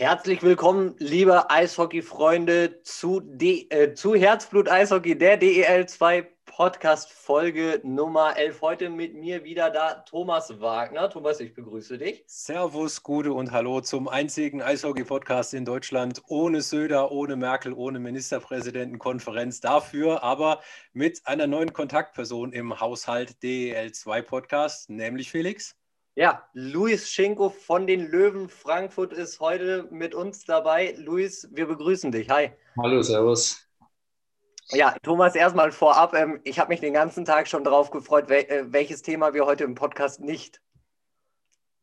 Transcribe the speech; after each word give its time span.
Herzlich 0.00 0.42
willkommen, 0.42 0.94
liebe 0.96 1.50
Eishockey-Freunde, 1.50 2.80
zu, 2.84 3.20
äh, 3.38 3.92
zu 3.92 4.14
Herzblut 4.14 4.66
Eishockey, 4.66 5.18
der 5.18 5.36
DEL 5.36 5.86
2 5.86 6.26
Podcast 6.46 7.12
Folge 7.12 7.82
Nummer 7.84 8.34
11. 8.38 8.62
Heute 8.62 8.88
mit 8.88 9.14
mir 9.14 9.44
wieder 9.44 9.68
da 9.68 9.96
Thomas 10.08 10.58
Wagner. 10.58 11.10
Thomas, 11.10 11.40
ich 11.40 11.52
begrüße 11.52 11.98
dich. 11.98 12.24
Servus, 12.26 13.02
Gude 13.02 13.34
und 13.34 13.52
Hallo 13.52 13.82
zum 13.82 14.08
einzigen 14.08 14.62
Eishockey-Podcast 14.62 15.52
in 15.52 15.66
Deutschland 15.66 16.22
ohne 16.28 16.62
Söder, 16.62 17.12
ohne 17.12 17.36
Merkel, 17.36 17.74
ohne 17.74 17.98
Ministerpräsidentenkonferenz. 17.98 19.60
Dafür 19.60 20.22
aber 20.22 20.62
mit 20.94 21.20
einer 21.26 21.46
neuen 21.46 21.74
Kontaktperson 21.74 22.54
im 22.54 22.80
Haushalt 22.80 23.42
DEL 23.42 23.92
2 23.92 24.22
Podcast, 24.22 24.88
nämlich 24.88 25.30
Felix. 25.30 25.76
Ja, 26.20 26.46
Luis 26.52 27.10
Schenko 27.10 27.48
von 27.48 27.86
den 27.86 28.10
Löwen 28.10 28.50
Frankfurt 28.50 29.14
ist 29.14 29.40
heute 29.40 29.88
mit 29.90 30.14
uns 30.14 30.44
dabei. 30.44 30.94
Luis, 30.98 31.48
wir 31.50 31.66
begrüßen 31.66 32.12
dich. 32.12 32.28
Hi. 32.28 32.50
Hallo, 32.76 33.00
Servus. 33.00 33.66
Ja, 34.68 34.94
Thomas, 35.02 35.34
erstmal 35.34 35.72
vorab. 35.72 36.12
Ähm, 36.12 36.38
ich 36.44 36.58
habe 36.58 36.68
mich 36.68 36.80
den 36.80 36.92
ganzen 36.92 37.24
Tag 37.24 37.48
schon 37.48 37.64
darauf 37.64 37.90
gefreut, 37.90 38.28
wel 38.28 38.44
äh, 38.50 38.70
welches 38.70 39.00
Thema 39.00 39.32
wir 39.32 39.46
heute 39.46 39.64
im 39.64 39.74
Podcast 39.74 40.20
nicht 40.20 40.60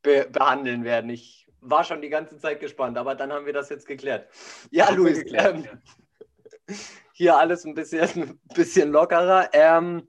be 0.03 0.27
behandeln 0.31 0.83
werden. 0.83 1.09
Ich 1.09 1.49
war 1.59 1.83
schon 1.83 2.03
die 2.03 2.09
ganze 2.09 2.37
Zeit 2.37 2.59
gespannt, 2.59 2.99
aber 2.99 3.15
dann 3.15 3.33
haben 3.33 3.47
wir 3.47 3.53
das 3.53 3.69
jetzt 3.69 3.87
geklärt. 3.87 4.29
Ja, 4.69 4.91
Luis, 4.91 5.23
ähm, 5.33 5.65
hier 7.11 7.37
alles 7.37 7.65
ein 7.65 7.73
bisschen, 7.73 8.39
bisschen 8.53 8.91
lockerer. 8.91 9.49
Ähm, 9.53 10.07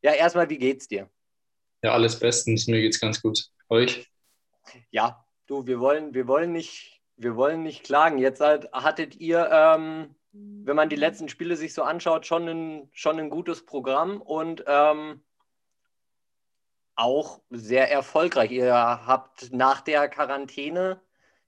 ja, 0.00 0.12
erstmal, 0.12 0.48
wie 0.48 0.56
geht's 0.56 0.88
dir? 0.88 1.10
Ja, 1.82 1.92
alles 1.92 2.18
bestens. 2.18 2.66
Mir 2.66 2.80
geht's 2.80 3.00
ganz 3.00 3.22
gut. 3.22 3.46
Euch? 3.68 4.08
Ja, 4.90 5.24
du, 5.46 5.66
wir 5.66 5.80
wollen, 5.80 6.14
wir 6.14 6.26
wollen 6.26 6.52
nicht, 6.52 7.00
wir 7.16 7.36
wollen 7.36 7.62
nicht 7.62 7.84
klagen. 7.84 8.18
Jetzt 8.18 8.40
halt, 8.40 8.72
hattet 8.72 9.16
ihr, 9.16 9.48
ähm, 9.50 10.14
wenn 10.32 10.76
man 10.76 10.88
die 10.88 10.96
letzten 10.96 11.28
Spiele 11.28 11.56
sich 11.56 11.74
so 11.74 11.82
anschaut, 11.82 12.26
schon 12.26 12.48
ein, 12.48 12.88
schon 12.92 13.18
ein 13.18 13.30
gutes 13.30 13.64
Programm 13.64 14.20
und 14.20 14.64
ähm, 14.66 15.22
auch 16.96 17.40
sehr 17.50 17.90
erfolgreich. 17.90 18.50
Ihr 18.50 18.74
habt 18.74 19.52
nach 19.52 19.80
der 19.80 20.08
Quarantäne 20.08 21.00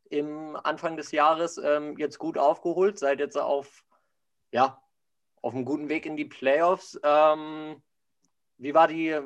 im 0.08 0.56
Anfang 0.56 0.96
des 0.96 1.12
Jahres 1.12 1.58
ähm, 1.58 1.96
jetzt 1.98 2.18
gut 2.18 2.38
aufgeholt, 2.38 2.98
seid 2.98 3.20
jetzt 3.20 3.36
auf, 3.36 3.84
ja, 4.52 4.80
auf 5.42 5.54
einem 5.54 5.64
guten 5.64 5.88
Weg 5.88 6.06
in 6.06 6.16
die 6.16 6.24
Playoffs. 6.24 6.98
Ähm, 7.02 7.82
wie 8.60 8.74
war 8.74 8.88
die 8.88 9.16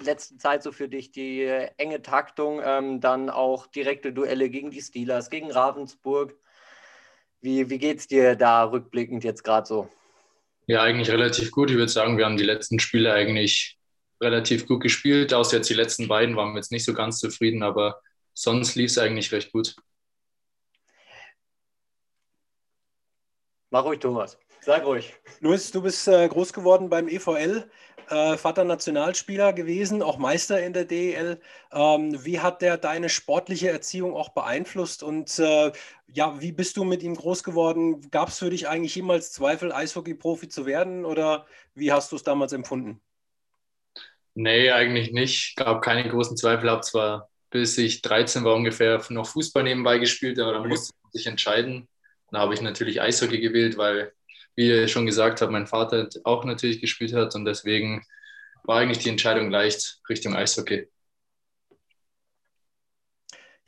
letzte 0.00 0.36
Zeit 0.36 0.62
so 0.62 0.72
für 0.72 0.88
dich, 0.88 1.10
die 1.12 1.44
enge 1.76 2.02
Taktung, 2.02 2.60
ähm, 2.62 3.00
dann 3.00 3.30
auch 3.30 3.66
direkte 3.66 4.12
Duelle 4.12 4.50
gegen 4.50 4.70
die 4.70 4.82
Steelers, 4.82 5.30
gegen 5.30 5.50
Ravensburg? 5.50 6.34
Wie, 7.40 7.70
wie 7.70 7.78
geht 7.78 7.98
es 7.98 8.08
dir 8.08 8.34
da 8.34 8.64
rückblickend 8.64 9.22
jetzt 9.22 9.44
gerade 9.44 9.66
so? 9.66 9.88
Ja, 10.66 10.82
eigentlich 10.82 11.10
relativ 11.10 11.50
gut. 11.52 11.70
Ich 11.70 11.76
würde 11.76 11.90
sagen, 11.90 12.18
wir 12.18 12.24
haben 12.24 12.36
die 12.36 12.44
letzten 12.44 12.78
Spiele 12.80 13.12
eigentlich 13.12 13.78
relativ 14.20 14.66
gut 14.66 14.82
gespielt. 14.82 15.32
Außer 15.32 15.58
jetzt 15.58 15.70
die 15.70 15.74
letzten 15.74 16.08
beiden 16.08 16.36
waren 16.36 16.52
wir 16.52 16.58
jetzt 16.58 16.72
nicht 16.72 16.84
so 16.84 16.92
ganz 16.92 17.20
zufrieden, 17.20 17.62
aber 17.62 18.00
sonst 18.34 18.74
lief 18.74 18.90
es 18.90 18.98
eigentlich 18.98 19.32
recht 19.32 19.52
gut. 19.52 19.76
Mach 23.70 23.84
ruhig, 23.84 24.00
Thomas. 24.00 24.36
Sag 24.60 24.84
ruhig. 24.84 25.14
Luis, 25.40 25.70
du 25.70 25.80
bist 25.80 26.08
äh, 26.08 26.28
groß 26.28 26.52
geworden 26.52 26.88
beim 26.88 27.08
EVL 27.08 27.70
äh, 28.08 28.36
Vater 28.36 28.64
Nationalspieler 28.64 29.52
gewesen, 29.52 30.02
auch 30.02 30.18
Meister 30.18 30.62
in 30.64 30.72
der 30.72 30.84
DEL. 30.84 31.40
Ähm, 31.72 32.24
wie 32.24 32.40
hat 32.40 32.62
der 32.62 32.76
deine 32.76 33.08
sportliche 33.08 33.70
Erziehung 33.70 34.14
auch 34.14 34.30
beeinflusst 34.30 35.02
und 35.02 35.38
äh, 35.38 35.72
ja, 36.12 36.40
wie 36.40 36.52
bist 36.52 36.76
du 36.76 36.84
mit 36.84 37.02
ihm 37.02 37.14
groß 37.14 37.44
geworden? 37.44 38.10
Gab 38.10 38.28
es 38.28 38.38
für 38.38 38.50
dich 38.50 38.68
eigentlich 38.68 38.94
jemals 38.94 39.32
Zweifel, 39.32 39.72
Eishockey-Profi 39.72 40.48
zu 40.48 40.66
werden 40.66 41.04
oder 41.04 41.46
wie 41.74 41.92
hast 41.92 42.12
du 42.12 42.16
es 42.16 42.22
damals 42.22 42.52
empfunden? 42.52 43.00
Nee, 44.34 44.70
eigentlich 44.70 45.12
nicht. 45.12 45.56
Gab 45.56 45.82
keine 45.82 46.08
großen 46.08 46.36
Zweifel. 46.36 46.70
Habe 46.70 46.82
zwar 46.82 47.28
bis 47.50 47.78
ich 47.78 48.02
13 48.02 48.44
war 48.44 48.54
ungefähr 48.54 49.02
noch 49.10 49.26
Fußball 49.26 49.62
nebenbei 49.62 49.98
gespielt, 49.98 50.38
aber 50.38 50.52
dann 50.52 50.68
musste 50.68 50.92
ich 51.06 51.20
sich 51.20 51.26
entscheiden. 51.26 51.88
Dann 52.30 52.40
habe 52.40 52.54
ich 52.54 52.60
natürlich 52.60 53.00
Eishockey 53.00 53.40
gewählt, 53.40 53.78
weil 53.78 54.12
wie 54.58 54.66
ihr 54.70 54.88
schon 54.88 55.06
gesagt 55.06 55.40
habt, 55.40 55.52
mein 55.52 55.68
Vater 55.68 56.08
auch 56.24 56.44
natürlich 56.44 56.80
gespielt 56.80 57.12
hat 57.14 57.36
und 57.36 57.44
deswegen 57.44 58.04
war 58.64 58.80
eigentlich 58.80 58.98
die 58.98 59.08
Entscheidung 59.08 59.52
leicht 59.52 60.00
Richtung 60.08 60.34
Eishockey. 60.34 60.88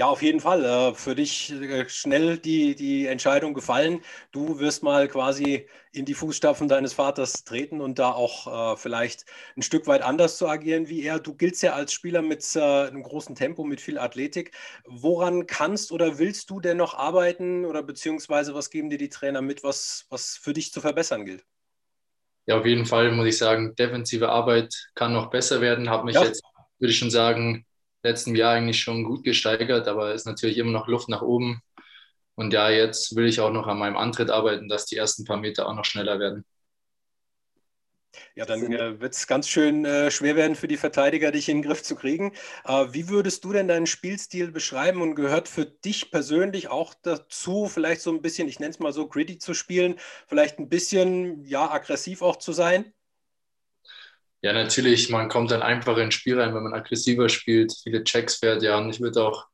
Ja, 0.00 0.06
auf 0.06 0.22
jeden 0.22 0.40
Fall. 0.40 0.64
Äh, 0.64 0.94
für 0.94 1.14
dich 1.14 1.52
äh, 1.52 1.86
schnell 1.86 2.38
die, 2.38 2.74
die 2.74 3.04
Entscheidung 3.06 3.52
gefallen. 3.52 4.00
Du 4.32 4.58
wirst 4.58 4.82
mal 4.82 5.08
quasi 5.08 5.66
in 5.92 6.06
die 6.06 6.14
Fußstapfen 6.14 6.68
deines 6.68 6.94
Vaters 6.94 7.44
treten 7.44 7.82
und 7.82 7.98
da 7.98 8.12
auch 8.12 8.72
äh, 8.72 8.76
vielleicht 8.78 9.26
ein 9.58 9.62
Stück 9.62 9.86
weit 9.86 10.00
anders 10.00 10.38
zu 10.38 10.48
agieren 10.48 10.88
wie 10.88 11.02
er. 11.02 11.18
Du 11.18 11.34
giltst 11.34 11.62
ja 11.62 11.74
als 11.74 11.92
Spieler 11.92 12.22
mit 12.22 12.42
einem 12.56 13.02
großen 13.02 13.34
Tempo, 13.34 13.62
mit 13.62 13.82
viel 13.82 13.98
Athletik. 13.98 14.52
Woran 14.86 15.46
kannst 15.46 15.92
oder 15.92 16.18
willst 16.18 16.48
du 16.48 16.60
denn 16.60 16.78
noch 16.78 16.94
arbeiten 16.94 17.66
oder 17.66 17.82
beziehungsweise 17.82 18.54
was 18.54 18.70
geben 18.70 18.88
dir 18.88 18.96
die 18.96 19.10
Trainer 19.10 19.42
mit, 19.42 19.62
was, 19.64 20.06
was 20.08 20.38
für 20.38 20.54
dich 20.54 20.72
zu 20.72 20.80
verbessern 20.80 21.26
gilt? 21.26 21.44
Ja, 22.46 22.58
auf 22.58 22.64
jeden 22.64 22.86
Fall 22.86 23.12
muss 23.12 23.26
ich 23.26 23.36
sagen, 23.36 23.74
defensive 23.74 24.30
Arbeit 24.30 24.74
kann 24.94 25.12
noch 25.12 25.28
besser 25.28 25.60
werden. 25.60 25.90
Habe 25.90 26.06
mich 26.06 26.14
ja. 26.14 26.24
jetzt, 26.24 26.42
würde 26.78 26.90
ich 26.90 26.98
schon 26.98 27.10
sagen, 27.10 27.66
letzten 28.02 28.34
Jahr 28.34 28.54
eigentlich 28.54 28.80
schon 28.80 29.04
gut 29.04 29.24
gesteigert, 29.24 29.88
aber 29.88 30.10
es 30.14 30.22
ist 30.22 30.26
natürlich 30.26 30.58
immer 30.58 30.72
noch 30.72 30.88
Luft 30.88 31.08
nach 31.08 31.22
oben. 31.22 31.62
Und 32.34 32.52
ja, 32.52 32.70
jetzt 32.70 33.16
will 33.16 33.26
ich 33.26 33.40
auch 33.40 33.52
noch 33.52 33.66
an 33.66 33.78
meinem 33.78 33.96
Antritt 33.96 34.30
arbeiten, 34.30 34.68
dass 34.68 34.86
die 34.86 34.96
ersten 34.96 35.24
paar 35.24 35.36
Meter 35.38 35.68
auch 35.68 35.74
noch 35.74 35.84
schneller 35.84 36.18
werden. 36.20 36.44
Ja, 38.34 38.44
dann 38.44 38.72
äh, 38.72 39.00
wird 39.00 39.14
es 39.14 39.26
ganz 39.26 39.48
schön 39.48 39.84
äh, 39.84 40.10
schwer 40.10 40.34
werden 40.36 40.56
für 40.56 40.66
die 40.68 40.76
Verteidiger, 40.76 41.30
dich 41.30 41.48
in 41.48 41.58
den 41.58 41.62
Griff 41.62 41.82
zu 41.82 41.94
kriegen. 41.94 42.32
Äh, 42.64 42.86
wie 42.92 43.08
würdest 43.08 43.44
du 43.44 43.52
denn 43.52 43.68
deinen 43.68 43.86
Spielstil 43.86 44.50
beschreiben 44.50 45.00
und 45.02 45.14
gehört 45.14 45.48
für 45.48 45.64
dich 45.66 46.10
persönlich 46.10 46.68
auch 46.68 46.94
dazu, 47.02 47.66
vielleicht 47.68 48.00
so 48.00 48.10
ein 48.12 48.22
bisschen, 48.22 48.48
ich 48.48 48.58
nenne 48.58 48.70
es 48.70 48.78
mal 48.80 48.92
so, 48.92 49.08
gritty 49.08 49.38
zu 49.38 49.54
spielen, 49.54 49.96
vielleicht 50.26 50.58
ein 50.58 50.68
bisschen, 50.68 51.44
ja, 51.44 51.70
aggressiv 51.70 52.22
auch 52.22 52.36
zu 52.36 52.52
sein? 52.52 52.92
Ja, 54.42 54.52
natürlich, 54.54 55.10
man 55.10 55.28
kommt 55.28 55.50
dann 55.50 55.62
einfacher 55.62 56.02
ins 56.02 56.14
Spiel 56.14 56.40
rein, 56.40 56.54
wenn 56.54 56.62
man 56.62 56.72
aggressiver 56.72 57.28
spielt, 57.28 57.74
viele 57.82 58.04
Checks 58.04 58.36
fährt, 58.36 58.62
ja. 58.62 58.78
Und 58.78 58.88
ich 58.88 59.00
würde 59.00 59.22
auch 59.22 59.46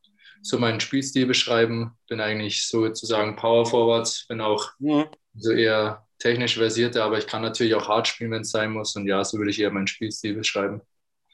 so 0.42 0.58
meinen 0.58 0.80
Spielstil 0.80 1.26
beschreiben. 1.26 1.98
Bin 2.08 2.20
eigentlich 2.20 2.66
sozusagen 2.66 3.34
Power 3.34 3.66
Forward, 3.66 4.24
bin 4.28 4.40
auch 4.40 4.70
mhm. 4.78 5.06
so 5.34 5.50
eher 5.50 6.06
technisch 6.18 6.56
versierter, 6.56 7.04
aber 7.04 7.18
ich 7.18 7.26
kann 7.26 7.42
natürlich 7.42 7.74
auch 7.74 7.88
hart 7.88 8.08
spielen, 8.08 8.30
wenn 8.30 8.42
es 8.42 8.50
sein 8.50 8.70
muss. 8.70 8.94
Und 8.94 9.06
ja, 9.06 9.24
so 9.24 9.38
würde 9.38 9.50
ich 9.50 9.60
eher 9.60 9.70
meinen 9.70 9.88
Spielstil 9.88 10.34
beschreiben. 10.34 10.80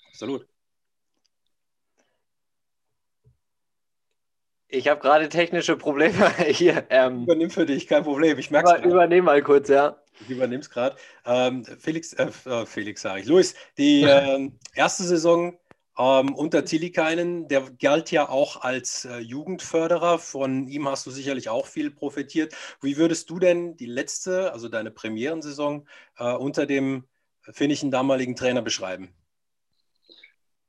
Absolut. 0.08 0.46
Ich 4.68 4.88
habe 4.88 5.00
gerade 5.00 5.28
technische 5.28 5.76
Probleme 5.76 6.30
hier. 6.46 6.86
Ähm, 6.88 7.24
Übernimm 7.24 7.50
für 7.50 7.66
dich, 7.66 7.86
kein 7.86 8.04
Problem. 8.04 8.38
Ich 8.38 8.50
merke 8.50 8.78
es. 8.78 8.84
Übernehm 8.84 9.24
mal 9.24 9.42
kurz, 9.42 9.68
ja. 9.68 10.01
Ich 10.20 10.30
übernehme 10.30 10.60
es 10.60 10.70
gerade. 10.70 10.96
Ähm, 11.24 11.64
Felix, 11.64 12.12
äh, 12.12 12.30
äh 12.44 12.66
Felix 12.66 13.02
sage 13.02 13.20
ich, 13.20 13.26
Luis, 13.26 13.54
die 13.78 14.02
äh, 14.02 14.50
erste 14.74 15.04
Saison 15.04 15.58
ähm, 15.98 16.34
unter 16.34 16.64
Tillikainen, 16.64 17.48
der 17.48 17.62
galt 17.80 18.10
ja 18.10 18.28
auch 18.28 18.62
als 18.62 19.04
äh, 19.04 19.18
Jugendförderer. 19.18 20.18
Von 20.18 20.68
ihm 20.68 20.88
hast 20.88 21.06
du 21.06 21.10
sicherlich 21.10 21.48
auch 21.48 21.66
viel 21.66 21.90
profitiert. 21.90 22.54
Wie 22.80 22.96
würdest 22.96 23.28
du 23.30 23.38
denn 23.38 23.76
die 23.76 23.86
letzte, 23.86 24.52
also 24.52 24.68
deine 24.68 24.90
Premierensaison, 24.90 25.88
äh, 26.18 26.32
unter 26.32 26.66
dem 26.66 27.04
finnischen 27.42 27.90
damaligen 27.90 28.36
Trainer 28.36 28.62
beschreiben? 28.62 29.14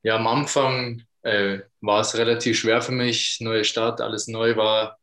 Ja, 0.02 0.16
am 0.16 0.26
Anfang 0.26 1.02
äh, 1.22 1.60
war 1.80 2.00
es 2.00 2.16
relativ 2.18 2.58
schwer 2.58 2.82
für 2.82 2.92
mich. 2.92 3.38
Neue 3.40 3.64
Start, 3.64 4.00
alles 4.00 4.28
neu 4.28 4.56
war 4.56 4.98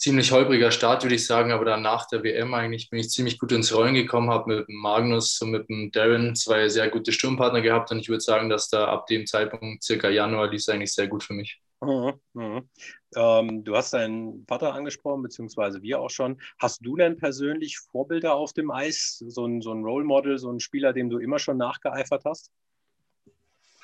ziemlich 0.00 0.32
holpriger 0.32 0.70
Start, 0.70 1.02
würde 1.04 1.14
ich 1.14 1.26
sagen, 1.26 1.52
aber 1.52 1.66
dann 1.66 1.82
nach 1.82 2.08
der 2.08 2.22
WM 2.22 2.54
eigentlich 2.54 2.88
bin 2.88 2.98
ich 2.98 3.10
ziemlich 3.10 3.38
gut 3.38 3.52
ins 3.52 3.74
Rollen 3.74 3.94
gekommen, 3.94 4.30
habe 4.30 4.56
mit 4.56 4.68
Magnus 4.70 5.40
und 5.42 5.50
mit 5.50 5.68
dem 5.68 5.92
Darren 5.92 6.34
zwei 6.34 6.68
sehr 6.70 6.88
gute 6.88 7.12
Sturmpartner 7.12 7.60
gehabt 7.60 7.92
und 7.92 7.98
ich 7.98 8.08
würde 8.08 8.22
sagen, 8.22 8.48
dass 8.48 8.70
da 8.70 8.86
ab 8.86 9.06
dem 9.06 9.26
Zeitpunkt, 9.26 9.84
circa 9.84 10.08
Januar, 10.08 10.48
lief 10.48 10.60
es 10.60 10.68
eigentlich 10.70 10.94
sehr 10.94 11.06
gut 11.06 11.22
für 11.22 11.34
mich. 11.34 11.60
Mhm, 11.82 12.14
mhm. 12.32 12.68
Ähm, 13.14 13.64
du 13.64 13.76
hast 13.76 13.92
deinen 13.92 14.46
Vater 14.46 14.74
angesprochen, 14.74 15.22
beziehungsweise 15.22 15.82
wir 15.82 16.00
auch 16.00 16.10
schon. 16.10 16.40
Hast 16.58 16.84
du 16.84 16.96
denn 16.96 17.16
persönlich 17.16 17.78
Vorbilder 17.78 18.34
auf 18.34 18.52
dem 18.54 18.70
Eis, 18.70 19.22
so 19.26 19.46
ein, 19.46 19.60
so 19.60 19.72
ein 19.72 19.84
Role 19.84 20.04
Model, 20.04 20.38
so 20.38 20.50
ein 20.50 20.60
Spieler, 20.60 20.92
dem 20.94 21.10
du 21.10 21.18
immer 21.18 21.38
schon 21.38 21.58
nachgeeifert 21.58 22.24
hast? 22.24 22.50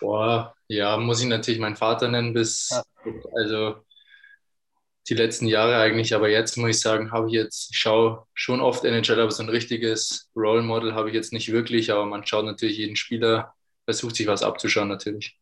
Boah, 0.01 0.55
ja, 0.69 0.97
muss 0.97 1.23
ich 1.23 1.27
natürlich 1.27 1.61
meinen 1.61 1.77
Vater 1.77 2.09
nennen, 2.09 2.35
bis, 2.35 2.69
ja. 2.71 2.83
also 3.35 3.77
die 5.09 5.15
letzten 5.15 5.47
Jahre 5.47 5.77
eigentlich, 5.77 6.15
aber 6.15 6.29
jetzt 6.29 6.57
muss 6.57 6.71
ich 6.71 6.81
sagen, 6.81 7.13
habe 7.13 7.29
ich 7.29 7.35
jetzt, 7.35 7.71
ich 7.71 7.79
schaue 7.79 8.27
schon 8.35 8.61
oft 8.61 8.85
NHL, 8.85 9.21
aber 9.21 9.31
so 9.31 9.43
ein 9.43 9.49
richtiges 9.49 10.31
Role 10.35 10.63
Model 10.63 10.95
habe 10.95 11.09
ich 11.09 11.15
jetzt 11.15 11.33
nicht 11.33 11.53
wirklich, 11.53 11.93
aber 11.93 12.07
man 12.07 12.27
schaut 12.27 12.45
natürlich 12.45 12.79
jeden 12.79 12.97
Spieler, 12.97 13.55
versucht 13.85 14.17
sich 14.17 14.27
was 14.27 14.43
abzuschauen 14.43 14.89
natürlich. 14.89 15.39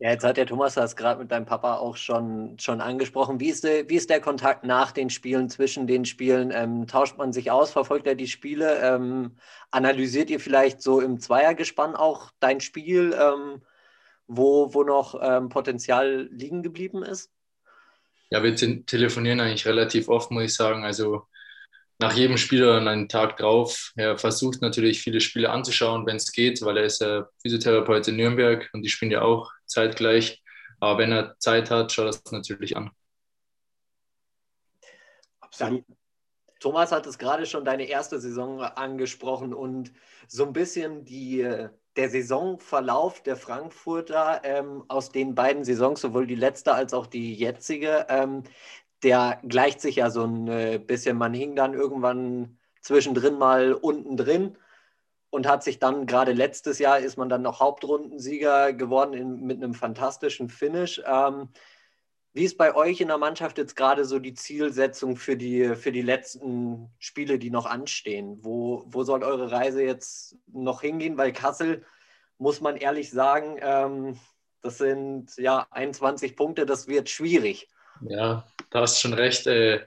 Ja, 0.00 0.10
jetzt 0.10 0.22
hat 0.22 0.36
der 0.36 0.46
Thomas 0.46 0.74
das 0.74 0.94
gerade 0.94 1.20
mit 1.20 1.32
deinem 1.32 1.44
Papa 1.44 1.74
auch 1.78 1.96
schon, 1.96 2.56
schon 2.60 2.80
angesprochen. 2.80 3.40
Wie 3.40 3.48
ist, 3.48 3.64
der, 3.64 3.88
wie 3.88 3.96
ist 3.96 4.08
der 4.10 4.20
Kontakt 4.20 4.62
nach 4.62 4.92
den 4.92 5.10
Spielen, 5.10 5.48
zwischen 5.50 5.88
den 5.88 6.04
Spielen? 6.04 6.52
Ähm, 6.52 6.86
tauscht 6.86 7.18
man 7.18 7.32
sich 7.32 7.50
aus? 7.50 7.72
Verfolgt 7.72 8.06
er 8.06 8.14
die 8.14 8.28
Spiele? 8.28 8.78
Ähm, 8.80 9.36
analysiert 9.72 10.30
ihr 10.30 10.38
vielleicht 10.38 10.82
so 10.82 11.00
im 11.00 11.18
Zweiergespann 11.18 11.96
auch 11.96 12.30
dein 12.38 12.60
Spiel, 12.60 13.12
ähm, 13.12 13.62
wo, 14.28 14.72
wo 14.72 14.84
noch 14.84 15.18
ähm, 15.20 15.48
Potenzial 15.48 16.28
liegen 16.30 16.62
geblieben 16.62 17.02
ist? 17.02 17.32
Ja, 18.30 18.42
wir 18.42 18.54
te 18.54 18.84
telefonieren 18.84 19.40
eigentlich 19.40 19.66
relativ 19.66 20.08
oft, 20.08 20.30
muss 20.30 20.44
ich 20.44 20.54
sagen. 20.54 20.84
Also 20.84 21.26
nach 21.98 22.12
jedem 22.12 22.36
Spiel 22.36 22.62
oder 22.62 22.78
einen 22.78 23.08
Tag 23.08 23.36
drauf. 23.38 23.92
Er 23.96 24.18
versucht 24.18 24.62
natürlich 24.62 25.00
viele 25.00 25.20
Spiele 25.20 25.50
anzuschauen, 25.50 26.06
wenn 26.06 26.16
es 26.16 26.32
geht, 26.32 26.62
weil 26.62 26.76
er 26.76 26.84
ist 26.84 27.00
ja 27.00 27.28
Physiotherapeut 27.42 28.06
in 28.08 28.16
Nürnberg 28.16 28.68
und 28.72 28.82
die 28.82 28.88
spielen 28.88 29.10
ja 29.10 29.22
auch 29.22 29.50
zeitgleich. 29.66 30.42
Aber 30.80 30.98
wenn 30.98 31.10
er 31.12 31.36
Zeit 31.38 31.70
hat, 31.70 31.92
schaut 31.92 32.06
er 32.06 32.10
es 32.10 32.32
natürlich 32.32 32.76
an. 32.76 32.90
Absolut. 35.40 35.84
Thomas 36.60 36.92
hat 36.92 37.06
es 37.06 37.18
gerade 37.18 37.46
schon 37.46 37.64
deine 37.64 37.84
erste 37.84 38.18
Saison 38.18 38.60
angesprochen 38.60 39.54
und 39.54 39.92
so 40.26 40.44
ein 40.44 40.52
bisschen 40.52 41.04
die, 41.04 41.68
der 41.98 42.08
Saisonverlauf 42.08 43.24
der 43.24 43.36
Frankfurter 43.36 44.40
ähm, 44.44 44.84
aus 44.86 45.10
den 45.10 45.34
beiden 45.34 45.64
Saisons, 45.64 46.00
sowohl 46.00 46.28
die 46.28 46.36
letzte 46.36 46.72
als 46.72 46.94
auch 46.94 47.08
die 47.08 47.34
jetzige, 47.34 48.06
ähm, 48.08 48.44
der 49.02 49.40
gleicht 49.46 49.80
sich 49.80 49.96
ja 49.96 50.08
so 50.08 50.22
ein 50.24 50.46
äh, 50.46 50.78
bisschen. 50.78 51.18
Man 51.18 51.34
hing 51.34 51.56
dann 51.56 51.74
irgendwann 51.74 52.56
zwischendrin 52.82 53.36
mal 53.36 53.72
unten 53.72 54.16
drin 54.16 54.56
und 55.30 55.48
hat 55.48 55.64
sich 55.64 55.80
dann 55.80 56.06
gerade 56.06 56.32
letztes 56.32 56.78
Jahr 56.78 57.00
ist 57.00 57.18
man 57.18 57.28
dann 57.28 57.42
noch 57.42 57.58
Hauptrundensieger 57.58 58.72
geworden 58.74 59.12
in, 59.14 59.40
mit 59.40 59.56
einem 59.56 59.74
fantastischen 59.74 60.48
Finish. 60.48 61.02
Ähm, 61.04 61.48
wie 62.38 62.44
ist 62.44 62.56
bei 62.56 62.72
euch 62.76 63.00
in 63.00 63.08
der 63.08 63.18
Mannschaft 63.18 63.58
jetzt 63.58 63.74
gerade 63.74 64.04
so 64.04 64.20
die 64.20 64.32
Zielsetzung 64.32 65.16
für 65.16 65.36
die, 65.36 65.74
für 65.74 65.90
die 65.90 66.02
letzten 66.02 66.88
Spiele, 67.00 67.36
die 67.36 67.50
noch 67.50 67.66
anstehen? 67.66 68.38
Wo, 68.42 68.84
wo 68.86 69.02
soll 69.02 69.24
eure 69.24 69.50
Reise 69.50 69.82
jetzt 69.82 70.36
noch 70.46 70.82
hingehen? 70.82 71.18
Weil 71.18 71.32
Kassel, 71.32 71.84
muss 72.38 72.60
man 72.60 72.76
ehrlich 72.76 73.10
sagen, 73.10 73.56
ähm, 73.60 74.20
das 74.62 74.78
sind 74.78 75.36
ja 75.36 75.66
21 75.72 76.36
Punkte, 76.36 76.64
das 76.64 76.86
wird 76.86 77.10
schwierig. 77.10 77.66
Ja, 78.02 78.46
da 78.70 78.82
hast 78.82 79.00
schon 79.00 79.14
recht. 79.14 79.48
Äh, 79.48 79.80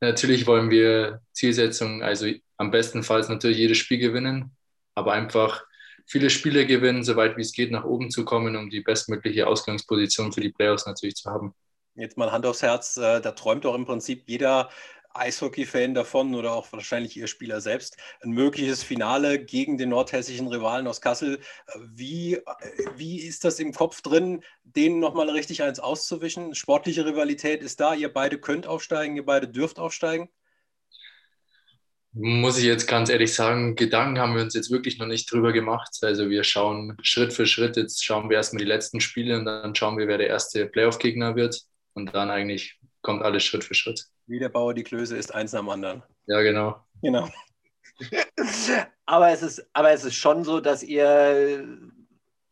natürlich 0.00 0.46
wollen 0.46 0.70
wir 0.70 1.20
Zielsetzungen, 1.32 2.04
also 2.04 2.28
am 2.58 2.70
bestenfalls 2.70 3.28
natürlich 3.28 3.58
jedes 3.58 3.78
Spiel 3.78 3.98
gewinnen, 3.98 4.56
aber 4.94 5.14
einfach 5.14 5.64
viele 6.06 6.30
Spiele 6.30 6.64
gewinnen, 6.64 7.02
soweit 7.02 7.36
wie 7.36 7.42
es 7.42 7.52
geht, 7.52 7.72
nach 7.72 7.84
oben 7.84 8.12
zu 8.12 8.24
kommen, 8.24 8.54
um 8.54 8.70
die 8.70 8.82
bestmögliche 8.82 9.48
Ausgangsposition 9.48 10.32
für 10.32 10.42
die 10.42 10.52
Playoffs 10.52 10.86
natürlich 10.86 11.16
zu 11.16 11.28
haben. 11.28 11.56
Jetzt 11.98 12.16
mal 12.16 12.30
Hand 12.30 12.46
aufs 12.46 12.62
Herz, 12.62 12.96
äh, 12.96 13.20
da 13.20 13.32
träumt 13.32 13.64
doch 13.64 13.74
im 13.74 13.84
Prinzip 13.84 14.28
jeder 14.28 14.70
Eishockey-Fan 15.14 15.94
davon 15.94 16.34
oder 16.36 16.52
auch 16.52 16.72
wahrscheinlich 16.72 17.16
Ihr 17.16 17.26
Spieler 17.26 17.60
selbst, 17.60 17.96
ein 18.22 18.30
mögliches 18.30 18.84
Finale 18.84 19.44
gegen 19.44 19.78
den 19.78 19.88
nordhessischen 19.88 20.46
Rivalen 20.46 20.86
aus 20.86 21.00
Kassel. 21.00 21.40
Wie, 21.92 22.38
wie 22.96 23.20
ist 23.20 23.44
das 23.44 23.58
im 23.58 23.72
Kopf 23.72 24.00
drin, 24.00 24.44
denen 24.62 25.00
nochmal 25.00 25.28
richtig 25.30 25.62
eins 25.64 25.80
auszuwischen? 25.80 26.54
Sportliche 26.54 27.04
Rivalität 27.04 27.62
ist 27.62 27.80
da, 27.80 27.94
ihr 27.94 28.12
beide 28.12 28.38
könnt 28.38 28.68
aufsteigen, 28.68 29.16
ihr 29.16 29.26
beide 29.26 29.48
dürft 29.48 29.80
aufsteigen? 29.80 30.28
Muss 32.12 32.58
ich 32.58 32.64
jetzt 32.64 32.86
ganz 32.86 33.10
ehrlich 33.10 33.34
sagen, 33.34 33.76
Gedanken 33.76 34.18
haben 34.18 34.34
wir 34.34 34.42
uns 34.42 34.54
jetzt 34.54 34.70
wirklich 34.70 34.98
noch 34.98 35.06
nicht 35.06 35.30
drüber 35.30 35.52
gemacht. 35.52 35.98
Also 36.02 36.30
wir 36.30 36.42
schauen 36.42 36.96
Schritt 37.02 37.32
für 37.32 37.46
Schritt, 37.46 37.76
jetzt 37.76 38.04
schauen 38.04 38.30
wir 38.30 38.36
erstmal 38.36 38.60
die 38.60 38.68
letzten 38.68 39.00
Spiele 39.00 39.36
und 39.36 39.44
dann 39.44 39.74
schauen 39.74 39.98
wir, 39.98 40.08
wer 40.08 40.18
der 40.18 40.28
erste 40.28 40.66
Playoff-Gegner 40.66 41.36
wird. 41.36 41.64
Und 41.98 42.14
dann 42.14 42.30
eigentlich 42.30 42.78
kommt 43.02 43.22
alles 43.22 43.42
Schritt 43.42 43.64
für 43.64 43.74
Schritt. 43.74 44.06
Wie 44.28 44.38
der 44.38 44.50
Bauer 44.50 44.72
die 44.72 44.84
Klöße 44.84 45.16
ist, 45.16 45.34
eins 45.34 45.52
nach 45.52 45.60
dem 45.60 45.68
anderen. 45.68 46.04
Ja, 46.26 46.40
genau. 46.42 46.76
Genau. 47.02 47.28
aber, 49.06 49.30
es 49.30 49.42
ist, 49.42 49.68
aber 49.72 49.90
es 49.90 50.04
ist 50.04 50.14
schon 50.14 50.44
so, 50.44 50.60
dass 50.60 50.84
ihr 50.84 51.66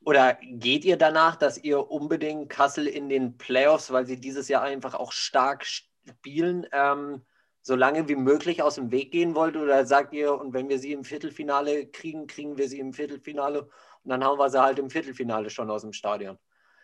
oder 0.04 0.36
geht 0.42 0.84
ihr 0.84 0.96
danach, 0.96 1.36
dass 1.36 1.58
ihr 1.58 1.90
unbedingt 1.90 2.48
Kassel 2.48 2.88
in 2.88 3.08
den 3.08 3.38
Playoffs, 3.38 3.92
weil 3.92 4.04
sie 4.04 4.20
dieses 4.20 4.48
Jahr 4.48 4.62
einfach 4.62 4.94
auch 4.94 5.12
stark 5.12 5.64
spielen, 5.64 6.66
ähm, 6.72 7.22
so 7.62 7.76
lange 7.76 8.08
wie 8.08 8.16
möglich 8.16 8.62
aus 8.62 8.76
dem 8.76 8.90
Weg 8.90 9.12
gehen 9.12 9.36
wollt? 9.36 9.56
Oder 9.56 9.86
sagt 9.86 10.12
ihr, 10.12 10.34
und 10.34 10.54
wenn 10.54 10.68
wir 10.68 10.80
sie 10.80 10.92
im 10.92 11.04
Viertelfinale 11.04 11.86
kriegen, 11.86 12.26
kriegen 12.26 12.58
wir 12.58 12.68
sie 12.68 12.80
im 12.80 12.92
Viertelfinale 12.92 13.62
und 13.62 14.10
dann 14.10 14.24
haben 14.24 14.38
wir 14.38 14.50
sie 14.50 14.60
halt 14.60 14.80
im 14.80 14.90
Viertelfinale 14.90 15.50
schon 15.50 15.70
aus 15.70 15.82
dem 15.82 15.92
Stadion? 15.92 16.36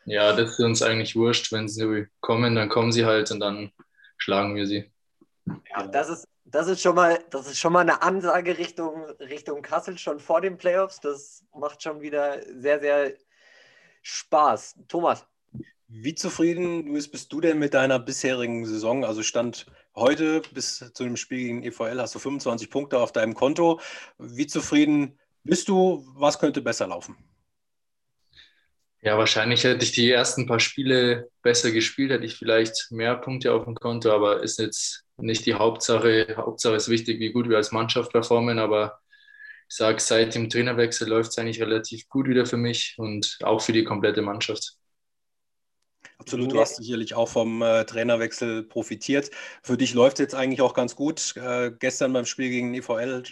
Ja, 0.05 0.33
das 0.33 0.53
ist 0.53 0.61
uns 0.61 0.83
eigentlich 0.83 1.17
wurscht. 1.17 1.53
Wenn 1.53 1.69
sie 1.69 2.07
kommen, 2.21 2.55
dann 2.55 2.69
kommen 2.69 2.93
sie 2.93 3.05
halt 3.05 3.31
und 3.31 3.41
dann 3.41 3.71
schlagen 4.17 4.55
wir 4.57 4.67
sie. 4.67 4.91
Ja, 5.47 5.87
das 5.87 6.09
ist, 6.09 6.29
das 6.45 6.69
ist 6.69 6.83
schon 6.83 6.95
mal, 6.95 7.19
das 7.31 7.47
ist 7.47 7.59
schon 7.59 7.73
mal 7.73 7.81
eine 7.81 8.03
Ansage 8.03 8.59
Richtung, 8.59 9.05
Richtung 9.21 9.63
Kassel 9.63 9.99
schon 9.99 10.21
vor 10.21 10.41
den 10.41 10.59
Playoffs. 10.59 11.01
Das 11.01 11.45
macht 11.55 11.83
schon 11.83 12.01
wieder 12.01 12.41
sehr, 12.55 12.81
sehr 12.81 13.15
Spaß. 14.03 14.77
Thomas. 14.89 15.27
Wie 15.89 16.15
zufrieden, 16.15 16.87
Luis, 16.87 17.11
bist 17.11 17.33
du 17.33 17.41
denn 17.41 17.59
mit 17.59 17.75
deiner 17.75 17.99
bisherigen 17.99 18.65
Saison? 18.65 19.05
Also 19.05 19.23
stand 19.23 19.67
heute 19.95 20.41
bis 20.53 20.79
zu 20.79 21.05
dem 21.05 21.17
Spiel 21.17 21.39
gegen 21.39 21.63
EVL 21.63 22.01
hast 22.01 22.15
du 22.15 22.19
25 22.19 22.71
Punkte 22.71 22.99
auf 22.99 23.13
deinem 23.13 23.35
Konto. 23.35 23.79
Wie 24.19 24.47
zufrieden 24.47 25.19
bist 25.45 25.69
du? 25.69 26.03
Was 26.15 26.39
könnte 26.39 26.63
besser 26.63 26.87
laufen? 26.87 27.17
Ja, 29.05 29.19
wahrscheinlich 29.19 29.65
hätte 29.65 29.85
ich 29.85 29.93
die 29.93 30.09
ersten 30.11 30.47
paar 30.47 30.61
Spiele 30.61 31.29
besser 31.43 31.73
gespielt, 31.73 32.13
hätte 32.13 32.25
ich 32.25 32.37
vielleicht 32.37 32.87
mehr 32.91 33.17
Punkte 33.17 33.53
auf 33.53 33.65
dem 33.65 33.75
Konto, 33.75 34.13
aber 34.13 34.43
ist 34.43 34.59
jetzt 34.61 35.05
nicht 35.17 35.45
die 35.47 35.55
Hauptsache. 35.55 36.35
Hauptsache 36.37 36.77
ist 36.77 36.89
wichtig, 36.89 37.19
wie 37.19 37.33
gut 37.33 37.49
wir 37.49 37.57
als 37.57 37.73
Mannschaft 37.73 38.13
performen, 38.13 38.59
aber 38.61 39.01
ich 39.69 39.77
sage, 39.77 40.01
seit 40.01 40.35
dem 40.37 40.51
Trainerwechsel 40.51 41.09
läuft 41.09 41.31
es 41.33 41.39
eigentlich 41.39 41.61
relativ 41.61 42.09
gut 42.09 42.29
wieder 42.29 42.47
für 42.47 42.59
mich 42.59 42.95
und 42.99 43.39
auch 43.43 43.61
für 43.63 43.73
die 43.73 43.85
komplette 43.85 44.23
Mannschaft. 44.23 44.77
Absolut, 46.23 46.53
du 46.53 46.61
hast 46.61 46.77
sicherlich 46.77 47.15
auch 47.15 47.29
vom 47.29 47.63
äh, 47.63 47.85
Trainerwechsel 47.85 48.63
profitiert. 48.63 49.31
Für 49.63 49.77
dich 49.77 49.93
läuft 49.93 50.19
es 50.19 50.21
jetzt 50.21 50.35
eigentlich 50.37 50.61
auch 50.61 50.73
ganz 50.73 50.95
gut. 50.95 51.35
Äh, 51.37 51.73
gestern 51.77 52.13
beim 52.13 52.27
Spiel 52.27 52.49
gegen 52.49 52.73
EVL, 52.75 53.25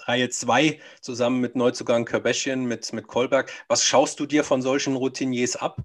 Reihe 0.00 0.28
2, 0.28 0.78
zusammen 1.00 1.40
mit 1.40 1.56
Neuzugang 1.56 2.04
Körbeschchen, 2.04 2.66
mit, 2.66 2.92
mit 2.92 3.06
Kolberg. 3.06 3.50
Was 3.68 3.84
schaust 3.84 4.20
du 4.20 4.26
dir 4.26 4.44
von 4.44 4.60
solchen 4.60 4.96
Routiniers 4.96 5.56
ab? 5.56 5.82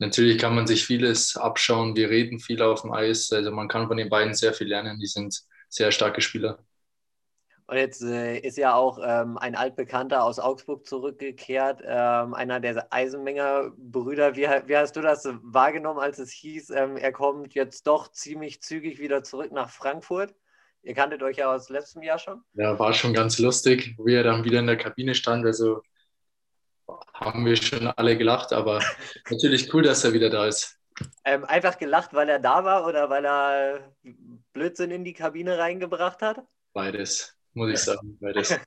Natürlich 0.00 0.38
kann 0.38 0.56
man 0.56 0.66
sich 0.66 0.84
vieles 0.84 1.36
abschauen. 1.36 1.94
Wir 1.94 2.10
reden 2.10 2.40
viel 2.40 2.60
auf 2.62 2.82
dem 2.82 2.92
Eis. 2.92 3.30
Also 3.32 3.52
man 3.52 3.68
kann 3.68 3.86
von 3.86 3.96
den 3.96 4.08
beiden 4.08 4.34
sehr 4.34 4.52
viel 4.52 4.66
lernen. 4.66 4.98
Die 4.98 5.06
sind 5.06 5.42
sehr 5.68 5.92
starke 5.92 6.20
Spieler. 6.20 6.58
Und 7.72 7.78
jetzt 7.78 8.02
äh, 8.02 8.36
ist 8.36 8.58
ja 8.58 8.74
auch 8.74 8.98
ähm, 9.02 9.38
ein 9.38 9.54
Altbekannter 9.54 10.24
aus 10.24 10.38
Augsburg 10.38 10.86
zurückgekehrt, 10.86 11.80
ähm, 11.82 12.34
einer 12.34 12.60
der 12.60 12.92
Eisenmenger-Brüder. 12.92 14.36
Wie, 14.36 14.42
wie, 14.42 14.76
hast 14.76 14.94
du 14.94 15.00
das 15.00 15.26
wahrgenommen, 15.40 15.98
als 15.98 16.18
es 16.18 16.30
hieß, 16.32 16.68
ähm, 16.68 16.98
er 16.98 17.12
kommt 17.12 17.54
jetzt 17.54 17.86
doch 17.86 18.12
ziemlich 18.12 18.60
zügig 18.60 18.98
wieder 18.98 19.22
zurück 19.22 19.52
nach 19.52 19.70
Frankfurt? 19.70 20.34
Ihr 20.82 20.92
kanntet 20.92 21.22
euch 21.22 21.38
ja 21.38 21.50
aus 21.50 21.70
letztem 21.70 22.02
Jahr 22.02 22.18
schon. 22.18 22.42
Ja, 22.52 22.78
war 22.78 22.92
schon 22.92 23.14
ganz 23.14 23.38
lustig, 23.38 23.96
wie 24.04 24.16
er 24.16 24.24
dann 24.24 24.44
wieder 24.44 24.58
in 24.58 24.66
der 24.66 24.76
Kabine 24.76 25.14
stand. 25.14 25.46
Also 25.46 25.80
haben 27.14 27.46
wir 27.46 27.56
schon 27.56 27.86
alle 27.86 28.18
gelacht, 28.18 28.52
aber 28.52 28.80
natürlich 29.30 29.72
cool, 29.72 29.82
dass 29.82 30.04
er 30.04 30.12
wieder 30.12 30.28
da 30.28 30.44
ist. 30.46 30.78
Ähm, 31.24 31.46
einfach 31.46 31.78
gelacht, 31.78 32.12
weil 32.12 32.28
er 32.28 32.38
da 32.38 32.64
war 32.64 32.86
oder 32.86 33.08
weil 33.08 33.24
er 33.24 33.94
Blödsinn 34.52 34.90
in 34.90 35.04
die 35.04 35.14
Kabine 35.14 35.56
reingebracht 35.56 36.20
hat? 36.20 36.44
Beides 36.74 37.38
muss 37.54 37.70
ich 37.70 37.78
sagen. 37.78 38.16
Weil 38.20 38.32
das 38.32 38.58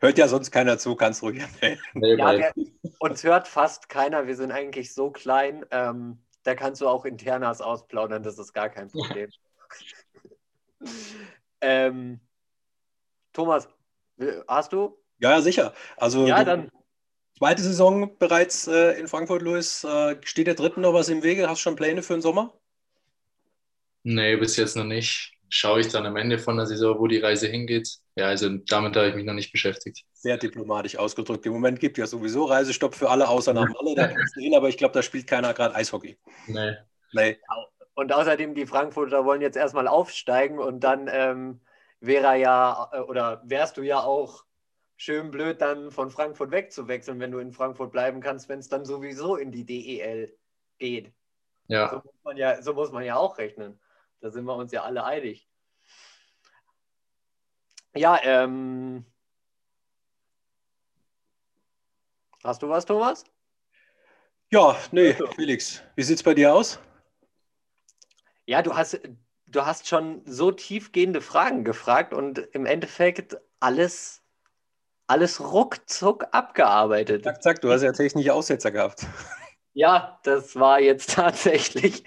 hört 0.00 0.18
ja 0.18 0.28
sonst 0.28 0.50
keiner 0.50 0.78
zu, 0.78 0.96
kannst 0.96 1.22
ruhig 1.22 1.40
erzählen. 1.40 1.78
Nee, 1.94 2.14
ja, 2.16 2.52
uns 2.98 3.24
hört 3.24 3.48
fast 3.48 3.88
keiner, 3.88 4.26
wir 4.26 4.36
sind 4.36 4.52
eigentlich 4.52 4.92
so 4.92 5.10
klein, 5.10 5.64
ähm, 5.70 6.18
da 6.42 6.54
kannst 6.54 6.80
du 6.80 6.88
auch 6.88 7.04
Internas 7.04 7.60
ausplaudern, 7.60 8.22
das 8.22 8.38
ist 8.38 8.52
gar 8.52 8.68
kein 8.68 8.88
Problem. 8.88 9.30
ähm, 11.60 12.20
Thomas, 13.32 13.68
hast 14.48 14.72
du? 14.72 14.98
Ja, 15.18 15.40
sicher. 15.40 15.72
Also 15.96 16.26
ja, 16.26 16.44
dann. 16.44 16.70
Zweite 17.38 17.62
Saison 17.62 18.16
bereits 18.18 18.68
äh, 18.68 18.98
in 19.00 19.08
Frankfurt, 19.08 19.42
Louis. 19.42 19.84
Äh, 19.84 20.16
steht 20.22 20.46
der 20.46 20.54
dritten 20.54 20.82
noch 20.82 20.94
was 20.94 21.08
im 21.08 21.22
Wege? 21.22 21.48
Hast 21.48 21.58
du 21.58 21.62
schon 21.62 21.76
Pläne 21.76 22.02
für 22.02 22.12
den 22.12 22.22
Sommer? 22.22 22.52
Nee, 24.04 24.36
bis 24.36 24.56
jetzt 24.56 24.76
noch 24.76 24.84
nicht 24.84 25.32
schaue 25.52 25.80
ich 25.80 25.88
dann 25.88 26.06
am 26.06 26.16
Ende 26.16 26.38
von 26.38 26.56
der 26.56 26.64
Saison, 26.64 26.98
wo 26.98 27.06
die 27.06 27.18
Reise 27.18 27.46
hingeht. 27.46 27.98
Ja, 28.16 28.26
also 28.26 28.48
damit 28.48 28.96
habe 28.96 29.08
ich 29.08 29.14
mich 29.14 29.26
noch 29.26 29.34
nicht 29.34 29.52
beschäftigt. 29.52 30.02
Sehr 30.14 30.38
diplomatisch 30.38 30.96
ausgedrückt. 30.96 31.44
Im 31.44 31.52
Moment 31.52 31.78
gibt 31.78 31.98
ja 31.98 32.06
sowieso 32.06 32.46
Reisestopp 32.46 32.94
für 32.94 33.10
alle 33.10 33.28
außer 33.28 33.52
nach 33.52 33.68
Malle, 33.68 33.94
da 33.94 34.08
kannst 34.08 34.34
du 34.34 34.40
hin, 34.40 34.54
aber 34.54 34.70
ich 34.70 34.78
glaube, 34.78 34.94
da 34.94 35.02
spielt 35.02 35.26
keiner 35.26 35.52
gerade 35.52 35.74
Eishockey. 35.74 36.18
Nee. 36.46 36.76
nee. 37.12 37.38
Und 37.92 38.14
außerdem, 38.14 38.54
die 38.54 38.64
Frankfurter 38.64 39.26
wollen 39.26 39.42
jetzt 39.42 39.58
erstmal 39.58 39.88
aufsteigen 39.88 40.58
und 40.58 40.80
dann 40.80 41.10
ähm, 41.12 41.60
wäre 42.00 42.38
ja, 42.38 42.88
äh, 42.90 43.00
oder 43.00 43.42
wärst 43.44 43.76
du 43.76 43.82
ja 43.82 44.00
auch 44.00 44.46
schön 44.96 45.30
blöd, 45.30 45.60
dann 45.60 45.90
von 45.90 46.10
Frankfurt 46.10 46.50
wegzuwechseln, 46.50 47.20
wenn 47.20 47.30
du 47.30 47.38
in 47.40 47.52
Frankfurt 47.52 47.92
bleiben 47.92 48.22
kannst, 48.22 48.48
wenn 48.48 48.60
es 48.60 48.70
dann 48.70 48.86
sowieso 48.86 49.36
in 49.36 49.52
die 49.52 49.66
DEL 49.66 50.34
geht. 50.78 51.12
Ja. 51.68 51.90
So 51.90 51.96
muss, 51.96 52.24
man 52.24 52.36
ja, 52.38 52.62
so 52.62 52.72
muss 52.72 52.90
man 52.90 53.04
ja 53.04 53.16
auch 53.16 53.36
rechnen. 53.36 53.78
Da 54.22 54.30
sind 54.30 54.44
wir 54.44 54.54
uns 54.54 54.70
ja 54.70 54.84
alle 54.84 55.04
einig. 55.04 55.48
Ja, 57.92 58.18
ähm. 58.22 59.04
Hast 62.44 62.62
du 62.62 62.68
was, 62.68 62.86
Thomas? 62.86 63.24
Ja, 64.50 64.76
nee, 64.92 65.14
Felix, 65.34 65.82
wie 65.96 66.02
sieht 66.02 66.16
es 66.18 66.22
bei 66.22 66.34
dir 66.34 66.54
aus? 66.54 66.78
Ja, 68.46 68.62
du 68.62 68.76
hast, 68.76 69.00
du 69.46 69.66
hast 69.66 69.88
schon 69.88 70.22
so 70.24 70.52
tiefgehende 70.52 71.20
Fragen 71.20 71.64
gefragt 71.64 72.14
und 72.14 72.38
im 72.38 72.64
Endeffekt 72.64 73.36
alles, 73.58 74.22
alles 75.08 75.40
ruckzuck 75.40 76.26
abgearbeitet. 76.30 77.24
Zack, 77.24 77.42
zack, 77.42 77.60
du 77.60 77.72
hast 77.72 77.82
ja 77.82 77.92
technische 77.92 78.32
Aussetzer 78.32 78.70
gehabt. 78.70 79.04
Ja, 79.72 80.20
das 80.22 80.54
war 80.54 80.80
jetzt 80.80 81.10
tatsächlich 81.14 82.04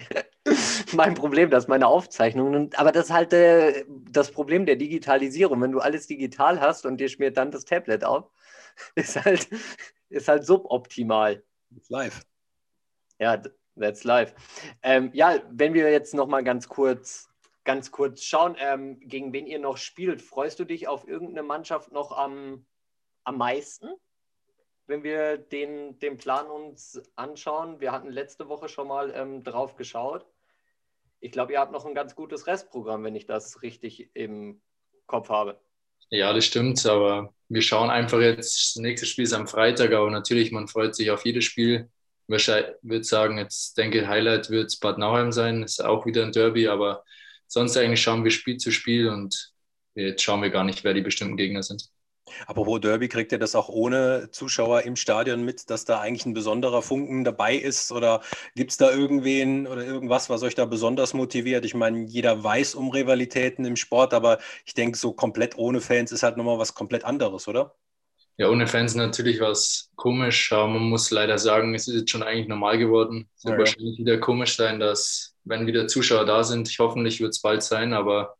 mein 0.96 1.14
Problem, 1.14 1.50
dass 1.50 1.68
meine 1.68 1.86
Aufzeichnungen, 1.86 2.70
aber 2.74 2.92
das 2.92 3.06
ist 3.06 3.12
halt 3.12 3.32
äh, 3.32 3.84
das 4.10 4.30
Problem 4.30 4.66
der 4.66 4.76
Digitalisierung. 4.76 5.60
Wenn 5.62 5.72
du 5.72 5.80
alles 5.80 6.06
digital 6.06 6.60
hast 6.60 6.86
und 6.86 6.98
dir 6.98 7.08
schmiert 7.08 7.36
dann 7.36 7.50
das 7.50 7.64
Tablet 7.64 8.04
auf, 8.04 8.30
ist 8.94 9.22
halt, 9.24 9.48
ist 10.08 10.28
halt 10.28 10.44
suboptimal. 10.44 11.42
Live. 11.88 12.22
Ja, 13.18 13.42
that's 13.78 14.04
live. 14.04 14.34
Ähm, 14.82 15.10
ja, 15.12 15.40
wenn 15.50 15.74
wir 15.74 15.90
jetzt 15.90 16.14
noch 16.14 16.26
mal 16.26 16.44
ganz 16.44 16.68
kurz, 16.68 17.28
ganz 17.64 17.90
kurz 17.90 18.22
schauen, 18.22 18.56
ähm, 18.58 18.98
gegen 19.00 19.32
wen 19.32 19.46
ihr 19.46 19.58
noch 19.58 19.76
spielt, 19.76 20.22
freust 20.22 20.58
du 20.58 20.64
dich 20.64 20.88
auf 20.88 21.06
irgendeine 21.06 21.42
Mannschaft 21.42 21.92
noch 21.92 22.12
am, 22.12 22.66
am 23.24 23.38
meisten? 23.38 23.88
Wenn 24.86 25.02
wir 25.02 25.36
den, 25.36 25.98
den 25.98 26.16
Plan 26.16 26.46
uns 26.46 27.02
anschauen, 27.16 27.80
wir 27.80 27.90
hatten 27.90 28.08
letzte 28.08 28.48
Woche 28.48 28.68
schon 28.68 28.88
mal 28.88 29.12
ähm, 29.14 29.42
drauf 29.42 29.74
geschaut. 29.76 30.26
Ich 31.26 31.32
glaube, 31.32 31.54
ihr 31.54 31.58
habt 31.58 31.72
noch 31.72 31.84
ein 31.84 31.94
ganz 31.94 32.14
gutes 32.14 32.46
Restprogramm, 32.46 33.02
wenn 33.02 33.16
ich 33.16 33.26
das 33.26 33.60
richtig 33.62 34.10
im 34.14 34.60
Kopf 35.06 35.28
habe. 35.28 35.60
Ja, 36.08 36.32
das 36.32 36.44
stimmt, 36.44 36.86
aber 36.86 37.34
wir 37.48 37.62
schauen 37.62 37.90
einfach 37.90 38.20
jetzt, 38.20 38.76
das 38.76 38.80
nächste 38.80 39.06
Spiel 39.06 39.24
ist 39.24 39.32
am 39.32 39.48
Freitag, 39.48 39.92
aber 39.92 40.08
natürlich, 40.08 40.52
man 40.52 40.68
freut 40.68 40.94
sich 40.94 41.10
auf 41.10 41.24
jedes 41.24 41.44
Spiel. 41.44 41.90
Ich 42.28 42.48
würde 42.82 43.02
sagen, 43.02 43.38
jetzt 43.38 43.76
denke 43.76 44.06
Highlight 44.06 44.50
wird 44.50 44.78
Bad 44.80 44.98
Nauheim 44.98 45.32
sein, 45.32 45.64
ist 45.64 45.84
auch 45.84 46.06
wieder 46.06 46.22
ein 46.22 46.30
Derby, 46.30 46.68
aber 46.68 47.02
sonst 47.48 47.76
eigentlich 47.76 48.02
schauen 48.02 48.22
wir 48.22 48.30
Spiel 48.30 48.58
zu 48.58 48.70
Spiel 48.70 49.08
und 49.08 49.52
jetzt 49.96 50.22
schauen 50.22 50.42
wir 50.42 50.50
gar 50.50 50.62
nicht, 50.62 50.84
wer 50.84 50.94
die 50.94 51.02
bestimmten 51.02 51.36
Gegner 51.36 51.64
sind. 51.64 51.90
Apropos 52.46 52.80
Derby, 52.80 53.08
kriegt 53.08 53.32
ihr 53.32 53.38
das 53.38 53.54
auch 53.54 53.68
ohne 53.68 54.30
Zuschauer 54.30 54.82
im 54.82 54.96
Stadion 54.96 55.44
mit, 55.44 55.70
dass 55.70 55.84
da 55.84 56.00
eigentlich 56.00 56.26
ein 56.26 56.34
besonderer 56.34 56.82
Funken 56.82 57.24
dabei 57.24 57.56
ist? 57.56 57.92
Oder 57.92 58.20
gibt 58.54 58.70
es 58.72 58.76
da 58.76 58.90
irgendwen 58.90 59.66
oder 59.66 59.84
irgendwas, 59.84 60.30
was 60.30 60.42
euch 60.42 60.54
da 60.54 60.64
besonders 60.66 61.14
motiviert? 61.14 61.64
Ich 61.64 61.74
meine, 61.74 62.04
jeder 62.04 62.42
weiß 62.42 62.74
um 62.74 62.90
Rivalitäten 62.90 63.64
im 63.64 63.76
Sport, 63.76 64.14
aber 64.14 64.38
ich 64.64 64.74
denke, 64.74 64.98
so 64.98 65.12
komplett 65.12 65.56
ohne 65.58 65.80
Fans 65.80 66.12
ist 66.12 66.22
halt 66.22 66.36
nochmal 66.36 66.58
was 66.58 66.74
komplett 66.74 67.04
anderes, 67.04 67.48
oder? 67.48 67.74
Ja, 68.38 68.50
ohne 68.50 68.66
Fans 68.66 68.94
natürlich 68.94 69.40
was 69.40 69.90
komisch, 69.96 70.52
aber 70.52 70.68
man 70.68 70.82
muss 70.82 71.10
leider 71.10 71.38
sagen, 71.38 71.74
es 71.74 71.88
ist 71.88 71.94
jetzt 71.94 72.10
schon 72.10 72.22
eigentlich 72.22 72.48
normal 72.48 72.76
geworden. 72.76 73.30
Es 73.36 73.46
wird 73.46 73.58
wahrscheinlich 73.58 73.98
wieder 73.98 74.18
komisch 74.18 74.56
sein, 74.56 74.78
dass, 74.78 75.34
wenn 75.44 75.66
wieder 75.66 75.86
Zuschauer 75.88 76.26
da 76.26 76.44
sind, 76.44 76.68
ich 76.68 76.78
hoffentlich 76.78 77.20
wird 77.20 77.30
es 77.30 77.40
bald 77.40 77.62
sein, 77.62 77.94
aber 77.94 78.36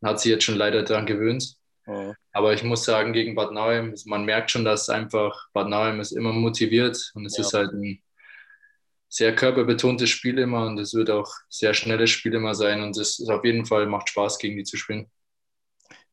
man 0.00 0.12
hat 0.12 0.20
sich 0.20 0.30
jetzt 0.30 0.44
schon 0.44 0.56
leider 0.56 0.82
daran 0.82 1.04
gewöhnt. 1.06 1.56
Ja. 1.86 2.14
Aber 2.32 2.54
ich 2.54 2.62
muss 2.62 2.84
sagen, 2.84 3.12
gegen 3.12 3.34
Bad 3.34 3.52
Nauheim, 3.52 3.94
man 4.06 4.24
merkt 4.24 4.50
schon, 4.50 4.64
dass 4.64 4.88
einfach 4.88 5.48
Bad 5.52 5.68
Nauheim 5.68 6.00
ist 6.00 6.12
immer 6.12 6.32
motiviert 6.32 7.12
und 7.14 7.26
es 7.26 7.36
ja. 7.36 7.44
ist 7.44 7.54
halt 7.54 7.72
ein 7.72 8.02
sehr 9.08 9.34
körperbetontes 9.34 10.10
Spiel 10.10 10.38
immer 10.38 10.66
und 10.66 10.78
es 10.78 10.94
wird 10.94 11.10
auch 11.10 11.30
sehr 11.48 11.74
schnelles 11.74 12.10
Spiel 12.10 12.34
immer 12.34 12.54
sein 12.54 12.82
und 12.82 12.96
es 12.96 13.20
ist 13.20 13.28
auf 13.28 13.44
jeden 13.44 13.64
Fall 13.64 13.86
macht 13.86 14.08
Spaß, 14.08 14.38
gegen 14.38 14.56
die 14.56 14.64
zu 14.64 14.76
spielen. 14.76 15.10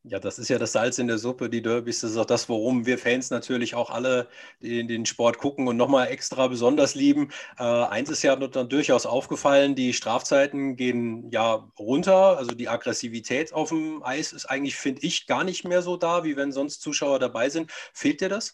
Ja, 0.03 0.19
das 0.19 0.39
ist 0.39 0.49
ja 0.49 0.57
das 0.57 0.71
Salz 0.71 0.97
in 0.97 1.05
der 1.05 1.19
Suppe, 1.19 1.47
die 1.47 1.61
Derbys. 1.61 2.01
Das 2.01 2.11
ist 2.11 2.17
auch 2.17 2.25
das, 2.25 2.49
worum 2.49 2.87
wir 2.87 2.97
Fans 2.97 3.29
natürlich 3.29 3.75
auch 3.75 3.91
alle 3.91 4.27
den, 4.59 4.87
den 4.87 5.05
Sport 5.05 5.37
gucken 5.37 5.67
und 5.67 5.77
nochmal 5.77 6.07
extra 6.07 6.47
besonders 6.47 6.95
lieben. 6.95 7.29
Äh, 7.59 7.63
eins 7.63 8.09
ist 8.09 8.23
ja 8.23 8.35
dann 8.35 8.67
durchaus 8.67 9.05
aufgefallen, 9.05 9.75
die 9.75 9.93
Strafzeiten 9.93 10.75
gehen 10.75 11.29
ja 11.29 11.69
runter. 11.77 12.37
Also 12.37 12.55
die 12.55 12.67
Aggressivität 12.67 13.53
auf 13.53 13.69
dem 13.69 14.01
Eis 14.03 14.33
ist 14.33 14.47
eigentlich, 14.47 14.75
finde 14.75 15.03
ich, 15.03 15.27
gar 15.27 15.43
nicht 15.43 15.65
mehr 15.65 15.83
so 15.83 15.97
da, 15.97 16.23
wie 16.23 16.35
wenn 16.35 16.51
sonst 16.51 16.81
Zuschauer 16.81 17.19
dabei 17.19 17.49
sind. 17.49 17.71
Fehlt 17.93 18.21
dir 18.21 18.29
das? 18.29 18.51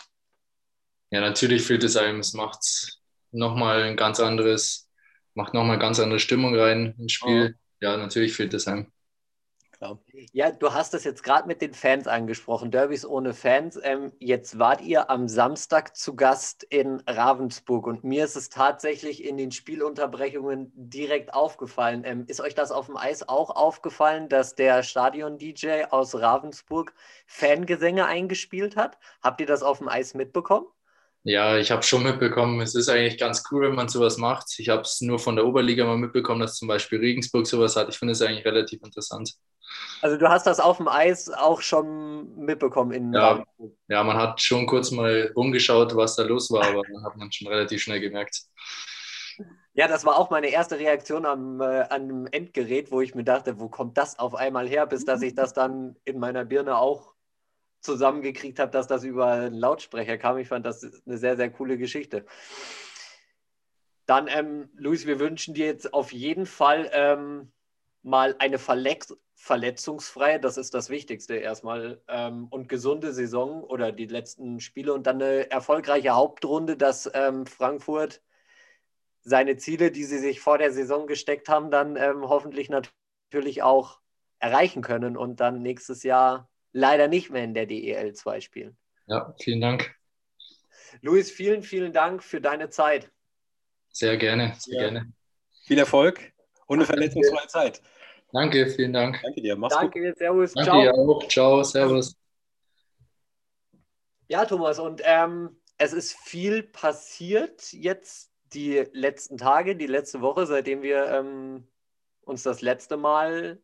Ja, 1.12 1.22
natürlich 1.22 1.63
fehlt 1.63 1.86
es 1.86 1.96
einem. 1.96 2.20
Es 2.20 2.34
macht 2.34 3.00
nochmal 3.32 3.84
ein 3.84 3.96
ganz 3.96 4.20
anderes, 4.20 4.89
macht 5.34 5.54
nochmal 5.54 5.80
ganz 5.80 5.98
andere 6.01 6.20
Stimmung 6.20 6.60
rein 6.60 6.94
ins 6.98 7.13
Spiel. 7.13 7.56
Oh. 7.56 7.60
Ja, 7.80 7.96
natürlich 7.96 8.34
fehlt 8.34 8.54
es 8.54 8.68
einem. 8.68 8.92
Klar. 9.77 10.00
Ja, 10.34 10.50
du 10.50 10.74
hast 10.74 10.96
es 10.96 11.03
jetzt 11.03 11.22
gerade 11.22 11.48
mit 11.48 11.62
den 11.62 11.75
Fans 11.75 12.07
angesprochen, 12.07 12.72
Derbys 12.72 13.05
ohne 13.05 13.36
Fans. 13.36 13.79
Ähm, 13.84 14.12
jetzt 14.19 14.57
wart 14.57 14.81
ihr 14.81 15.12
am 15.12 15.27
Samstag 15.27 15.96
zu 15.96 16.15
Gast 16.15 16.63
in 16.63 17.03
Ravensburg 17.05 17.86
und 17.86 18.03
mir 18.03 18.25
ist 18.25 18.36
es 18.36 18.50
tatsächlich 18.50 19.24
in 19.24 19.38
den 19.38 19.51
Spielunterbrechungen 19.51 20.72
direkt 20.74 21.36
aufgefallen. 21.36 22.03
Ähm, 22.05 22.25
ist 22.27 22.41
euch 22.41 22.55
das 22.55 22.72
auf 22.72 22.88
dem 22.88 22.98
Eis 22.98 23.29
auch 23.29 23.51
aufgefallen, 23.51 24.29
dass 24.29 24.55
der 24.55 24.81
Stadion-DJ 24.81 25.84
aus 25.91 26.15
Ravensburg 26.15 26.96
Fangesänge 27.27 28.07
eingespielt 28.07 28.75
hat? 28.77 28.98
Habt 29.22 29.41
ihr 29.41 29.48
das 29.48 29.62
auf 29.62 29.77
dem 29.77 29.89
Eis 29.89 30.15
mitbekommen? 30.15 30.65
Ja, 31.29 31.57
ich 31.57 31.72
habe 31.72 31.84
schon 31.84 32.03
mitbekommen, 32.03 32.62
es 32.62 32.74
ist 32.74 32.88
eigentlich 32.88 33.17
ganz 33.17 33.43
cool, 33.51 33.67
wenn 33.67 33.75
man 33.75 33.89
sowas 33.89 34.17
macht. 34.17 34.46
Ich 34.60 34.69
habe 34.69 34.84
es 34.84 35.01
nur 35.01 35.19
von 35.19 35.36
der 35.36 35.46
Oberliga 35.46 35.84
mal 35.84 35.98
mitbekommen, 35.98 36.39
dass 36.39 36.55
zum 36.55 36.69
Beispiel 36.69 37.00
Regensburg 37.00 37.46
sowas 37.46 37.75
hat. 37.75 37.89
Ich 37.89 37.98
finde 37.98 38.13
es 38.13 38.22
eigentlich 38.22 38.46
relativ 38.46 38.81
interessant. 38.81 39.34
Also 40.01 40.15
du 40.15 40.29
hast 40.29 40.48
das 40.48 40.62
auf 40.62 40.77
dem 40.77 40.88
Eis 40.88 41.29
auch 41.29 41.60
schon 41.60 42.34
mitbekommen 42.38 42.93
in 42.93 43.13
ja, 43.13 43.43
ja, 43.89 44.05
man 44.05 44.15
hat 44.15 44.41
schon 44.41 44.65
kurz 44.65 44.91
mal 44.91 45.29
rumgeschaut, 45.36 45.93
was 45.98 46.15
da 46.15 46.24
los 46.24 46.50
war, 46.50 46.65
aber 46.65 46.84
dann 46.84 47.03
hat 47.03 47.17
man 47.17 47.29
schon 47.29 47.50
relativ 47.50 47.81
schnell 47.81 48.00
gemerkt. 48.00 48.43
Ja, 49.74 49.89
das 49.89 50.05
war 50.05 50.17
auch 50.17 50.29
meine 50.29 50.48
erste 50.48 50.79
Reaktion 50.79 51.25
am, 51.25 51.60
äh, 51.60 51.81
am 51.89 52.27
Endgerät, 52.27 52.89
wo 52.89 53.01
ich 53.01 53.15
mir 53.15 53.25
dachte, 53.25 53.60
wo 53.60 53.67
kommt 53.67 53.98
das 53.98 54.17
auf 54.17 54.34
einmal 54.34 54.65
her, 54.65 54.88
bis 54.88 55.03
dass 55.03 55.22
ich 55.22 55.36
das 55.36 55.51
dann 55.51 55.98
in 56.05 56.19
meiner 56.19 56.46
Birne 56.46 56.77
auch 56.77 57.16
zusammengekriegt 57.88 58.60
habe, 58.60 58.72
dass 58.72 58.88
das 58.88 59.03
über 59.03 59.27
einen 59.27 59.56
Lautsprecher 59.56 60.17
kam. 60.17 60.38
Ich 60.38 60.50
fand 60.50 60.65
das 60.65 60.84
eine 61.06 61.17
sehr, 61.17 61.38
sehr 61.38 61.50
coole 61.50 61.77
Geschichte. 61.77 62.25
Dann, 64.06 64.27
ähm, 64.27 64.70
Luis, 64.75 65.06
wir 65.06 65.20
wünschen 65.20 65.53
dir 65.53 65.65
jetzt 65.65 65.94
auf 65.94 66.13
jeden 66.13 66.46
Fall 66.46 66.89
ähm, 66.94 67.51
mal 68.03 68.36
eine 68.39 68.60
Verletz 68.60 69.13
verletzungsfreie, 69.39 70.39
das 70.39 70.58
ist 70.58 70.74
das 70.74 70.89
Wichtigste 70.89 71.36
erstmal, 71.36 72.01
ähm, 72.08 72.48
und 72.50 72.67
gesunde 72.70 73.13
Saison 73.13 73.63
oder 73.63 73.91
die 73.91 74.08
letzten 74.08 74.60
Spiele 74.60 74.94
und 74.94 75.06
dann 75.06 75.22
eine 75.22 75.51
erfolgreiche 75.51 76.15
Hauptrunde, 76.15 76.75
dass 76.75 77.10
ähm, 77.13 77.46
Frankfurt 77.46 78.22
seine 79.22 79.58
Ziele, 79.58 79.91
die 79.91 80.06
sie 80.06 80.17
sich 80.17 80.39
vor 80.39 80.58
der 80.58 80.72
Saison 80.72 81.06
gesteckt 81.06 81.50
haben, 81.50 81.70
dann 81.70 81.98
ähm, 81.98 82.27
hoffentlich 82.27 82.70
natürlich 82.70 83.62
auch 83.62 84.01
erreichen 84.39 84.82
können 84.82 85.17
und 85.17 85.39
dann 85.39 85.62
nächstes 85.62 86.03
Jahr 86.03 86.50
leider 86.71 87.07
nicht 87.07 87.29
mehr 87.29 87.43
in 87.43 87.53
der 87.53 87.65
DEL 87.65 88.13
2 88.13 88.41
spielen. 88.41 88.77
Ja, 89.07 89.33
vielen 89.39 89.62
Dank. 89.62 89.95
Luis, 91.01 91.31
vielen, 91.31 91.63
vielen 91.63 91.93
Dank 91.93 92.24
für 92.24 92.41
deine 92.41 92.69
Zeit. 92.69 93.12
Sehr 93.89 94.17
gerne, 94.17 94.53
sehr 94.59 94.75
ja. 94.75 94.89
gerne. 94.89 95.13
Viel 95.65 95.79
Erfolg 95.79 96.33
und 96.67 96.79
eine 96.79 96.86
verletzungsfreie 96.86 97.47
Zeit. 97.47 97.81
Danke, 98.31 98.67
vielen 98.67 98.93
Dank. 98.93 99.19
Danke 99.21 99.41
dir. 99.41 99.55
Mach's 99.55 99.75
Danke, 99.75 100.01
gut. 100.01 100.17
Servus. 100.17 100.53
Danke 100.53 100.69
ciao. 100.69 100.81
Dir 100.81 100.93
auch. 100.93 101.27
Ciao, 101.27 101.63
Servus. 101.63 102.15
Ja, 104.27 104.45
Thomas, 104.45 104.79
und 104.79 105.01
ähm, 105.05 105.57
es 105.77 105.93
ist 105.93 106.17
viel 106.17 106.63
passiert 106.63 107.71
jetzt 107.71 108.31
die 108.53 108.86
letzten 108.91 109.38
Tage, 109.38 109.75
die 109.75 109.88
letzte 109.88 110.21
Woche, 110.21 110.45
seitdem 110.45 110.81
wir 110.81 111.05
ähm, 111.07 111.67
uns 112.21 112.43
das 112.43 112.62
letzte 112.62 112.97
Mal 112.97 113.62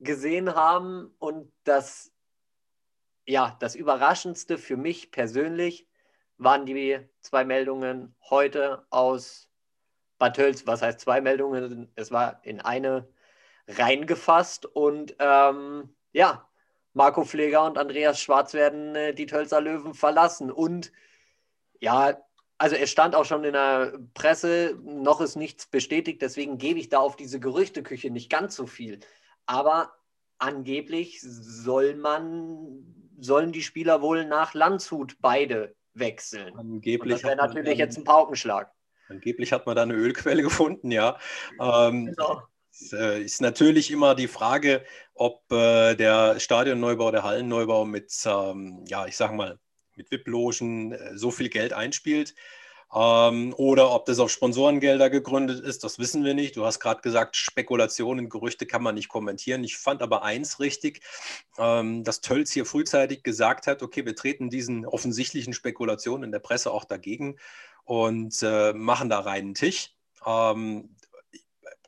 gesehen 0.00 0.54
haben. 0.54 1.14
Und 1.18 1.52
das, 1.64 2.12
ja, 3.26 3.56
das 3.60 3.74
Überraschendste 3.74 4.56
für 4.56 4.76
mich 4.76 5.10
persönlich 5.10 5.86
waren 6.38 6.66
die 6.66 7.00
zwei 7.20 7.44
Meldungen 7.44 8.14
heute 8.30 8.86
aus 8.90 9.48
Bad 10.18 10.36
Tölz. 10.36 10.66
Was 10.66 10.82
heißt 10.82 11.00
zwei 11.00 11.20
Meldungen? 11.20 11.90
Es 11.96 12.12
war 12.12 12.40
in 12.44 12.60
eine 12.60 13.08
reingefasst 13.68 14.66
und 14.66 15.16
ähm, 15.18 15.94
ja, 16.12 16.48
Marco 16.92 17.24
Pfleger 17.24 17.64
und 17.64 17.78
Andreas 17.78 18.20
Schwarz 18.20 18.54
werden 18.54 18.94
äh, 18.94 19.12
die 19.14 19.26
Tölzer 19.26 19.60
Löwen 19.60 19.94
verlassen. 19.94 20.50
Und 20.52 20.92
ja, 21.80 22.18
also 22.58 22.76
es 22.76 22.90
stand 22.90 23.14
auch 23.14 23.24
schon 23.24 23.44
in 23.44 23.52
der 23.52 23.98
Presse, 24.14 24.78
noch 24.82 25.20
ist 25.20 25.36
nichts 25.36 25.66
bestätigt, 25.66 26.22
deswegen 26.22 26.58
gebe 26.58 26.78
ich 26.78 26.88
da 26.88 27.00
auf 27.00 27.16
diese 27.16 27.40
Gerüchteküche 27.40 28.10
nicht 28.10 28.30
ganz 28.30 28.56
so 28.56 28.66
viel. 28.66 29.00
Aber 29.46 29.92
angeblich 30.38 31.20
soll 31.20 31.96
man 31.96 33.05
sollen 33.18 33.52
die 33.52 33.62
Spieler 33.62 34.02
wohl 34.02 34.24
nach 34.24 34.54
Landshut 34.54 35.16
beide 35.20 35.74
wechseln. 35.94 36.56
Angeblich. 36.56 37.00
Und 37.00 37.10
das 37.10 37.22
wäre 37.24 37.36
natürlich 37.36 37.78
jetzt 37.78 37.96
ein 37.96 38.04
Paukenschlag. 38.04 38.70
Angeblich 39.08 39.52
hat 39.52 39.66
man 39.66 39.76
da 39.76 39.82
eine 39.82 39.94
Ölquelle 39.94 40.42
gefunden, 40.42 40.90
ja. 40.90 41.18
Ähm, 41.60 42.06
genau. 42.06 42.42
Äh, 42.92 43.22
ist 43.22 43.40
natürlich 43.40 43.90
immer 43.90 44.14
die 44.14 44.28
Frage, 44.28 44.84
ob 45.14 45.50
äh, 45.50 45.94
der 45.94 46.38
Stadionneubau, 46.38 47.10
der 47.10 47.22
Hallenneubau 47.22 47.86
mit, 47.86 48.12
ähm, 48.26 48.84
ja, 48.86 49.06
ich 49.06 49.16
sage 49.16 49.34
mal, 49.34 49.58
mit 49.94 50.10
VIP-Logen 50.10 50.92
äh, 50.92 51.16
so 51.16 51.30
viel 51.30 51.48
Geld 51.48 51.72
einspielt. 51.72 52.34
Ähm, 52.96 53.52
oder 53.58 53.90
ob 53.92 54.06
das 54.06 54.18
auf 54.20 54.30
Sponsorengelder 54.30 55.10
gegründet 55.10 55.60
ist, 55.60 55.84
das 55.84 55.98
wissen 55.98 56.24
wir 56.24 56.32
nicht. 56.32 56.56
Du 56.56 56.64
hast 56.64 56.80
gerade 56.80 57.02
gesagt, 57.02 57.36
Spekulationen, 57.36 58.30
Gerüchte 58.30 58.64
kann 58.64 58.82
man 58.82 58.94
nicht 58.94 59.10
kommentieren. 59.10 59.64
Ich 59.64 59.76
fand 59.76 60.00
aber 60.00 60.22
eins 60.22 60.60
richtig, 60.60 61.02
ähm, 61.58 62.04
dass 62.04 62.22
Tölz 62.22 62.52
hier 62.52 62.64
frühzeitig 62.64 63.22
gesagt 63.22 63.66
hat, 63.66 63.82
okay, 63.82 64.06
wir 64.06 64.16
treten 64.16 64.48
diesen 64.48 64.86
offensichtlichen 64.86 65.52
Spekulationen 65.52 66.24
in 66.24 66.32
der 66.32 66.38
Presse 66.38 66.70
auch 66.70 66.84
dagegen 66.84 67.36
und 67.84 68.42
äh, 68.42 68.72
machen 68.72 69.10
da 69.10 69.20
reinen 69.20 69.52
Tisch. 69.52 69.94
Ähm, 70.24 70.96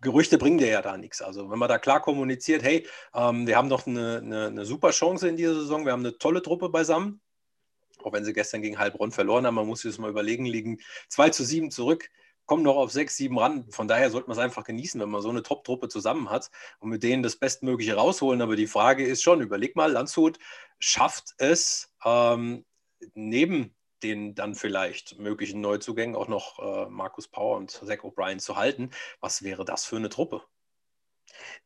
Gerüchte 0.03 0.37
bringen 0.37 0.59
dir 0.59 0.69
ja 0.69 0.83
da 0.83 0.99
nichts. 0.99 1.23
Also 1.23 1.50
wenn 1.50 1.59
man 1.59 1.71
da 1.71 1.79
klar 1.79 2.03
kommuniziert, 2.03 2.62
hey, 2.62 2.87
ähm, 3.15 3.47
wir 3.47 3.57
haben 3.57 3.71
doch 3.71 3.87
eine, 3.87 4.19
eine, 4.19 4.47
eine, 4.49 4.65
super 4.67 4.91
Chance 4.91 5.27
in 5.27 5.37
dieser 5.37 5.55
Saison, 5.55 5.87
wir 5.87 5.93
haben 5.93 6.05
eine 6.05 6.19
tolle 6.19 6.43
Truppe 6.43 6.69
beisammen, 6.69 7.21
auch 8.05 8.12
wenn 8.12 8.25
sie 8.25 8.33
gestern 8.33 8.62
gegen 8.62 8.78
Heilbronn 8.78 9.12
verloren 9.12 9.47
haben, 9.47 9.55
man 9.55 9.67
muss 9.67 9.83
sich 9.83 9.93
das 9.93 9.99
mal 9.99 10.11
überlegen, 10.11 10.47
liegen 10.47 10.81
2 11.09 11.31
zu 11.31 11.45
7 11.45 11.71
zurück, 11.71 12.11
kommen 12.47 12.62
noch 12.62 12.76
auf 12.76 12.90
6, 12.90 13.17
7 13.17 13.38
ran. 13.38 13.71
Von 13.71 13.88
daher 13.88 14.11
sollte 14.11 14.28
man 14.28 14.37
es 14.37 14.43
einfach 14.43 14.64
genießen, 14.64 15.00
wenn 15.00 15.11
man 15.11 15.21
so 15.21 15.28
eine 15.28 15.43
Top-Truppe 15.43 15.88
zusammen 15.88 16.31
hat 16.31 16.50
und 16.81 16.88
mit 16.88 17.02
denen 17.02 17.23
das 17.23 17.37
Bestmögliche 17.37 17.95
rausholen. 17.95 18.40
Aber 18.40 18.57
die 18.57 18.67
Frage 18.67 19.05
ist 19.05 19.23
schon, 19.23 19.43
überleg 19.43 19.76
mal, 19.76 19.93
Landshut 19.93 20.38
schafft 20.78 21.35
es 21.37 21.93
ähm, 22.05 22.64
neben 23.14 23.75
den 24.02 24.35
dann 24.35 24.55
vielleicht 24.55 25.19
möglichen 25.19 25.61
Neuzugängen 25.61 26.17
auch 26.17 26.28
noch 26.28 26.59
äh, 26.59 26.88
Markus 26.88 27.28
Power 27.28 27.57
und 27.57 27.71
Zach 27.71 28.05
O'Brien 28.05 28.38
zu 28.38 28.57
halten. 28.57 28.90
Was 29.21 29.43
wäre 29.43 29.64
das 29.64 29.85
für 29.85 29.97
eine 29.97 30.09
Truppe? 30.09 30.43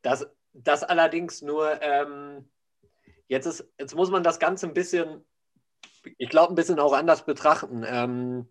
Das, 0.03 0.27
das 0.53 0.83
allerdings 0.83 1.43
nur, 1.43 1.81
ähm, 1.83 2.51
jetzt, 3.29 3.47
ist, 3.47 3.69
jetzt 3.79 3.95
muss 3.95 4.11
man 4.11 4.23
das 4.23 4.39
Ganze 4.39 4.67
ein 4.67 4.75
bisschen, 4.75 5.25
ich 6.19 6.29
glaube, 6.29 6.53
ein 6.53 6.57
bisschen 6.57 6.81
auch 6.81 6.93
anders 6.93 7.25
betrachten. 7.25 7.85
Ähm, 7.87 8.49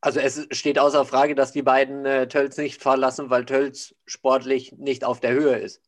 also 0.00 0.20
es 0.20 0.46
steht 0.52 0.78
außer 0.78 1.04
Frage, 1.04 1.34
dass 1.34 1.52
die 1.52 1.62
beiden 1.62 2.06
äh, 2.06 2.26
Tölz 2.28 2.56
nicht 2.56 2.80
verlassen, 2.80 3.30
weil 3.30 3.44
Tölz 3.44 3.94
sportlich 4.06 4.72
nicht 4.72 5.04
auf 5.04 5.20
der 5.20 5.32
Höhe 5.32 5.58
ist. 5.58 5.82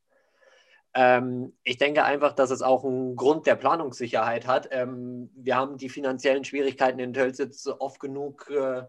Ähm, 0.95 1.57
ich 1.63 1.79
denke 1.79 2.05
einfach, 2.05 2.33
dass 2.33 2.51
es 2.51 2.61
auch 2.61 2.85
einen 2.85 3.17
Grund 3.17 3.47
der 3.47 3.57
Planungssicherheit 3.57 4.47
hat. 4.47 4.69
Ähm, 4.71 5.31
wir 5.35 5.57
haben 5.57 5.79
die 5.79 5.89
finanziellen 5.89 6.45
Schwierigkeiten 6.45 6.99
in 6.99 7.15
Tölz 7.15 7.39
jetzt 7.39 7.67
oft 7.67 7.99
genug 8.01 8.51
äh, 8.51 8.83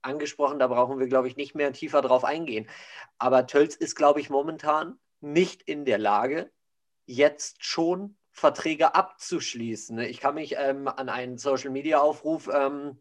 angesprochen. 0.00 0.58
Da 0.58 0.68
brauchen 0.68 0.98
wir, 0.98 1.08
glaube 1.08 1.28
ich, 1.28 1.36
nicht 1.36 1.54
mehr 1.54 1.72
tiefer 1.74 2.00
drauf 2.00 2.24
eingehen. 2.24 2.66
Aber 3.18 3.46
Tölz 3.46 3.74
ist, 3.74 3.96
glaube 3.96 4.20
ich, 4.20 4.30
momentan 4.30 4.98
nicht 5.20 5.62
in 5.62 5.84
der 5.84 5.98
Lage, 5.98 6.50
jetzt 7.04 7.64
schon 7.64 8.16
Verträge 8.32 8.94
abzuschließen. 8.94 9.98
Ich 10.00 10.18
kann 10.18 10.34
mich 10.34 10.56
ähm, 10.58 10.88
an 10.88 11.08
einen 11.08 11.38
Social-Media-Aufruf 11.38 12.48
ähm, 12.52 12.98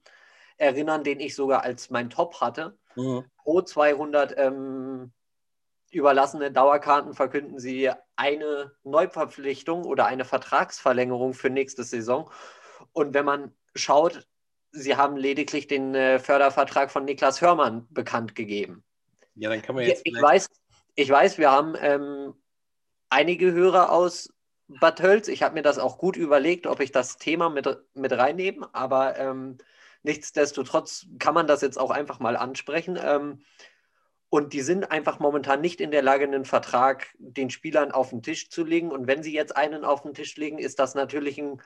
erinnern, 0.58 1.04
den 1.04 1.20
ich 1.20 1.36
sogar 1.36 1.64
als 1.64 1.90
mein 1.90 2.10
Top 2.10 2.42
hatte. 2.42 2.78
Mhm. 2.96 3.26
Pro 3.38 3.62
200 3.62 4.38
ähm, 4.38 5.12
überlassene 5.90 6.52
Dauerkarten 6.52 7.14
verkünden 7.14 7.60
sie 7.60 7.92
eine 8.16 8.74
Neuverpflichtung 8.84 9.86
oder 9.86 10.06
eine 10.06 10.26
Vertragsverlängerung 10.26 11.34
für 11.34 11.50
nächste 11.50 11.84
Saison. 11.84 12.30
Und 12.94 13.14
wenn 13.14 13.26
man 13.26 13.56
schaut, 13.74 14.28
sie 14.72 14.96
haben 14.98 15.18
lediglich 15.18 15.68
den 15.68 15.96
äh, 15.96 16.20
Fördervertrag 16.20 16.92
von 16.92 17.06
Niklas 17.06 17.42
Hörmann 17.42 17.88
bekannt 17.90 18.36
gegeben. 18.36 18.84
Ja, 19.36 19.50
dann 19.50 19.62
kann 19.62 19.76
man 19.76 19.86
jetzt. 19.86 20.02
Ich, 20.06 20.22
weiß, 20.22 20.48
ich 20.96 21.10
weiß, 21.10 21.38
wir 21.38 21.52
haben 21.52 21.76
ähm, 21.80 22.34
einige 23.10 23.52
Hörer 23.52 23.92
aus 23.92 24.30
Bad 24.80 25.00
Tölz. 25.00 25.28
Ich 25.28 25.44
habe 25.44 25.56
mir 25.56 25.62
das 25.62 25.80
auch 25.80 25.98
gut 25.98 26.16
überlegt, 26.16 26.68
ob 26.68 26.80
ich 26.80 26.92
das 26.92 27.18
Thema 27.18 27.50
mit, 27.50 27.68
mit 27.94 28.12
reinnehme, 28.12 28.70
aber 28.74 29.18
ähm, 29.18 29.58
nichtsdestotrotz 30.04 31.08
kann 31.20 31.34
man 31.34 31.48
das 31.48 31.62
jetzt 31.62 31.80
auch 31.80 31.92
einfach 31.92 32.20
mal 32.20 32.36
ansprechen. 32.38 33.00
Ähm, 33.02 33.44
und 34.30 34.54
die 34.54 34.62
sind 34.62 34.92
einfach 34.92 35.20
momentan 35.20 35.60
nicht 35.60 35.82
in 35.82 35.92
der 35.92 36.02
Lage, 36.02 36.24
einen 36.24 36.46
Vertrag 36.46 37.14
den 37.18 37.50
Spielern 37.50 37.92
auf 37.92 38.12
den 38.12 38.24
Tisch 38.24 38.50
zu 38.50 38.64
legen. 38.64 38.90
Und 38.90 39.06
wenn 39.06 39.24
sie 39.24 39.34
jetzt 39.34 39.58
einen 39.58 39.84
auf 39.84 40.04
den 40.04 40.14
Tisch 40.14 40.38
legen, 40.38 40.58
ist 40.58 40.80
das 40.80 40.96
natürlich 40.96 41.38
ein 41.38 41.62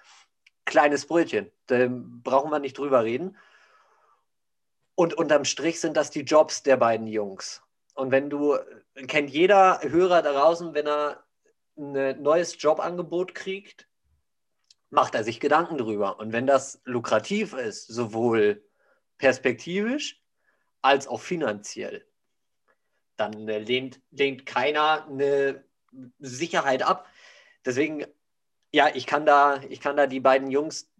kleines 0.65 1.05
Brötchen. 1.05 1.51
Da 1.67 1.87
brauchen 1.89 2.49
wir 2.49 2.57
nicht 2.57 2.77
drüber 2.79 3.03
reden. 3.03 3.37
Und 4.95 5.13
unterm 5.13 5.45
Strich 5.45 5.79
sind 5.79 5.95
das 5.95 6.09
die 6.09 6.21
Jobs 6.21 6.63
der 6.63 6.77
beiden 6.77 7.05
Jungs. 7.05 7.61
Und 7.93 8.09
wenn 8.11 8.31
du, 8.31 8.57
kennt 9.07 9.29
jeder 9.29 9.79
Hörer 9.83 10.23
da 10.23 10.33
draußen, 10.33 10.73
wenn 10.73 10.87
er 10.87 11.24
ein 11.77 12.21
neues 12.21 12.61
Jobangebot 12.61 13.35
kriegt, 13.35 13.87
macht 14.89 15.15
er 15.15 15.23
sich 15.23 15.39
Gedanken 15.39 15.77
drüber. 15.77 16.19
Und 16.19 16.31
wenn 16.31 16.47
das 16.47 16.81
lukrativ 16.85 17.53
ist, 17.53 17.87
sowohl 17.87 18.63
perspektivisch 19.17 20.21
als 20.81 21.07
auch 21.07 21.21
finanziell, 21.21 22.05
dann 23.17 23.47
äh, 23.47 23.59
lehnt, 23.59 24.01
lehnt 24.11 24.45
keiner 24.45 25.07
eine 25.07 25.63
Sicherheit 26.19 26.83
ab. 26.83 27.07
Deswegen, 27.65 28.05
ja, 28.71 28.89
ich 28.93 29.05
kann 29.07 29.25
da, 29.25 29.61
ich 29.69 29.79
kann 29.79 29.97
da 29.97 30.07
die 30.07 30.19
beiden 30.19 30.51
Jungs 30.51 30.91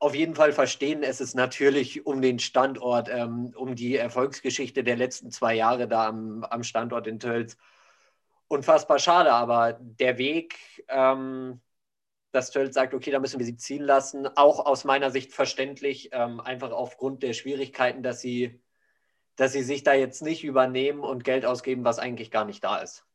auf 0.00 0.14
jeden 0.14 0.34
Fall 0.34 0.52
verstehen. 0.52 1.02
Es 1.02 1.20
ist 1.20 1.34
natürlich 1.34 2.06
um 2.06 2.20
den 2.20 2.38
Standort, 2.38 3.08
ähm, 3.08 3.52
um 3.56 3.74
die 3.74 3.96
Erfolgsgeschichte 3.96 4.84
der 4.84 4.96
letzten 4.96 5.30
zwei 5.30 5.54
Jahre 5.54 5.88
da 5.88 6.06
am, 6.08 6.44
am 6.44 6.62
Standort 6.62 7.06
in 7.06 7.18
Tölz. 7.18 7.56
Unfassbar 8.48 8.98
schade, 8.98 9.32
aber 9.32 9.74
der 9.80 10.18
Weg, 10.18 10.84
ähm, 10.88 11.60
dass 12.32 12.50
Tölz 12.50 12.74
sagt, 12.74 12.94
okay, 12.94 13.10
da 13.10 13.18
müssen 13.18 13.38
wir 13.38 13.46
sie 13.46 13.56
ziehen 13.56 13.82
lassen, 13.82 14.28
auch 14.36 14.64
aus 14.66 14.84
meiner 14.84 15.10
Sicht 15.10 15.32
verständlich, 15.32 16.10
ähm, 16.12 16.40
einfach 16.40 16.70
aufgrund 16.70 17.22
der 17.22 17.32
Schwierigkeiten, 17.32 18.02
dass 18.02 18.20
sie 18.20 18.60
dass 19.36 19.52
sie 19.52 19.62
sich 19.62 19.82
da 19.82 19.92
jetzt 19.92 20.22
nicht 20.22 20.44
übernehmen 20.44 21.00
und 21.00 21.22
Geld 21.22 21.44
ausgeben, 21.44 21.84
was 21.84 21.98
eigentlich 21.98 22.30
gar 22.30 22.44
nicht 22.44 22.64
da 22.64 22.78
ist. 22.78 23.05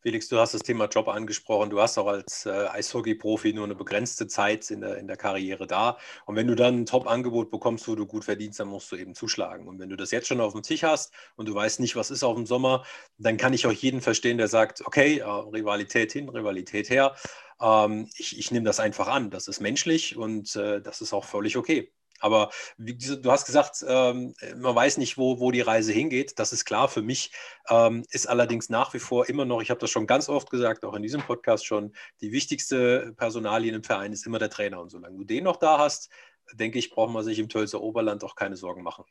Felix, 0.00 0.28
du 0.28 0.38
hast 0.38 0.54
das 0.54 0.62
Thema 0.62 0.86
Job 0.86 1.08
angesprochen. 1.08 1.70
Du 1.70 1.80
hast 1.80 1.98
auch 1.98 2.06
als 2.06 2.46
äh, 2.46 2.50
Eishockey-Profi 2.50 3.52
nur 3.52 3.64
eine 3.64 3.74
begrenzte 3.74 4.26
Zeit 4.26 4.70
in 4.70 4.80
der, 4.80 4.98
in 4.98 5.06
der 5.06 5.16
Karriere 5.16 5.66
da. 5.66 5.98
Und 6.26 6.36
wenn 6.36 6.46
du 6.46 6.54
dann 6.54 6.80
ein 6.80 6.86
Top-Angebot 6.86 7.50
bekommst, 7.50 7.88
wo 7.88 7.94
du 7.94 8.06
gut 8.06 8.24
verdienst, 8.24 8.60
dann 8.60 8.68
musst 8.68 8.90
du 8.92 8.96
eben 8.96 9.14
zuschlagen. 9.14 9.68
Und 9.68 9.78
wenn 9.78 9.88
du 9.88 9.96
das 9.96 10.10
jetzt 10.10 10.26
schon 10.26 10.40
auf 10.40 10.52
dem 10.52 10.62
Tisch 10.62 10.82
hast 10.82 11.12
und 11.36 11.48
du 11.48 11.54
weißt 11.54 11.80
nicht, 11.80 11.96
was 11.96 12.10
ist 12.10 12.22
auf 12.22 12.36
dem 12.36 12.46
Sommer, 12.46 12.84
dann 13.18 13.36
kann 13.36 13.52
ich 13.52 13.66
auch 13.66 13.72
jeden 13.72 14.00
verstehen, 14.00 14.38
der 14.38 14.48
sagt, 14.48 14.86
okay, 14.86 15.18
äh, 15.18 15.24
Rivalität 15.24 16.12
hin, 16.12 16.28
Rivalität 16.28 16.90
her. 16.90 17.14
Ähm, 17.60 18.08
ich, 18.16 18.38
ich 18.38 18.50
nehme 18.50 18.66
das 18.66 18.80
einfach 18.80 19.08
an. 19.08 19.30
Das 19.30 19.48
ist 19.48 19.60
menschlich 19.60 20.16
und 20.16 20.54
äh, 20.56 20.80
das 20.80 21.00
ist 21.00 21.12
auch 21.12 21.24
völlig 21.24 21.56
okay. 21.56 21.92
Aber 22.20 22.50
wie, 22.76 22.96
du 22.96 23.30
hast 23.30 23.44
gesagt, 23.44 23.84
ähm, 23.86 24.34
man 24.56 24.74
weiß 24.74 24.98
nicht, 24.98 25.18
wo, 25.18 25.40
wo 25.40 25.50
die 25.50 25.60
Reise 25.60 25.92
hingeht. 25.92 26.38
Das 26.38 26.52
ist 26.52 26.64
klar. 26.64 26.88
Für 26.88 27.02
mich 27.02 27.32
ähm, 27.68 28.04
ist 28.10 28.26
allerdings 28.26 28.68
nach 28.68 28.94
wie 28.94 28.98
vor 28.98 29.28
immer 29.28 29.44
noch, 29.44 29.60
ich 29.60 29.70
habe 29.70 29.80
das 29.80 29.90
schon 29.90 30.06
ganz 30.06 30.28
oft 30.28 30.50
gesagt, 30.50 30.84
auch 30.84 30.94
in 30.94 31.02
diesem 31.02 31.22
Podcast 31.22 31.66
schon, 31.66 31.94
die 32.20 32.32
wichtigste 32.32 33.12
Personalie 33.16 33.74
im 33.74 33.84
Verein 33.84 34.12
ist 34.12 34.26
immer 34.26 34.38
der 34.38 34.50
Trainer. 34.50 34.80
Und 34.80 34.90
solange 34.90 35.16
du 35.16 35.24
den 35.24 35.44
noch 35.44 35.56
da 35.56 35.78
hast, 35.78 36.10
denke 36.52 36.78
ich, 36.78 36.90
braucht 36.90 37.12
man 37.12 37.24
sich 37.24 37.38
im 37.38 37.48
Tölzer 37.48 37.80
Oberland 37.80 38.24
auch 38.24 38.36
keine 38.36 38.56
Sorgen 38.56 38.82
machen. 38.82 39.04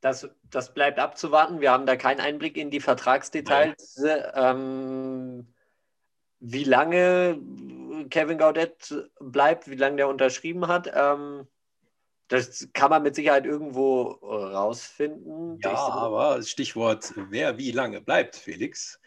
Das, 0.00 0.28
das 0.44 0.74
bleibt 0.74 0.98
abzuwarten. 0.98 1.60
Wir 1.60 1.72
haben 1.72 1.86
da 1.86 1.96
keinen 1.96 2.20
Einblick 2.20 2.56
in 2.56 2.70
die 2.70 2.80
Vertragsdetails. 2.80 4.02
Ähm, 4.34 5.52
wie 6.40 6.64
lange 6.64 7.40
Kevin 8.10 8.38
Gaudet 8.38 8.94
bleibt, 9.20 9.68
wie 9.70 9.76
lange 9.76 9.96
der 9.96 10.08
unterschrieben 10.08 10.68
hat. 10.68 10.90
Ähm, 10.94 11.46
das 12.28 12.68
kann 12.72 12.90
man 12.90 13.02
mit 13.02 13.14
Sicherheit 13.14 13.46
irgendwo 13.46 14.02
rausfinden. 14.22 15.58
Ja, 15.62 15.76
aber 15.76 16.42
Stichwort, 16.42 17.14
wer 17.30 17.56
wie 17.56 17.70
lange 17.70 18.00
bleibt, 18.00 18.36
Felix. 18.36 19.00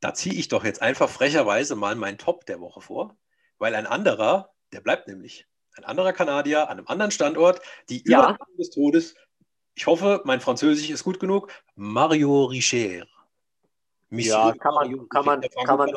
Da 0.00 0.14
ziehe 0.14 0.34
ich 0.34 0.48
doch 0.48 0.64
jetzt 0.64 0.82
einfach 0.82 1.08
frecherweise 1.08 1.74
mal 1.74 1.96
meinen 1.96 2.18
Top 2.18 2.46
der 2.46 2.60
Woche 2.60 2.80
vor, 2.80 3.16
weil 3.58 3.74
ein 3.74 3.86
anderer, 3.86 4.52
der 4.72 4.80
bleibt 4.80 5.08
nämlich. 5.08 5.46
Ein 5.76 5.84
anderer 5.84 6.12
Kanadier 6.12 6.68
an 6.68 6.78
einem 6.78 6.86
anderen 6.88 7.10
Standort, 7.10 7.60
die 7.88 8.02
ja. 8.06 8.36
des 8.58 8.70
Todes, 8.70 9.14
ich 9.74 9.86
hoffe, 9.86 10.20
mein 10.24 10.40
Französisch 10.40 10.90
ist 10.90 11.04
gut 11.04 11.20
genug, 11.20 11.52
Mario 11.76 12.44
Richer. 12.46 13.06
Monsieur 14.10 14.38
ja, 14.38 14.52
kann 14.54 14.74
man, 14.74 15.08
kann 15.08 15.24
man, 15.24 15.40
kann 15.64 15.78
man, 15.78 15.90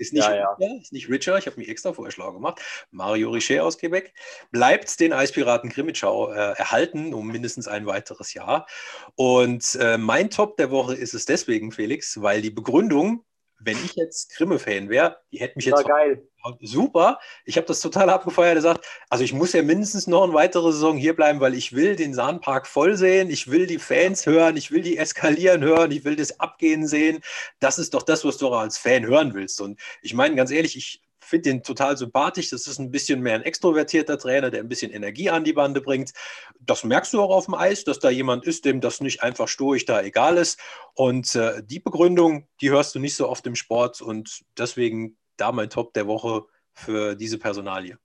ist 0.00 0.14
nicht, 0.14 0.26
ja, 0.26 0.34
ja. 0.34 0.52
Richer, 0.54 0.80
ist 0.80 0.92
nicht 0.94 1.10
Richer, 1.10 1.36
ich 1.36 1.46
habe 1.46 1.58
mich 1.58 1.68
extra 1.68 1.92
vorher 1.92 2.10
schlau 2.10 2.32
gemacht. 2.32 2.60
Mario 2.90 3.30
Richer 3.30 3.64
aus 3.64 3.76
Quebec 3.76 4.14
bleibt 4.50 4.98
den 4.98 5.12
Eispiraten 5.12 5.68
Grimmitschau 5.68 6.32
äh, 6.32 6.52
erhalten 6.56 7.12
um 7.12 7.26
mindestens 7.26 7.68
ein 7.68 7.84
weiteres 7.84 8.32
Jahr. 8.32 8.66
Und 9.14 9.76
äh, 9.78 9.98
mein 9.98 10.30
Top 10.30 10.56
der 10.56 10.70
Woche 10.70 10.94
ist 10.94 11.12
es 11.12 11.26
deswegen, 11.26 11.70
Felix, 11.70 12.22
weil 12.22 12.40
die 12.40 12.50
Begründung 12.50 13.26
wenn 13.60 13.76
ich 13.84 13.94
jetzt 13.94 14.34
Grimme-Fan 14.36 14.88
wäre, 14.88 15.18
die 15.30 15.38
hätten 15.38 15.58
mich 15.58 15.66
jetzt 15.66 15.86
geil. 15.86 16.26
super. 16.60 17.18
Ich 17.44 17.56
habe 17.56 17.66
das 17.66 17.80
total 17.80 18.08
abgefeiert. 18.10 18.56
Er 18.56 18.62
sagt, 18.62 18.86
also 19.08 19.22
ich 19.22 19.32
muss 19.32 19.52
ja 19.52 19.62
mindestens 19.62 20.06
noch 20.06 20.24
eine 20.24 20.32
weitere 20.32 20.72
Saison 20.72 20.96
hier 20.96 21.14
bleiben, 21.14 21.40
weil 21.40 21.54
ich 21.54 21.74
will 21.74 21.96
den 21.96 22.14
Sahnpark 22.14 22.66
voll 22.66 22.96
sehen. 22.96 23.30
Ich 23.30 23.50
will 23.50 23.66
die 23.66 23.78
Fans 23.78 24.26
hören. 24.26 24.56
Ich 24.56 24.70
will 24.70 24.82
die 24.82 24.96
eskalieren 24.96 25.62
hören. 25.62 25.90
Ich 25.90 26.04
will 26.04 26.16
das 26.16 26.40
Abgehen 26.40 26.86
sehen. 26.86 27.20
Das 27.60 27.78
ist 27.78 27.94
doch 27.94 28.02
das, 28.02 28.24
was 28.24 28.38
du 28.38 28.48
auch 28.48 28.60
als 28.60 28.78
Fan 28.78 29.06
hören 29.06 29.34
willst. 29.34 29.60
Und 29.60 29.78
ich 30.02 30.14
meine, 30.14 30.34
ganz 30.34 30.50
ehrlich, 30.50 30.76
ich 30.76 31.02
finde 31.30 31.50
den 31.50 31.62
total 31.62 31.96
sympathisch. 31.96 32.50
Das 32.50 32.66
ist 32.66 32.78
ein 32.78 32.90
bisschen 32.90 33.20
mehr 33.20 33.34
ein 33.34 33.42
extrovertierter 33.42 34.18
Trainer, 34.18 34.50
der 34.50 34.60
ein 34.60 34.68
bisschen 34.68 34.90
Energie 34.90 35.30
an 35.30 35.44
die 35.44 35.54
Bande 35.54 35.80
bringt. 35.80 36.12
Das 36.60 36.84
merkst 36.84 37.14
du 37.14 37.22
auch 37.22 37.30
auf 37.30 37.46
dem 37.46 37.54
Eis, 37.54 37.84
dass 37.84 37.98
da 37.98 38.10
jemand 38.10 38.44
ist, 38.44 38.64
dem 38.64 38.80
das 38.80 39.00
nicht 39.00 39.22
einfach 39.22 39.48
stoisch 39.48 39.86
da 39.86 40.02
egal 40.02 40.36
ist. 40.36 40.60
Und 40.94 41.34
äh, 41.34 41.62
die 41.64 41.80
Begründung, 41.80 42.46
die 42.60 42.70
hörst 42.70 42.94
du 42.94 42.98
nicht 42.98 43.16
so 43.16 43.28
oft 43.28 43.46
im 43.46 43.54
Sport 43.54 44.02
und 44.02 44.42
deswegen 44.58 45.16
da 45.38 45.52
mein 45.52 45.70
Top 45.70 45.94
der 45.94 46.06
Woche 46.06 46.44
für 46.72 47.14
diese 47.14 47.38
Personalie. 47.38 47.96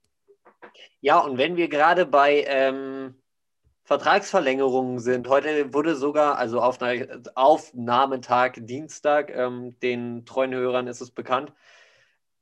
Ja, 1.00 1.18
und 1.18 1.36
wenn 1.36 1.56
wir 1.56 1.68
gerade 1.68 2.06
bei 2.06 2.44
ähm, 2.48 3.14
Vertragsverlängerungen 3.84 4.98
sind, 4.98 5.28
heute 5.28 5.72
wurde 5.72 5.94
sogar, 5.94 6.38
also 6.38 6.60
auf 6.60 6.78
Aufnahmetag 7.34 8.54
Dienstag, 8.56 9.30
ähm, 9.34 9.78
den 9.80 10.24
treuen 10.24 10.54
Hörern 10.54 10.88
ist 10.88 11.00
es 11.00 11.10
bekannt, 11.10 11.52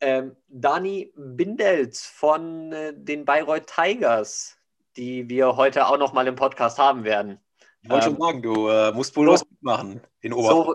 ähm, 0.05 0.37
Dani 0.49 1.12
Bindels 1.17 2.07
von 2.07 2.73
äh, 2.73 2.93
den 2.95 3.25
Bayreuth 3.25 3.67
Tigers, 3.67 4.57
die 4.97 5.29
wir 5.31 5.57
heute 5.57 5.87
auch 5.87 5.97
noch 5.97 6.12
mal 6.12 6.27
im 6.27 6.37
Podcast 6.37 6.79
haben 6.79 7.05
werden. 7.05 7.40
Ich 7.81 7.88
wollte 7.88 8.09
ähm, 8.09 8.12
schon 8.12 8.23
sagen, 8.23 8.43
du 8.43 8.69
äh, 8.69 8.93
musst 8.93 9.17
wohl 9.17 9.27
so, 9.27 9.33
was 9.33 9.51
mitmachen 9.51 10.03
in 10.21 10.33
so, 10.33 10.75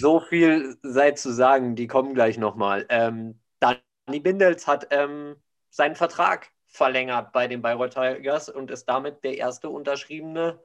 so, 0.00 0.20
viel 0.20 0.76
sei 0.82 1.10
zu 1.10 1.32
sagen, 1.32 1.74
die 1.74 1.88
kommen 1.88 2.14
gleich 2.14 2.38
noch 2.38 2.54
mal. 2.54 2.86
Ähm, 2.88 3.40
Dani 3.58 4.20
Bindels 4.20 4.68
hat 4.68 4.86
ähm, 4.90 5.36
seinen 5.70 5.96
Vertrag 5.96 6.50
verlängert 6.66 7.32
bei 7.32 7.48
den 7.48 7.60
Bayreuth 7.60 7.94
Tigers 7.94 8.48
und 8.48 8.70
ist 8.70 8.84
damit 8.84 9.24
der 9.24 9.38
erste 9.38 9.70
unterschriebene 9.70 10.60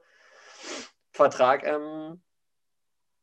Vertrag 1.10 1.66
ähm, 1.66 2.22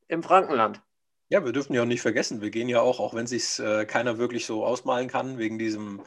im 0.09 0.21
Frankenland. 0.21 0.81
Ja, 1.31 1.45
wir 1.45 1.53
dürfen 1.53 1.73
ja 1.73 1.81
auch 1.81 1.85
nicht 1.85 2.01
vergessen, 2.01 2.41
wir 2.41 2.49
gehen 2.49 2.67
ja 2.67 2.81
auch, 2.81 2.99
auch 2.99 3.13
wenn 3.13 3.25
sich 3.25 3.57
äh, 3.59 3.85
keiner 3.85 4.17
wirklich 4.17 4.45
so 4.45 4.65
ausmalen 4.65 5.07
kann, 5.07 5.37
wegen 5.37 5.57
diesem 5.57 6.01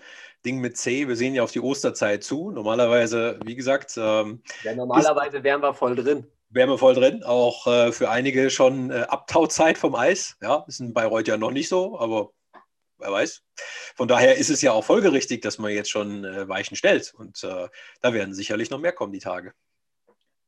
Ding 0.44 0.58
mit 0.58 0.76
C, 0.76 1.08
wir 1.08 1.16
sehen 1.16 1.34
ja 1.34 1.42
auf 1.42 1.50
die 1.50 1.60
Osterzeit 1.60 2.22
zu. 2.22 2.50
Normalerweise, 2.50 3.40
wie 3.42 3.54
gesagt. 3.54 3.94
Ähm, 3.96 4.42
ja, 4.64 4.74
normalerweise 4.74 5.42
wären 5.42 5.62
wir 5.62 5.72
voll 5.72 5.96
drin. 5.96 6.26
Wären 6.50 6.68
wir 6.68 6.76
voll 6.76 6.92
drin, 6.92 7.24
auch 7.24 7.66
äh, 7.66 7.90
für 7.90 8.10
einige 8.10 8.50
schon 8.50 8.90
äh, 8.90 9.06
Abtauzeit 9.08 9.78
vom 9.78 9.94
Eis. 9.94 10.36
Ja, 10.42 10.62
ist 10.68 10.80
in 10.80 10.92
Bayreuth 10.92 11.26
ja 11.26 11.38
noch 11.38 11.52
nicht 11.52 11.70
so, 11.70 11.98
aber 11.98 12.32
wer 12.98 13.10
weiß. 13.10 13.40
Von 13.96 14.08
daher 14.08 14.36
ist 14.36 14.50
es 14.50 14.60
ja 14.60 14.72
auch 14.72 14.84
folgerichtig, 14.84 15.40
dass 15.40 15.56
man 15.56 15.72
jetzt 15.72 15.88
schon 15.88 16.26
äh, 16.26 16.46
Weichen 16.48 16.76
stellt. 16.76 17.14
Und 17.14 17.42
äh, 17.44 17.68
da 18.02 18.12
werden 18.12 18.34
sicherlich 18.34 18.68
noch 18.68 18.78
mehr 18.78 18.92
kommen, 18.92 19.14
die 19.14 19.20
Tage 19.20 19.54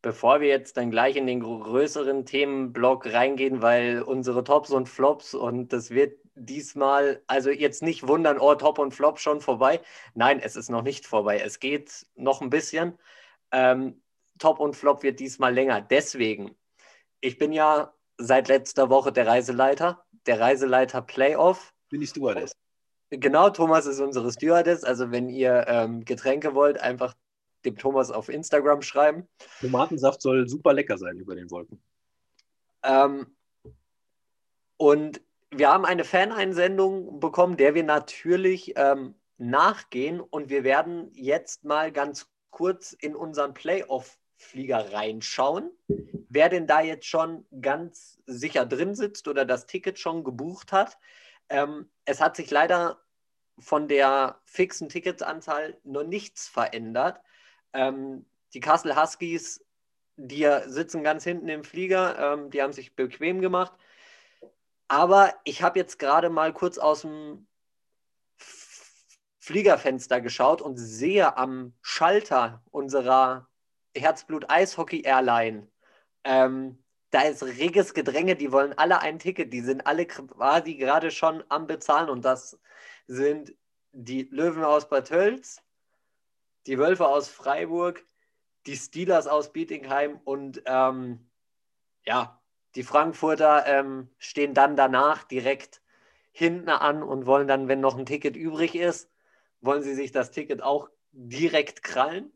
bevor 0.06 0.40
wir 0.40 0.46
jetzt 0.46 0.76
dann 0.76 0.92
gleich 0.92 1.16
in 1.16 1.26
den 1.26 1.40
größeren 1.40 2.26
Themenblock 2.26 3.12
reingehen, 3.12 3.60
weil 3.60 4.02
unsere 4.02 4.44
Tops 4.44 4.70
und 4.70 4.88
Flops 4.88 5.34
und 5.34 5.72
das 5.72 5.90
wird 5.90 6.20
diesmal, 6.36 7.24
also 7.26 7.50
jetzt 7.50 7.82
nicht 7.82 8.06
wundern, 8.06 8.38
oh, 8.38 8.54
Top 8.54 8.78
und 8.78 8.94
Flop 8.94 9.18
schon 9.18 9.40
vorbei. 9.40 9.80
Nein, 10.14 10.38
es 10.38 10.54
ist 10.54 10.70
noch 10.70 10.82
nicht 10.82 11.06
vorbei. 11.06 11.40
Es 11.40 11.58
geht 11.58 12.06
noch 12.14 12.40
ein 12.40 12.50
bisschen. 12.50 12.96
Ähm, 13.50 14.00
Top 14.38 14.60
und 14.60 14.76
Flop 14.76 15.02
wird 15.02 15.18
diesmal 15.18 15.52
länger. 15.52 15.80
Deswegen, 15.80 16.54
ich 17.20 17.36
bin 17.36 17.52
ja 17.52 17.92
seit 18.16 18.46
letzter 18.46 18.88
Woche 18.90 19.10
der 19.10 19.26
Reiseleiter, 19.26 20.04
der 20.26 20.38
Reiseleiter 20.38 21.02
Playoff. 21.02 21.74
Bin 21.88 22.00
ich 22.00 22.10
Stewardess. 22.10 22.52
Genau, 23.10 23.50
Thomas 23.50 23.86
ist 23.86 23.98
unsere 23.98 24.30
Stewardess. 24.30 24.84
Also 24.84 25.10
wenn 25.10 25.28
ihr 25.28 25.64
ähm, 25.66 26.04
Getränke 26.04 26.54
wollt, 26.54 26.80
einfach 26.80 27.16
dem 27.66 27.76
Thomas 27.76 28.10
auf 28.10 28.28
Instagram 28.28 28.82
schreiben. 28.82 29.28
Tomatensaft 29.60 30.22
soll 30.22 30.48
super 30.48 30.72
lecker 30.72 30.96
sein 30.96 31.18
über 31.18 31.34
den 31.34 31.50
Wolken. 31.50 31.82
Ähm, 32.82 33.36
und 34.76 35.20
wir 35.50 35.70
haben 35.70 35.84
eine 35.84 36.04
Faneinsendung 36.04 37.20
bekommen, 37.20 37.56
der 37.56 37.74
wir 37.74 37.84
natürlich 37.84 38.74
ähm, 38.76 39.14
nachgehen 39.38 40.20
und 40.20 40.50
wir 40.50 40.64
werden 40.64 41.10
jetzt 41.14 41.64
mal 41.64 41.92
ganz 41.92 42.28
kurz 42.50 42.92
in 42.92 43.14
unseren 43.14 43.54
Playoff-Flieger 43.54 44.92
reinschauen. 44.92 45.70
Wer 46.28 46.48
denn 46.48 46.66
da 46.66 46.80
jetzt 46.80 47.06
schon 47.06 47.46
ganz 47.60 48.20
sicher 48.26 48.66
drin 48.66 48.94
sitzt 48.94 49.28
oder 49.28 49.44
das 49.44 49.66
Ticket 49.66 49.98
schon 49.98 50.24
gebucht 50.24 50.72
hat. 50.72 50.98
Ähm, 51.48 51.90
es 52.04 52.20
hat 52.20 52.36
sich 52.36 52.50
leider 52.50 53.00
von 53.58 53.88
der 53.88 54.40
fixen 54.44 54.88
Ticketsanzahl 54.88 55.78
noch 55.84 56.04
nichts 56.04 56.48
verändert. 56.48 57.20
Ähm, 57.76 58.26
die 58.54 58.60
Kassel 58.60 58.96
Huskies, 58.96 59.64
die 60.16 60.48
sitzen 60.66 61.02
ganz 61.02 61.24
hinten 61.24 61.48
im 61.48 61.62
Flieger, 61.62 62.18
ähm, 62.18 62.50
die 62.50 62.62
haben 62.62 62.72
sich 62.72 62.96
bequem 62.96 63.40
gemacht. 63.40 63.72
Aber 64.88 65.34
ich 65.44 65.62
habe 65.62 65.78
jetzt 65.78 65.98
gerade 65.98 66.30
mal 66.30 66.52
kurz 66.52 66.78
aus 66.78 67.02
dem 67.02 67.46
Fliegerfenster 69.40 70.20
geschaut 70.20 70.62
und 70.62 70.76
sehe 70.76 71.36
am 71.36 71.74
Schalter 71.82 72.62
unserer 72.70 73.48
Herzblut-Eishockey-Airline, 73.96 75.68
ähm, 76.24 76.82
da 77.10 77.22
ist 77.22 77.42
reges 77.44 77.94
Gedränge, 77.94 78.36
die 78.36 78.52
wollen 78.52 78.76
alle 78.76 79.00
ein 79.00 79.18
Ticket, 79.18 79.52
die 79.52 79.60
sind 79.60 79.86
alle 79.86 80.06
quasi 80.06 80.74
gerade 80.74 81.10
schon 81.10 81.44
am 81.48 81.66
Bezahlen 81.66 82.10
und 82.10 82.24
das 82.24 82.58
sind 83.06 83.54
die 83.92 84.24
Löwen 84.30 84.64
aus 84.64 84.88
Bad 84.88 85.08
Tölz, 85.08 85.62
die 86.66 86.78
Wölfe 86.78 87.06
aus 87.06 87.28
Freiburg, 87.28 88.04
die 88.66 88.76
Steelers 88.76 89.26
aus 89.26 89.52
Bietigheim 89.52 90.20
und 90.24 90.62
ähm, 90.66 91.30
ja, 92.04 92.40
die 92.74 92.82
Frankfurter 92.82 93.64
ähm, 93.66 94.10
stehen 94.18 94.54
dann 94.54 94.76
danach 94.76 95.24
direkt 95.24 95.80
hinten 96.32 96.68
an 96.68 97.02
und 97.02 97.26
wollen 97.26 97.48
dann, 97.48 97.68
wenn 97.68 97.80
noch 97.80 97.96
ein 97.96 98.06
Ticket 98.06 98.36
übrig 98.36 98.74
ist, 98.74 99.10
wollen 99.60 99.82
sie 99.82 99.94
sich 99.94 100.12
das 100.12 100.30
Ticket 100.30 100.62
auch 100.62 100.90
direkt 101.12 101.82
krallen. 101.82 102.32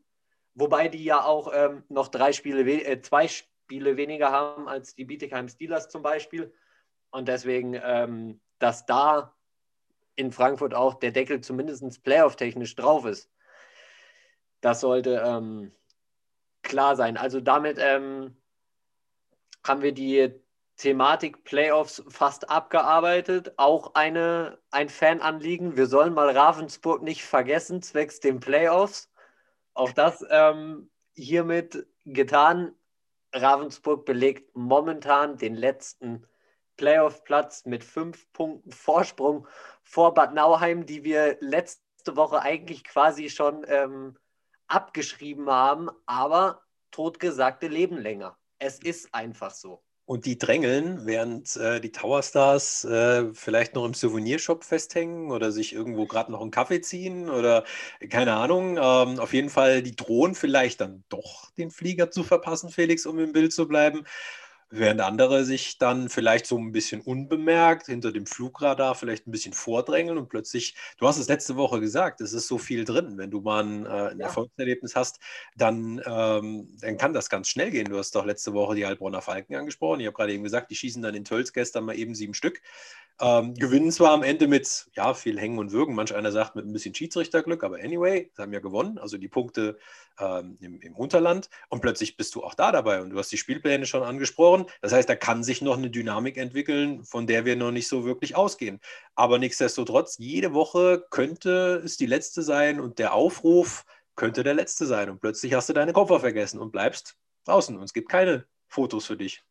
Wobei 0.55 0.87
die 0.87 1.03
ja 1.03 1.23
auch 1.23 1.51
ähm, 1.53 1.83
noch 1.89 2.07
drei 2.07 2.33
Spiele, 2.33 2.61
äh, 2.61 3.01
zwei 3.01 3.27
Spiele 3.27 3.97
weniger 3.97 4.31
haben 4.31 4.67
als 4.67 4.95
die 4.95 5.05
Bietigheim 5.05 5.47
Steelers 5.47 5.89
zum 5.89 6.01
Beispiel. 6.01 6.53
Und 7.11 7.27
deswegen, 7.27 7.79
ähm, 7.81 8.41
dass 8.57 8.85
da 8.85 9.35
in 10.15 10.31
Frankfurt 10.31 10.73
auch 10.73 10.95
der 10.95 11.11
Deckel 11.11 11.41
zumindest 11.41 12.03
playoff-technisch 12.03 12.75
drauf 12.75 13.05
ist. 13.05 13.29
Das 14.61 14.81
sollte 14.81 15.23
ähm, 15.25 15.71
klar 16.61 16.95
sein. 16.95 17.17
Also 17.17 17.41
damit 17.41 17.77
ähm, 17.79 18.35
haben 19.63 19.81
wir 19.81 19.91
die 19.91 20.33
Thematik 20.77 21.43
Playoffs 21.43 22.03
fast 22.07 22.49
abgearbeitet. 22.49 23.53
Auch 23.57 23.93
eine, 23.93 24.59
ein 24.71 24.89
Fananliegen. 24.89 25.77
Wir 25.77 25.85
sollen 25.87 26.13
mal 26.13 26.29
Ravensburg 26.29 27.03
nicht 27.03 27.23
vergessen, 27.23 27.81
zwecks 27.81 28.19
den 28.19 28.39
Playoffs. 28.39 29.11
Auch 29.73 29.91
das 29.91 30.25
ähm, 30.29 30.89
hiermit 31.13 31.85
getan. 32.05 32.73
Ravensburg 33.33 34.05
belegt 34.05 34.55
momentan 34.55 35.37
den 35.37 35.55
letzten 35.55 36.25
Playoff-Platz 36.77 37.65
mit 37.65 37.83
fünf 37.83 38.31
Punkten 38.33 38.71
Vorsprung 38.71 39.47
vor 39.83 40.13
Bad 40.13 40.33
Nauheim, 40.33 40.85
die 40.85 41.03
wir 41.03 41.37
letzte 41.39 42.15
Woche 42.15 42.41
eigentlich 42.41 42.83
quasi 42.83 43.29
schon 43.29 43.63
ähm, 43.67 44.17
abgeschrieben 44.71 45.49
haben, 45.49 45.89
aber 46.05 46.61
totgesagte 46.91 47.67
leben 47.67 47.97
länger. 47.97 48.37
Es 48.59 48.79
ist 48.79 49.13
einfach 49.13 49.51
so. 49.51 49.83
Und 50.05 50.25
die 50.25 50.37
drängeln, 50.37 51.05
während 51.05 51.55
äh, 51.55 51.79
die 51.79 51.91
Tower 51.91 52.21
Stars 52.21 52.83
äh, 52.83 53.33
vielleicht 53.33 53.75
noch 53.75 53.85
im 53.85 53.93
Souvenirshop 53.93 54.63
festhängen 54.63 55.31
oder 55.31 55.51
sich 55.51 55.73
irgendwo 55.73 56.05
gerade 56.05 56.31
noch 56.31 56.41
einen 56.41 56.51
Kaffee 56.51 56.81
ziehen 56.81 57.29
oder 57.29 57.63
keine 58.09 58.33
Ahnung. 58.33 58.77
Ähm, 58.77 59.19
auf 59.19 59.33
jeden 59.33 59.49
Fall, 59.49 59.81
die 59.83 59.95
drohen 59.95 60.35
vielleicht 60.35 60.81
dann 60.81 61.03
doch 61.09 61.51
den 61.51 61.71
Flieger 61.71 62.11
zu 62.11 62.23
verpassen, 62.23 62.69
Felix, 62.69 63.05
um 63.05 63.19
im 63.19 63.31
Bild 63.31 63.53
zu 63.53 63.67
bleiben. 63.67 64.03
Während 64.73 65.01
andere 65.01 65.43
sich 65.43 65.77
dann 65.77 66.07
vielleicht 66.07 66.45
so 66.45 66.57
ein 66.57 66.71
bisschen 66.71 67.01
unbemerkt 67.01 67.87
hinter 67.87 68.13
dem 68.13 68.25
Flugradar 68.25 68.95
vielleicht 68.95 69.27
ein 69.27 69.31
bisschen 69.31 69.51
vordrängeln 69.51 70.17
und 70.17 70.29
plötzlich, 70.29 70.75
du 70.97 71.07
hast 71.07 71.17
es 71.17 71.27
letzte 71.27 71.57
Woche 71.57 71.81
gesagt, 71.81 72.21
es 72.21 72.31
ist 72.31 72.47
so 72.47 72.57
viel 72.57 72.85
drin. 72.85 73.17
Wenn 73.17 73.31
du 73.31 73.41
mal 73.41 73.65
ein, 73.65 73.85
äh, 73.85 73.89
ein 73.89 74.19
ja. 74.19 74.27
Erfolgserlebnis 74.27 74.95
hast, 74.95 75.19
dann, 75.57 76.01
ähm, 76.05 76.69
dann 76.79 76.97
kann 76.97 77.11
das 77.11 77.29
ganz 77.29 77.49
schnell 77.49 77.69
gehen. 77.69 77.89
Du 77.89 77.97
hast 77.97 78.15
doch 78.15 78.25
letzte 78.25 78.53
Woche 78.53 78.75
die 78.75 78.85
Heilbronner 78.85 79.21
Falken 79.21 79.55
angesprochen. 79.55 79.99
Ich 79.99 80.07
habe 80.07 80.15
gerade 80.15 80.33
eben 80.33 80.43
gesagt, 80.43 80.71
die 80.71 80.75
schießen 80.75 81.01
dann 81.01 81.15
in 81.15 81.25
Tölz 81.25 81.51
gestern 81.51 81.83
mal 81.83 81.97
eben 81.97 82.15
sieben 82.15 82.33
Stück. 82.33 82.61
Ähm, 83.19 83.53
gewinnen 83.53 83.91
zwar 83.91 84.11
am 84.11 84.23
Ende 84.23 84.47
mit 84.47 84.89
ja, 84.95 85.13
viel 85.13 85.39
Hängen 85.39 85.59
und 85.59 85.71
Würgen, 85.71 85.93
manch 85.93 86.15
einer 86.15 86.31
sagt 86.31 86.55
mit 86.55 86.65
ein 86.65 86.73
bisschen 86.73 86.95
Schiedsrichterglück, 86.95 87.63
aber 87.63 87.77
anyway, 87.77 88.31
sie 88.33 88.41
haben 88.41 88.53
ja 88.53 88.59
gewonnen, 88.59 88.97
also 88.97 89.17
die 89.17 89.27
Punkte 89.27 89.77
ähm, 90.19 90.57
im, 90.59 90.81
im, 90.81 90.95
Unterland 90.95 91.49
und 91.69 91.81
plötzlich 91.81 92.17
bist 92.17 92.33
du 92.33 92.43
auch 92.43 92.55
da 92.55 92.71
dabei 92.71 93.01
und 93.01 93.11
du 93.11 93.19
hast 93.19 93.31
die 93.31 93.37
Spielpläne 93.37 93.85
schon 93.85 94.01
angesprochen. 94.01 94.65
Das 94.81 94.91
heißt, 94.91 95.07
da 95.07 95.15
kann 95.15 95.43
sich 95.43 95.61
noch 95.61 95.77
eine 95.77 95.89
Dynamik 95.89 96.37
entwickeln, 96.37 97.03
von 97.03 97.27
der 97.27 97.45
wir 97.45 97.55
noch 97.55 97.71
nicht 97.71 97.87
so 97.87 98.05
wirklich 98.05 98.35
ausgehen. 98.35 98.79
Aber 99.15 99.37
nichtsdestotrotz, 99.37 100.17
jede 100.17 100.53
Woche 100.53 101.05
könnte 101.11 101.81
es 101.85 101.97
die 101.97 102.07
letzte 102.07 102.41
sein 102.41 102.79
und 102.79 102.97
der 102.97 103.13
Aufruf 103.13 103.85
könnte 104.15 104.43
der 104.43 104.53
letzte 104.53 104.85
sein 104.85 105.09
und 105.09 105.19
plötzlich 105.19 105.53
hast 105.53 105.69
du 105.69 105.73
deine 105.73 105.93
Koffer 105.93 106.19
vergessen 106.19 106.59
und 106.59 106.71
bleibst 106.71 107.15
draußen 107.45 107.77
und 107.77 107.83
es 107.83 107.93
gibt 107.93 108.09
keine 108.09 108.45
Fotos 108.67 109.05
für 109.05 109.17
dich. 109.17 109.43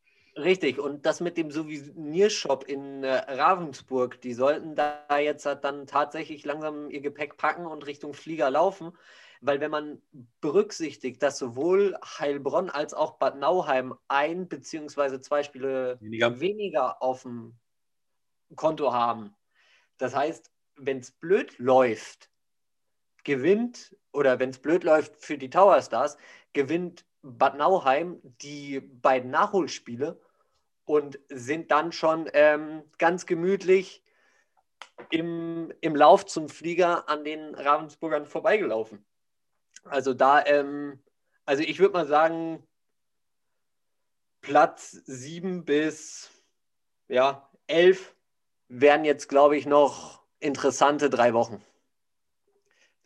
Richtig, 0.42 0.78
und 0.78 1.04
das 1.04 1.20
mit 1.20 1.36
dem 1.36 1.50
Souvenirshop 1.50 2.64
in 2.64 3.04
äh, 3.04 3.16
Ravensburg, 3.32 4.20
die 4.22 4.32
sollten 4.32 4.74
da 4.74 5.04
jetzt 5.18 5.44
dann 5.44 5.86
tatsächlich 5.86 6.44
langsam 6.44 6.90
ihr 6.90 7.00
Gepäck 7.00 7.36
packen 7.36 7.66
und 7.66 7.86
Richtung 7.86 8.14
Flieger 8.14 8.50
laufen, 8.50 8.92
weil 9.42 9.60
wenn 9.60 9.70
man 9.70 10.00
berücksichtigt, 10.40 11.22
dass 11.22 11.38
sowohl 11.38 11.96
Heilbronn 12.02 12.70
als 12.70 12.94
auch 12.94 13.18
Bad 13.18 13.38
Nauheim 13.38 13.94
ein 14.08 14.48
beziehungsweise 14.48 15.20
zwei 15.20 15.42
Spiele 15.42 15.98
weniger, 16.00 16.40
weniger 16.40 17.02
auf 17.02 17.22
dem 17.22 17.58
Konto 18.56 18.92
haben, 18.92 19.34
das 19.98 20.16
heißt, 20.16 20.50
wenn 20.76 21.00
es 21.00 21.10
blöd 21.10 21.58
läuft, 21.58 22.30
gewinnt, 23.24 23.94
oder 24.12 24.38
wenn 24.38 24.50
es 24.50 24.58
blöd 24.58 24.84
läuft 24.84 25.16
für 25.16 25.36
die 25.36 25.50
Tower 25.50 25.82
Stars, 25.82 26.16
gewinnt 26.54 27.04
Bad 27.22 27.58
Nauheim 27.58 28.18
die 28.40 28.80
beiden 28.80 29.30
Nachholspiele 29.30 30.18
und 30.90 31.20
sind 31.28 31.70
dann 31.70 31.92
schon 31.92 32.28
ähm, 32.32 32.82
ganz 32.98 33.24
gemütlich 33.24 34.02
im, 35.10 35.72
im 35.80 35.94
Lauf 35.94 36.26
zum 36.26 36.48
Flieger 36.48 37.08
an 37.08 37.24
den 37.24 37.54
Ravensburgern 37.54 38.26
vorbeigelaufen. 38.26 39.04
Also 39.84 40.14
da, 40.14 40.44
ähm, 40.44 41.00
also 41.44 41.62
ich 41.62 41.78
würde 41.78 41.92
mal 41.92 42.06
sagen, 42.08 42.66
Platz 44.40 44.90
7 45.06 45.64
bis 45.64 46.30
ja, 47.08 47.48
11 47.68 48.16
wären 48.68 49.04
jetzt, 49.04 49.28
glaube 49.28 49.56
ich, 49.56 49.66
noch 49.66 50.24
interessante 50.40 51.08
drei 51.08 51.34
Wochen. 51.34 51.62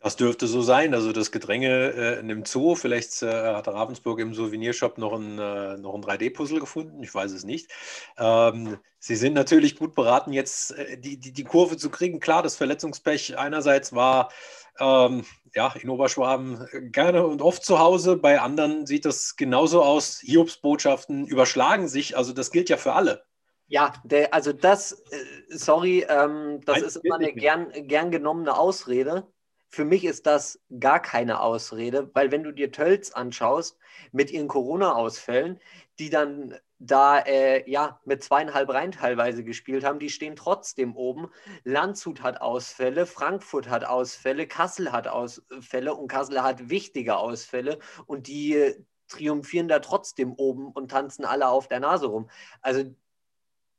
Das 0.05 0.17
dürfte 0.17 0.45
so 0.45 0.61
sein. 0.61 0.93
Also 0.93 1.11
das 1.11 1.31
Gedränge 1.31 1.67
äh, 1.67 2.19
in 2.19 2.27
dem 2.27 2.45
Zoo, 2.45 2.75
vielleicht 2.75 3.23
äh, 3.23 3.55
hat 3.55 3.67
Ravensburg 3.67 4.19
im 4.19 4.35
Souvenirshop 4.35 4.99
noch 4.99 5.13
ein, 5.13 5.39
äh, 5.39 5.77
noch 5.77 5.95
ein 5.95 6.03
3D-Puzzle 6.03 6.59
gefunden, 6.59 7.01
ich 7.01 7.11
weiß 7.11 7.31
es 7.31 7.43
nicht. 7.43 7.71
Ähm, 8.19 8.77
sie 8.99 9.15
sind 9.15 9.33
natürlich 9.33 9.75
gut 9.75 9.95
beraten, 9.95 10.31
jetzt 10.31 10.77
äh, 10.77 10.99
die, 10.99 11.19
die, 11.19 11.33
die 11.33 11.43
Kurve 11.43 11.77
zu 11.77 11.89
kriegen. 11.89 12.19
Klar, 12.19 12.43
das 12.43 12.55
Verletzungspech 12.55 13.39
einerseits 13.39 13.95
war 13.95 14.31
ähm, 14.79 15.25
ja, 15.55 15.73
in 15.81 15.89
Oberschwaben 15.89 16.67
gerne 16.91 17.25
und 17.25 17.41
oft 17.41 17.65
zu 17.65 17.79
Hause, 17.79 18.15
bei 18.15 18.39
anderen 18.39 18.85
sieht 18.85 19.05
das 19.05 19.35
genauso 19.35 19.81
aus. 19.81 20.19
Hiobsbotschaften 20.19 21.25
überschlagen 21.25 21.87
sich, 21.87 22.15
also 22.15 22.31
das 22.31 22.51
gilt 22.51 22.69
ja 22.69 22.77
für 22.77 22.93
alle. 22.93 23.23
Ja, 23.65 23.93
der, 24.03 24.35
also 24.35 24.53
das, 24.53 24.91
äh, 24.91 25.17
sorry, 25.49 26.05
ähm, 26.07 26.61
das 26.63 26.75
Nein, 26.75 26.85
ist 26.85 26.95
immer 26.97 27.15
eine 27.15 27.33
gern, 27.33 27.71
gern 27.87 28.11
genommene 28.11 28.55
Ausrede 28.55 29.27
für 29.75 29.85
mich 29.85 30.05
ist 30.05 30.25
das 30.25 30.59
gar 30.79 31.01
keine 31.01 31.41
Ausrede, 31.41 32.09
weil 32.13 32.31
wenn 32.31 32.43
du 32.43 32.51
dir 32.53 32.71
Tölz 32.71 33.11
anschaust 33.11 33.77
mit 34.13 34.31
ihren 34.31 34.47
Corona-Ausfällen, 34.47 35.59
die 35.99 36.09
dann 36.09 36.55
da 36.79 37.19
äh, 37.19 37.69
ja 37.69 37.99
mit 38.05 38.23
zweieinhalb 38.23 38.69
Reihen 38.69 38.93
teilweise 38.93 39.43
gespielt 39.43 39.83
haben, 39.83 39.99
die 39.99 40.09
stehen 40.09 40.37
trotzdem 40.37 40.95
oben. 40.95 41.29
Landshut 41.65 42.21
hat 42.21 42.39
Ausfälle, 42.39 43.05
Frankfurt 43.05 43.69
hat 43.69 43.83
Ausfälle, 43.83 44.47
Kassel 44.47 44.93
hat 44.93 45.09
Ausfälle 45.09 45.93
und 45.93 46.07
Kassel 46.07 46.41
hat 46.41 46.69
wichtige 46.69 47.17
Ausfälle 47.17 47.79
und 48.05 48.27
die 48.27 48.75
triumphieren 49.09 49.67
da 49.67 49.79
trotzdem 49.79 50.33
oben 50.33 50.71
und 50.71 50.89
tanzen 50.89 51.25
alle 51.25 51.49
auf 51.49 51.67
der 51.67 51.81
Nase 51.81 52.07
rum. 52.07 52.29
Also 52.61 52.95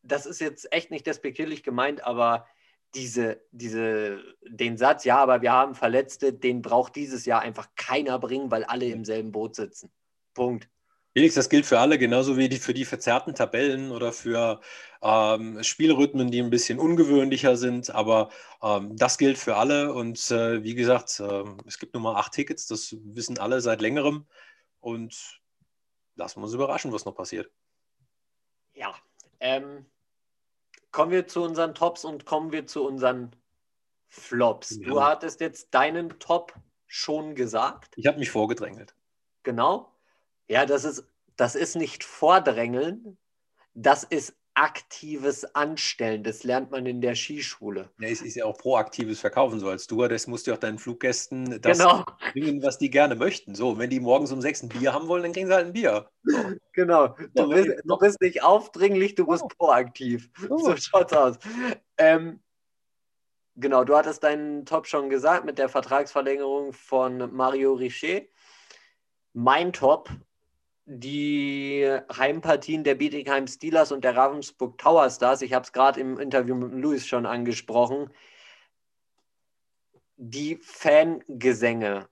das 0.02 0.26
ist 0.26 0.40
jetzt 0.40 0.72
echt 0.72 0.90
nicht 0.90 1.06
despektierlich 1.06 1.62
gemeint, 1.62 2.04
aber 2.04 2.46
diese, 2.96 3.42
diese, 3.52 4.22
den 4.48 4.76
Satz, 4.78 5.04
ja, 5.04 5.18
aber 5.18 5.42
wir 5.42 5.52
haben 5.52 5.74
Verletzte, 5.74 6.32
den 6.32 6.62
braucht 6.62 6.96
dieses 6.96 7.26
Jahr 7.26 7.42
einfach 7.42 7.68
keiner 7.76 8.18
bringen, 8.18 8.50
weil 8.50 8.64
alle 8.64 8.86
im 8.86 9.04
selben 9.04 9.32
Boot 9.32 9.54
sitzen. 9.54 9.92
Punkt. 10.34 10.68
Felix, 11.12 11.34
das 11.34 11.48
gilt 11.48 11.64
für 11.64 11.78
alle, 11.78 11.96
genauso 11.96 12.36
wie 12.36 12.48
die, 12.48 12.58
für 12.58 12.74
die 12.74 12.84
verzerrten 12.84 13.34
Tabellen 13.34 13.90
oder 13.90 14.12
für 14.12 14.60
ähm, 15.00 15.62
Spielrhythmen, 15.62 16.30
die 16.30 16.42
ein 16.42 16.50
bisschen 16.50 16.78
ungewöhnlicher 16.78 17.56
sind. 17.56 17.88
Aber 17.88 18.28
ähm, 18.62 18.94
das 18.96 19.16
gilt 19.16 19.38
für 19.38 19.56
alle. 19.56 19.94
Und 19.94 20.30
äh, 20.30 20.62
wie 20.62 20.74
gesagt, 20.74 21.20
äh, 21.20 21.44
es 21.66 21.78
gibt 21.78 21.94
nur 21.94 22.02
mal 22.02 22.16
acht 22.16 22.32
Tickets, 22.32 22.66
das 22.66 22.94
wissen 23.02 23.38
alle 23.38 23.62
seit 23.62 23.80
längerem. 23.80 24.26
Und 24.80 25.40
lassen 26.16 26.40
wir 26.40 26.44
uns 26.44 26.52
überraschen, 26.52 26.92
was 26.92 27.06
noch 27.06 27.14
passiert. 27.14 27.50
Ja, 28.74 28.94
ähm, 29.40 29.86
Kommen 30.96 31.10
wir 31.10 31.26
zu 31.26 31.42
unseren 31.42 31.74
Tops 31.74 32.06
und 32.06 32.24
kommen 32.24 32.52
wir 32.52 32.66
zu 32.66 32.82
unseren 32.82 33.36
Flops. 34.08 34.78
Ja. 34.80 34.88
Du 34.88 35.02
hattest 35.02 35.42
jetzt 35.42 35.74
deinen 35.74 36.18
Top 36.20 36.54
schon 36.86 37.34
gesagt. 37.34 37.92
Ich 37.98 38.06
habe 38.06 38.18
mich 38.18 38.30
vorgedrängelt. 38.30 38.94
Genau. 39.42 39.92
Ja, 40.48 40.64
das 40.64 40.84
ist, 40.84 41.04
das 41.36 41.54
ist 41.54 41.76
nicht 41.76 42.02
Vordrängeln, 42.02 43.18
das 43.74 44.04
ist 44.04 44.38
aktives 44.56 45.44
Anstellen. 45.54 46.24
Das 46.24 46.42
lernt 46.42 46.70
man 46.70 46.86
in 46.86 47.02
der 47.02 47.14
Skischule. 47.14 47.90
Ja, 48.00 48.08
es 48.08 48.22
ist 48.22 48.36
ja 48.36 48.46
auch 48.46 48.56
proaktives 48.56 49.20
Verkaufen. 49.20 49.60
So 49.60 49.68
als 49.68 49.86
du, 49.86 50.06
das 50.08 50.26
musst 50.26 50.46
du 50.46 50.54
auch 50.54 50.58
deinen 50.58 50.78
Fluggästen 50.78 51.60
das 51.60 51.78
genau. 51.78 52.04
bringen, 52.32 52.62
was 52.62 52.78
die 52.78 52.88
gerne 52.88 53.14
möchten. 53.14 53.54
So, 53.54 53.78
wenn 53.78 53.90
die 53.90 54.00
morgens 54.00 54.32
um 54.32 54.40
sechs 54.40 54.62
ein 54.62 54.70
Bier 54.70 54.94
haben 54.94 55.08
wollen, 55.08 55.22
dann 55.22 55.32
kriegen 55.32 55.46
sie 55.46 55.54
halt 55.54 55.66
ein 55.66 55.72
Bier. 55.72 56.10
So. 56.24 56.36
Genau. 56.72 57.16
Du, 57.34 57.48
bist, 57.48 57.70
du 57.84 57.96
bist 57.96 58.20
nicht 58.20 58.42
aufdringlich, 58.42 59.14
du 59.14 59.26
bist 59.26 59.42
oh. 59.42 59.48
proaktiv. 59.48 60.28
Oh. 60.50 60.58
So 60.58 60.76
schaut's 60.76 61.12
aus. 61.14 61.38
Ähm, 61.96 62.40
genau, 63.54 63.84
du 63.84 63.96
hattest 63.96 64.22
deinen 64.22 64.66
Top 64.66 64.86
schon 64.86 65.08
gesagt 65.08 65.46
mit 65.46 65.56
der 65.56 65.70
Vertragsverlängerung 65.70 66.74
von 66.74 67.34
Mario 67.34 67.72
Richer. 67.72 68.22
Mein 69.32 69.72
Top 69.72 70.10
die 70.86 71.98
Heimpartien 72.16 72.84
der 72.84 72.94
Bietigheim 72.94 73.48
Steelers 73.48 73.90
und 73.90 74.04
der 74.04 74.16
Ravensburg 74.16 74.78
Tower 74.78 75.10
Stars, 75.10 75.42
ich 75.42 75.52
habe 75.52 75.64
es 75.64 75.72
gerade 75.72 76.00
im 76.00 76.18
Interview 76.18 76.54
mit 76.54 76.72
Louis 76.72 77.06
schon 77.06 77.26
angesprochen, 77.26 78.10
die 80.16 80.56
Fangesänge, 80.62 82.08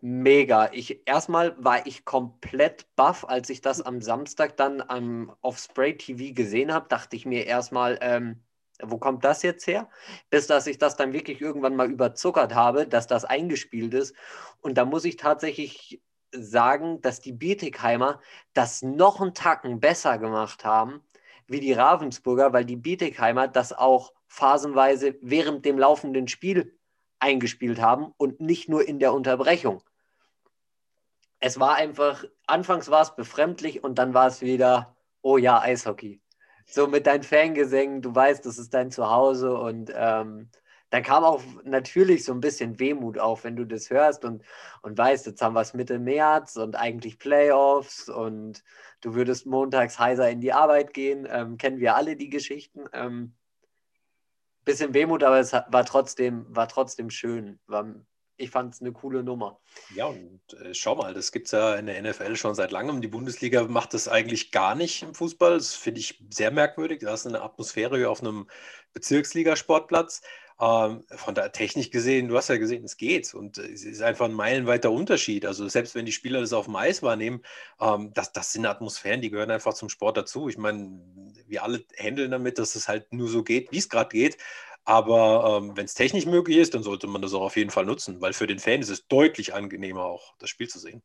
mega. 0.00 0.70
Ich, 0.72 1.06
erstmal 1.06 1.62
war 1.62 1.86
ich 1.86 2.04
komplett 2.04 2.86
baff, 2.96 3.24
als 3.28 3.50
ich 3.50 3.60
das 3.60 3.82
am 3.82 4.00
Samstag 4.00 4.56
dann 4.56 4.80
am, 4.80 5.34
auf 5.42 5.58
Spray 5.58 5.96
TV 5.96 6.34
gesehen 6.34 6.72
habe, 6.72 6.88
dachte 6.88 7.16
ich 7.16 7.26
mir 7.26 7.46
erstmal, 7.46 7.98
ähm, 8.00 8.42
wo 8.82 8.98
kommt 8.98 9.24
das 9.24 9.42
jetzt 9.42 9.66
her? 9.66 9.88
Bis 10.30 10.46
dass 10.46 10.66
ich 10.66 10.78
das 10.78 10.96
dann 10.96 11.12
wirklich 11.12 11.40
irgendwann 11.40 11.76
mal 11.76 11.90
überzuckert 11.90 12.54
habe, 12.54 12.86
dass 12.86 13.06
das 13.06 13.24
eingespielt 13.24 13.94
ist. 13.94 14.14
Und 14.60 14.76
da 14.78 14.84
muss 14.84 15.04
ich 15.04 15.16
tatsächlich 15.16 16.02
sagen, 16.42 17.00
dass 17.00 17.20
die 17.20 17.32
Bietigheimer 17.32 18.20
das 18.54 18.82
noch 18.82 19.20
einen 19.20 19.34
Tacken 19.34 19.80
besser 19.80 20.18
gemacht 20.18 20.64
haben 20.64 21.02
wie 21.48 21.60
die 21.60 21.72
Ravensburger, 21.72 22.52
weil 22.52 22.64
die 22.64 22.76
Bietigheimer 22.76 23.48
das 23.48 23.72
auch 23.72 24.12
phasenweise 24.26 25.16
während 25.20 25.64
dem 25.64 25.78
laufenden 25.78 26.28
Spiel 26.28 26.76
eingespielt 27.18 27.80
haben 27.80 28.12
und 28.16 28.40
nicht 28.40 28.68
nur 28.68 28.86
in 28.86 28.98
der 28.98 29.12
Unterbrechung. 29.12 29.82
Es 31.38 31.60
war 31.60 31.76
einfach, 31.76 32.24
anfangs 32.46 32.90
war 32.90 33.02
es 33.02 33.14
befremdlich 33.14 33.84
und 33.84 33.98
dann 33.98 34.14
war 34.14 34.26
es 34.26 34.40
wieder, 34.40 34.96
oh 35.22 35.36
ja, 35.38 35.60
Eishockey. 35.60 36.20
So 36.66 36.88
mit 36.88 37.06
deinen 37.06 37.22
Fangesängen, 37.22 38.02
du 38.02 38.14
weißt, 38.14 38.44
das 38.44 38.58
ist 38.58 38.74
dein 38.74 38.90
Zuhause 38.90 39.56
und 39.56 39.92
ähm, 39.94 40.50
dann 40.90 41.02
kam 41.02 41.24
auch 41.24 41.42
natürlich 41.64 42.24
so 42.24 42.32
ein 42.32 42.40
bisschen 42.40 42.78
Wehmut 42.78 43.18
auf, 43.18 43.44
wenn 43.44 43.56
du 43.56 43.64
das 43.64 43.90
hörst 43.90 44.24
und, 44.24 44.42
und 44.82 44.96
weißt, 44.96 45.26
jetzt 45.26 45.42
haben 45.42 45.54
wir 45.54 45.60
es 45.60 45.74
Mitte 45.74 45.98
März 45.98 46.56
und 46.56 46.76
eigentlich 46.76 47.18
Playoffs 47.18 48.08
und 48.08 48.62
du 49.00 49.14
würdest 49.14 49.46
montags 49.46 49.98
heiser 49.98 50.30
in 50.30 50.40
die 50.40 50.52
Arbeit 50.52 50.94
gehen. 50.94 51.26
Ähm, 51.28 51.58
kennen 51.58 51.80
wir 51.80 51.96
alle 51.96 52.16
die 52.16 52.30
Geschichten. 52.30 52.84
Ähm, 52.92 53.34
bisschen 54.64 54.94
Wehmut, 54.94 55.22
aber 55.22 55.38
es 55.38 55.52
war 55.52 55.84
trotzdem, 55.84 56.46
war 56.48 56.68
trotzdem 56.68 57.10
schön. 57.10 57.58
War 57.66 57.94
ich 58.38 58.50
fand 58.50 58.74
es 58.74 58.80
eine 58.80 58.92
coole 58.92 59.22
Nummer. 59.22 59.60
Ja, 59.94 60.06
und 60.06 60.40
äh, 60.60 60.74
schau 60.74 60.94
mal, 60.94 61.14
das 61.14 61.32
gibt 61.32 61.46
es 61.46 61.52
ja 61.52 61.74
in 61.76 61.86
der 61.86 62.02
NFL 62.02 62.36
schon 62.36 62.54
seit 62.54 62.70
langem. 62.70 63.00
Die 63.00 63.08
Bundesliga 63.08 63.64
macht 63.64 63.94
das 63.94 64.08
eigentlich 64.08 64.52
gar 64.52 64.74
nicht 64.74 65.02
im 65.02 65.14
Fußball. 65.14 65.54
Das 65.54 65.74
finde 65.74 66.00
ich 66.00 66.22
sehr 66.30 66.50
merkwürdig. 66.50 67.00
Da 67.00 67.14
ist 67.14 67.26
eine 67.26 67.42
Atmosphäre 67.42 68.08
auf 68.08 68.20
einem 68.20 68.46
Bezirksligasportplatz. 68.92 70.22
Ähm, 70.58 71.04
von 71.10 71.34
der 71.34 71.52
Technik 71.52 71.92
gesehen, 71.92 72.28
du 72.28 72.36
hast 72.36 72.48
ja 72.48 72.56
gesehen, 72.56 72.82
es 72.84 72.96
geht 72.96 73.34
und 73.34 73.58
es 73.58 73.84
ist 73.84 74.00
einfach 74.00 74.24
ein 74.24 74.32
meilenweiter 74.32 74.90
Unterschied. 74.90 75.44
Also 75.44 75.68
selbst 75.68 75.94
wenn 75.94 76.06
die 76.06 76.12
Spieler 76.12 76.40
das 76.40 76.54
auf 76.54 76.64
dem 76.64 76.76
Eis 76.76 77.02
wahrnehmen, 77.02 77.42
ähm, 77.78 78.12
das, 78.14 78.32
das 78.32 78.52
sind 78.52 78.64
Atmosphären, 78.64 79.20
die 79.20 79.28
gehören 79.28 79.50
einfach 79.50 79.74
zum 79.74 79.90
Sport 79.90 80.16
dazu. 80.16 80.48
Ich 80.48 80.56
meine, 80.56 80.98
wir 81.46 81.62
alle 81.62 81.84
handeln 81.98 82.30
damit, 82.30 82.58
dass 82.58 82.74
es 82.74 82.88
halt 82.88 83.12
nur 83.12 83.28
so 83.28 83.42
geht, 83.42 83.70
wie 83.70 83.78
es 83.78 83.90
gerade 83.90 84.08
geht. 84.08 84.38
Aber 84.84 85.58
ähm, 85.60 85.76
wenn 85.76 85.84
es 85.84 85.94
technisch 85.94 86.24
möglich 86.24 86.56
ist, 86.56 86.72
dann 86.72 86.82
sollte 86.82 87.06
man 87.06 87.20
das 87.20 87.34
auch 87.34 87.42
auf 87.42 87.56
jeden 87.56 87.70
Fall 87.70 87.84
nutzen, 87.84 88.22
weil 88.22 88.32
für 88.32 88.46
den 88.46 88.60
Fan 88.60 88.80
ist 88.80 88.88
es 88.88 89.06
deutlich 89.08 89.52
angenehmer, 89.52 90.04
auch 90.04 90.36
das 90.38 90.48
Spiel 90.48 90.68
zu 90.68 90.78
sehen. 90.78 91.02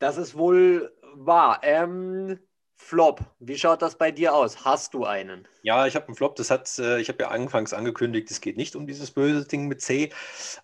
Das 0.00 0.16
ist 0.16 0.36
wohl 0.36 0.92
wahr. 1.14 1.60
Ähm, 1.62 2.38
Flop, 2.80 3.20
wie 3.40 3.58
schaut 3.58 3.82
das 3.82 3.98
bei 3.98 4.12
dir 4.12 4.32
aus? 4.34 4.64
Hast 4.64 4.94
du 4.94 5.04
einen? 5.04 5.46
Ja, 5.62 5.86
ich 5.86 5.96
habe 5.96 6.06
einen 6.06 6.14
Flop. 6.14 6.36
Das 6.36 6.50
hat, 6.50 6.78
äh, 6.78 7.00
ich 7.00 7.08
habe 7.08 7.18
ja 7.24 7.28
anfangs 7.28 7.74
angekündigt, 7.74 8.30
es 8.30 8.40
geht 8.40 8.56
nicht 8.56 8.76
um 8.76 8.86
dieses 8.86 9.10
böse 9.10 9.46
Ding 9.46 9.66
mit 9.66 9.82
C. 9.82 10.10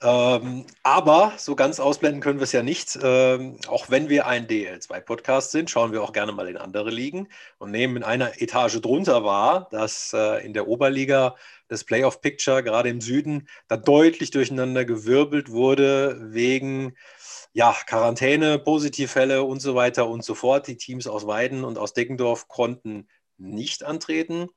Ähm, 0.00 0.64
aber 0.85 1.35
so 1.37 1.57
ganz 1.57 1.81
ausblenden 1.81 2.22
können 2.22 2.38
wir 2.38 2.44
es 2.44 2.53
ja 2.53 2.62
nicht. 2.62 2.98
Ähm, 3.03 3.59
auch 3.66 3.90
wenn 3.90 4.09
wir 4.09 4.27
ein 4.27 4.46
DL2-Podcast 4.46 5.50
sind, 5.50 5.68
schauen 5.68 5.92
wir 5.92 6.03
auch 6.03 6.12
gerne 6.12 6.33
mal 6.33 6.48
in 6.48 6.57
andere 6.57 6.90
Ligen 6.90 7.29
und 7.59 7.72
nehmen 7.72 7.96
in 7.96 8.05
einer 8.05 8.40
Etage 8.40 8.81
drunter 8.81 9.24
wahr, 9.24 9.68
dass 9.70 10.12
äh, 10.14 10.46
in 10.46 10.55
der 10.55 10.68
Oberliga 10.68 11.35
das 11.68 11.85
Playoff 11.85 12.20
Picture 12.20 12.62
gerade 12.62 12.88
im 12.88 13.00
Süden 13.00 13.48
da 13.68 13.77
deutlich 13.77 14.31
durcheinander 14.31 14.85
gewirbelt 14.85 15.50
wurde 15.50 16.16
wegen 16.33 16.94
ja, 17.54 17.74
Quarantäne, 17.86 18.58
Positivfälle 18.58 19.44
und 19.44 19.60
so 19.60 19.76
weiter 19.76 20.08
und 20.08 20.24
so 20.24 20.34
fort. 20.34 20.66
Die 20.66 20.76
Teams 20.76 21.06
aus 21.06 21.26
Weiden 21.26 21.64
und 21.64 21.78
aus 21.78 21.94
Deggendorf 21.94 22.48
konnten 22.48 23.08
nicht 23.38 23.84
antreten, 23.84 24.48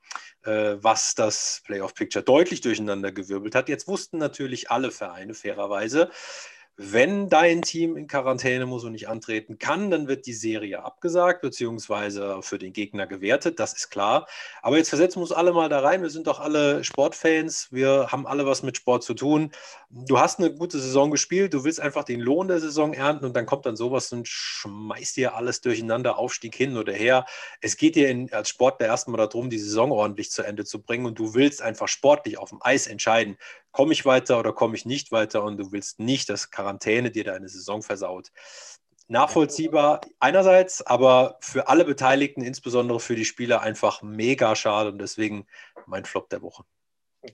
äh, 0.44 0.78
was 0.80 1.14
das 1.14 1.62
Playoff-Picture 1.66 2.26
deutlich 2.26 2.62
durcheinander 2.62 3.12
gewirbelt 3.12 3.54
hat. 3.54 3.70
Jetzt 3.70 3.88
wussten 3.88 4.18
natürlich 4.18 4.72
alle 4.72 4.92
Vereine 4.92 5.36
fairerweise, 5.36 6.10
wenn 6.80 7.28
dein 7.28 7.64
Team 7.64 7.98
in 7.98 8.08
Quarantäne 8.08 8.68
muss 8.68 8.84
und 8.84 8.92
nicht 8.92 9.10
antreten 9.10 9.58
kann, 9.58 9.90
dann 9.90 10.08
wird 10.08 10.28
die 10.28 10.34
Serie 10.34 10.84
abgesagt 10.84 11.42
bzw. 11.42 12.44
für 12.44 12.60
den 12.60 12.72
Gegner 12.72 13.08
gewertet, 13.08 13.60
das 13.60 13.74
ist 13.74 13.90
klar. 13.90 14.28
Aber 14.62 14.78
jetzt 14.78 14.90
versetzen 14.90 15.18
wir 15.18 15.24
uns 15.24 15.32
alle 15.32 15.54
mal 15.54 15.70
da 15.70 15.80
rein. 15.80 16.04
Wir 16.04 16.12
sind 16.12 16.28
doch 16.28 16.40
alle 16.40 16.84
Sportfans, 16.84 17.70
wir 17.72 18.10
haben 18.12 18.28
alle 18.28 18.46
was 18.46 18.62
mit 18.62 18.78
Sport 18.78 19.04
zu 19.04 19.16
tun. 19.16 19.52
Du 19.90 20.20
hast 20.20 20.38
eine 20.38 20.54
gute 20.54 20.78
Saison 20.80 21.10
gespielt, 21.10 21.56
du 21.56 21.64
willst 21.64 21.80
einfach 21.80 22.04
den 22.04 22.20
Lohn 22.20 22.48
der 22.48 22.60
Saison 22.60 22.94
ernten 22.94 23.26
und 23.26 23.36
dann 23.36 23.48
kommt 23.48 23.66
dann 23.66 23.76
sowas 23.76 24.12
und 24.14 24.28
schmeißt 24.28 25.18
dir 25.18 25.36
alles 25.36 25.62
durcheinander, 25.62 26.20
Aufstieg 26.20 26.54
hin 26.54 26.78
oder 26.78 26.94
her. 26.94 27.26
Es 27.60 27.78
geht 27.78 27.96
dir 27.96 28.08
in, 28.10 28.32
als 28.32 28.50
Sportler 28.50 28.86
erstmal 28.86 29.18
darum, 29.18 29.50
die 29.50 29.58
Saison 29.58 29.92
ordentlich 29.92 30.30
zu 30.30 30.44
Ende 30.44 30.64
zu 30.64 30.84
bringen 30.84 31.08
und 31.08 31.18
du 31.18 31.34
willst 31.34 31.64
einfach 31.64 31.88
sportlich 31.88 32.38
auf 32.38 32.50
dem 32.50 32.60
Eis 32.62 32.86
entscheiden 32.86 33.38
komme 33.78 33.94
ich 33.94 34.08
weiter 34.08 34.40
oder 34.40 34.54
komme 34.54 34.76
ich 34.76 34.88
nicht 34.88 35.12
weiter 35.12 35.44
und 35.44 35.58
du 35.58 35.72
willst 35.72 36.00
nicht, 36.00 36.30
dass 36.30 36.50
Quarantäne 36.50 37.12
dir 37.12 37.24
deine 37.24 37.48
Saison 37.48 37.84
versaut. 37.84 38.32
Nachvollziehbar 39.08 40.02
einerseits, 40.20 40.82
aber 40.82 41.38
für 41.42 41.68
alle 41.68 41.86
Beteiligten, 41.86 42.42
insbesondere 42.42 43.00
für 43.00 43.14
die 43.14 43.24
Spieler, 43.24 43.62
einfach 43.62 44.02
mega 44.02 44.56
schade 44.56 44.90
und 44.90 44.98
deswegen 44.98 45.46
mein 45.86 46.06
Flop 46.06 46.28
der 46.30 46.42
Woche. 46.42 46.64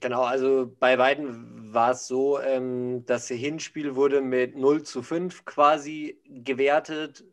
Genau, 0.01 0.23
also 0.23 0.69
bei 0.81 0.97
beiden 0.97 1.73
war 1.73 1.91
es 1.91 2.07
so, 2.07 2.41
ähm, 2.41 3.05
das 3.05 3.29
Hinspiel 3.29 3.95
wurde 3.95 4.19
mit 4.19 4.57
0 4.57 4.83
zu 4.83 5.01
5 5.01 5.45
quasi 5.45 6.19
gewertet 6.25 7.23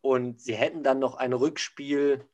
und 0.00 0.40
sie 0.40 0.54
hätten 0.54 0.82
dann 0.82 1.00
noch 1.00 1.16
ein 1.16 1.34
Rückspiel 1.34 2.26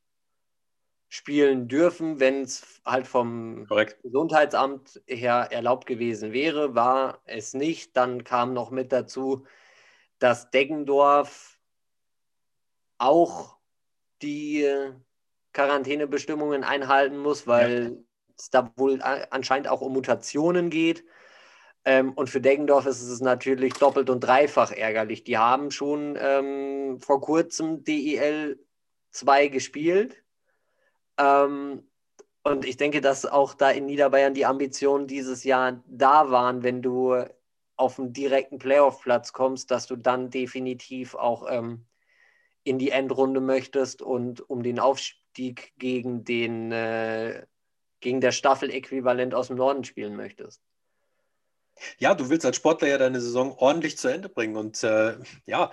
spielen 1.15 1.69
dürfen, 1.69 2.19
wenn 2.19 2.43
es 2.43 2.81
halt 2.85 3.07
vom 3.07 3.67
Korrekt. 3.69 4.03
Gesundheitsamt 4.03 5.01
her 5.07 5.47
erlaubt 5.53 5.87
gewesen 5.87 6.33
wäre, 6.33 6.75
war 6.75 7.21
es 7.25 7.55
nicht. 7.55 7.97
Dann 7.97 8.25
kam 8.25 8.53
noch 8.53 8.73
mit 8.73 8.91
dazu, 8.91 9.47
dass 10.19 10.51
Deggendorf 10.51 11.61
auch 12.99 13.59
die 14.23 14.69
Quarantänebestimmungen 15.53 16.65
einhalten 16.65 17.19
muss, 17.19 17.47
weil 17.47 17.93
ja. 17.93 18.05
es 18.37 18.51
da 18.51 18.73
wohl 18.75 19.01
anscheinend 19.01 19.69
auch 19.69 19.83
um 19.83 19.93
Mutationen 19.93 20.69
geht. 20.69 21.05
Ähm, 21.85 22.13
und 22.15 22.29
für 22.29 22.41
Deggendorf 22.41 22.87
ist 22.87 23.03
es 23.03 23.21
natürlich 23.21 23.75
doppelt 23.75 24.11
und 24.11 24.19
dreifach 24.19 24.73
ärgerlich. 24.73 25.23
Die 25.23 25.39
haben 25.39 25.71
schon 25.71 26.19
ähm, 26.19 26.99
vor 26.99 27.21
kurzem 27.21 27.85
DEL 27.85 28.59
2 29.13 29.47
gespielt 29.47 30.24
ähm, 31.19 31.83
und 32.43 32.65
ich 32.67 32.77
denke, 32.77 33.01
dass 33.01 33.25
auch 33.25 33.55
da 33.55 33.71
in 33.71 33.87
Niederbayern 33.87 34.35
die 34.35 34.45
Ambitionen 34.45 35.07
dieses 35.07 35.45
Jahr 35.45 35.83
da 35.87 36.31
waren, 36.31 36.63
wenn 36.63 36.83
du 36.83 37.25
auf 37.77 37.99
einen 37.99 38.13
direkten 38.13 38.59
Playoff-Platz 38.59 39.33
kommst, 39.33 39.71
dass 39.71 39.87
du 39.87 39.97
dann 39.97 40.31
definitiv 40.31 41.15
auch 41.15 41.47
ähm, 41.51 41.87
in 42.63 42.79
die 42.79 42.91
Endrunde 42.91 43.41
möchtest 43.41 44.03
und 44.03 44.49
um 44.49 44.63
den 44.63 44.79
Aufstieg 44.79 45.73
gegen 45.79 46.25
den 46.25 46.71
äh, 46.71 47.47
gegen 48.01 48.21
der 48.21 48.33
Staffel-Äquivalent 48.33 49.35
aus 49.35 49.49
dem 49.49 49.57
Norden 49.57 49.83
spielen 49.83 50.15
möchtest. 50.15 50.63
Ja, 51.99 52.15
du 52.15 52.29
willst 52.31 52.47
als 52.47 52.57
Sportler 52.57 52.89
ja 52.89 52.99
deine 52.99 53.21
Saison 53.21 53.53
ordentlich 53.59 53.99
zu 53.99 54.09
Ende 54.09 54.29
bringen. 54.29 54.57
Und 54.57 54.83
äh, 54.85 55.17
ja, 55.47 55.71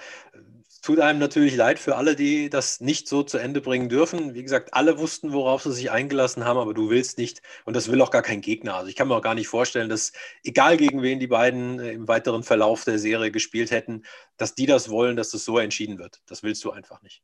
tut 0.82 1.00
einem 1.00 1.20
natürlich 1.20 1.56
leid 1.56 1.80
für 1.80 1.96
alle, 1.96 2.16
die 2.16 2.50
das 2.50 2.82
nicht 2.82 3.08
so 3.08 3.24
zu 3.24 3.38
Ende 3.38 3.62
bringen 3.62 3.90
dürfen. 3.90 4.34
Wie 4.34 4.44
gesagt, 4.44 4.74
alle 4.74 4.98
wussten, 5.00 5.32
worauf 5.34 5.64
sie 5.64 5.72
sich 5.72 5.92
eingelassen 5.92 6.46
haben, 6.46 6.58
aber 6.58 6.74
du 6.74 6.90
willst 6.90 7.18
nicht 7.18 7.42
und 7.66 7.76
das 7.76 7.92
will 7.92 8.02
auch 8.02 8.12
gar 8.12 8.24
kein 8.24 8.42
Gegner. 8.42 8.76
Also 8.76 8.90
ich 8.90 8.96
kann 8.96 9.08
mir 9.08 9.16
auch 9.16 9.22
gar 9.22 9.36
nicht 9.36 9.48
vorstellen, 9.48 9.90
dass 9.90 10.12
egal 10.44 10.78
gegen 10.78 11.02
wen 11.04 11.20
die 11.20 11.28
beiden 11.28 11.80
äh, 11.80 11.92
im 11.94 12.08
weiteren 12.08 12.44
Verlauf 12.44 12.84
der 12.84 13.00
Serie 13.00 13.32
gespielt 13.32 13.72
hätten, 13.72 14.04
dass 14.38 14.56
die 14.56 14.66
das 14.66 14.90
wollen, 14.90 15.16
dass 15.16 15.30
das 15.30 15.46
so 15.46 15.60
entschieden 15.60 16.00
wird. 16.00 16.22
Das 16.26 16.44
willst 16.44 16.64
du 16.64 16.72
einfach 16.72 17.02
nicht. 17.04 17.22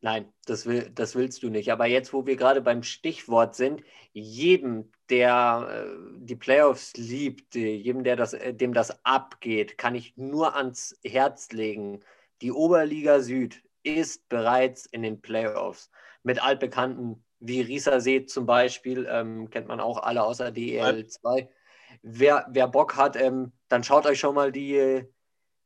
Nein, 0.00 0.32
das, 0.46 0.66
will, 0.66 0.90
das 0.94 1.14
willst 1.14 1.42
du 1.42 1.50
nicht. 1.50 1.70
Aber 1.70 1.86
jetzt, 1.86 2.12
wo 2.12 2.26
wir 2.26 2.36
gerade 2.36 2.60
beim 2.60 2.82
Stichwort 2.82 3.54
sind, 3.54 3.82
jedem, 4.12 4.90
der 5.10 5.86
äh, 5.86 6.18
die 6.18 6.36
Playoffs 6.36 6.94
liebt, 6.96 7.54
jedem, 7.54 8.04
der 8.04 8.16
das, 8.16 8.32
äh, 8.32 8.54
dem 8.54 8.72
das 8.72 9.04
abgeht, 9.04 9.78
kann 9.78 9.94
ich 9.94 10.16
nur 10.16 10.56
ans 10.56 10.98
Herz 11.04 11.52
legen, 11.52 12.00
die 12.42 12.52
Oberliga 12.52 13.20
Süd 13.20 13.62
ist 13.82 14.28
bereits 14.28 14.86
in 14.86 15.02
den 15.02 15.20
Playoffs 15.20 15.90
mit 16.22 16.42
altbekannten 16.42 17.22
wie 17.38 17.60
Riesersee 17.60 18.26
zum 18.26 18.46
Beispiel, 18.46 19.06
ähm, 19.10 19.50
kennt 19.50 19.68
man 19.68 19.80
auch 19.80 19.98
alle 19.98 20.24
außer 20.24 20.48
DEL2. 20.48 21.48
Wer, 22.02 22.46
wer 22.50 22.68
Bock 22.68 22.96
hat, 22.96 23.16
ähm, 23.16 23.52
dann 23.68 23.84
schaut 23.84 24.06
euch 24.06 24.18
schon 24.18 24.34
mal 24.34 24.52
die, 24.52 25.04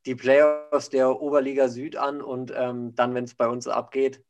die 0.05 0.15
Playoffs 0.15 0.89
der 0.89 1.21
Oberliga 1.21 1.67
Süd 1.67 1.95
an 1.95 2.21
und 2.21 2.51
ähm, 2.55 2.95
dann, 2.95 3.13
wenn 3.13 3.25
es 3.25 3.35
bei 3.35 3.47
uns 3.47 3.67
abgeht, 3.67 4.23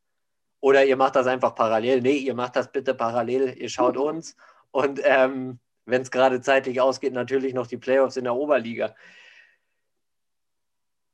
oder 0.60 0.86
ihr 0.86 0.96
macht 0.96 1.16
das 1.16 1.28
einfach 1.28 1.56
parallel. 1.56 2.02
Nee, 2.02 2.18
ihr 2.18 2.36
macht 2.36 2.56
das 2.56 2.72
bitte 2.72 2.94
parallel, 2.94 3.56
ihr 3.58 3.70
schaut 3.70 3.96
mhm. 3.96 4.02
uns 4.02 4.36
und 4.72 5.02
ähm, 5.04 5.60
wenn 5.86 6.02
es 6.02 6.12
gerade 6.12 6.42
zeitlich 6.42 6.80
ausgeht, 6.80 7.14
natürlich 7.14 7.54
noch 7.54 7.68
die 7.68 7.78
Playoffs 7.78 8.18
in 8.18 8.26
der 8.26 8.36
Oberliga. 8.36 8.96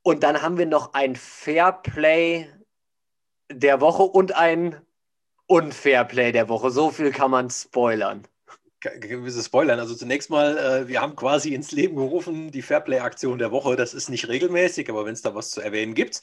Und 0.02 0.22
dann 0.22 0.42
haben 0.42 0.58
wir 0.58 0.66
noch 0.66 0.94
ein 0.94 1.16
Fairplay 1.16 2.48
der 3.50 3.80
Woche 3.80 4.02
und 4.02 4.34
ein 4.34 4.80
Unfairplay 5.46 6.32
der 6.32 6.48
Woche. 6.48 6.70
So 6.70 6.90
viel 6.90 7.10
kann 7.10 7.30
man 7.30 7.50
spoilern. 7.50 8.26
Gewisse 8.80 9.42
Spoilern. 9.42 9.80
Also 9.80 9.94
zunächst 9.94 10.30
mal, 10.30 10.56
äh, 10.56 10.88
wir 10.88 11.00
haben 11.00 11.16
quasi 11.16 11.52
ins 11.52 11.72
Leben 11.72 11.96
gerufen 11.96 12.52
die 12.52 12.62
Fairplay-Aktion 12.62 13.38
der 13.38 13.50
Woche. 13.50 13.74
Das 13.74 13.92
ist 13.92 14.08
nicht 14.08 14.28
regelmäßig, 14.28 14.88
aber 14.88 15.04
wenn 15.04 15.14
es 15.14 15.22
da 15.22 15.34
was 15.34 15.50
zu 15.50 15.60
erwähnen 15.60 15.94
gibt, 15.94 16.20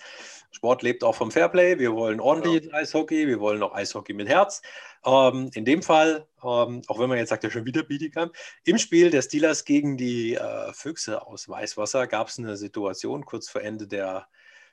Sport 0.52 0.82
lebt 0.84 1.04
auch 1.04 1.16
vom 1.16 1.32
Fairplay. 1.32 1.80
Wir 1.80 1.94
wollen 1.94 2.22
ordentliches 2.22 2.68
ja. 2.68 2.78
Eishockey, 2.78 3.28
wir 3.28 3.42
wollen 3.42 3.62
auch 3.62 3.76
Eishockey 3.76 4.14
mit 4.14 4.30
Herz. 4.30 4.62
Ähm, 5.06 5.50
in 5.54 5.66
dem 5.66 5.84
Fall, 5.84 6.28
ähm, 6.44 6.82
auch 6.88 6.98
wenn 6.98 7.10
man 7.10 7.18
jetzt 7.18 7.30
sagt, 7.30 7.44
ja 7.44 7.50
schon 7.50 7.66
wieder 7.66 7.84
Bietigheim, 7.84 8.32
im 8.64 8.78
Spiel 8.78 9.10
der 9.10 9.22
Steelers 9.22 9.66
gegen 9.66 9.98
die 9.98 10.36
äh, 10.36 10.72
Füchse 10.72 11.28
aus 11.28 11.50
Weißwasser 11.50 12.08
gab 12.08 12.30
es 12.30 12.40
eine 12.40 12.56
Situation 12.56 13.26
kurz 13.26 13.50
vor 13.50 13.64
Ende 13.64 13.86
der, 13.86 14.28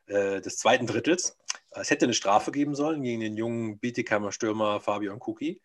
äh, 0.07 0.41
des 0.41 0.57
zweiten 0.59 0.87
Drittels. 0.87 1.37
Es 1.71 1.91
hätte 1.91 2.05
eine 2.05 2.15
Strafe 2.15 2.53
geben 2.53 2.77
sollen 2.77 3.03
gegen 3.03 3.21
den 3.21 3.37
jungen 3.37 3.79
Bietigheimer 3.79 4.31
Stürmer 4.31 4.79
Fabian 4.79 5.19
Kuki. 5.19 5.61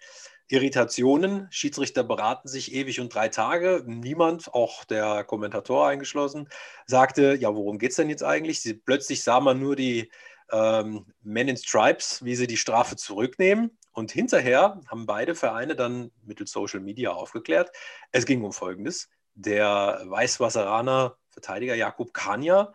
Irritationen. 0.49 1.47
Schiedsrichter 1.51 2.03
beraten 2.03 2.47
sich 2.47 2.73
ewig 2.73 2.99
und 2.99 3.13
drei 3.13 3.29
Tage. 3.29 3.83
Niemand, 3.85 4.53
auch 4.53 4.85
der 4.85 5.23
Kommentator 5.23 5.87
eingeschlossen, 5.87 6.49
sagte, 6.85 7.35
ja, 7.35 7.53
worum 7.53 7.79
geht 7.79 7.91
es 7.91 7.97
denn 7.97 8.09
jetzt 8.09 8.23
eigentlich? 8.23 8.61
Sie, 8.61 8.73
plötzlich 8.73 9.23
sah 9.23 9.39
man 9.39 9.59
nur 9.59 9.75
die 9.75 10.11
ähm, 10.51 11.05
Men 11.21 11.49
in 11.49 11.57
Stripes, 11.57 12.23
wie 12.23 12.35
sie 12.35 12.47
die 12.47 12.57
Strafe 12.57 12.95
zurücknehmen. 12.95 13.77
Und 13.91 14.11
hinterher 14.11 14.79
haben 14.87 15.05
beide 15.05 15.35
Vereine 15.35 15.75
dann 15.75 16.11
mittels 16.23 16.51
Social 16.51 16.79
Media 16.79 17.11
aufgeklärt. 17.11 17.71
Es 18.11 18.25
ging 18.25 18.43
um 18.43 18.53
Folgendes. 18.53 19.09
der 19.37 20.01
Weißwasseraner 20.05 21.17
Verteidiger 21.29 21.75
Jakub 21.75 22.13
Kania 22.13 22.73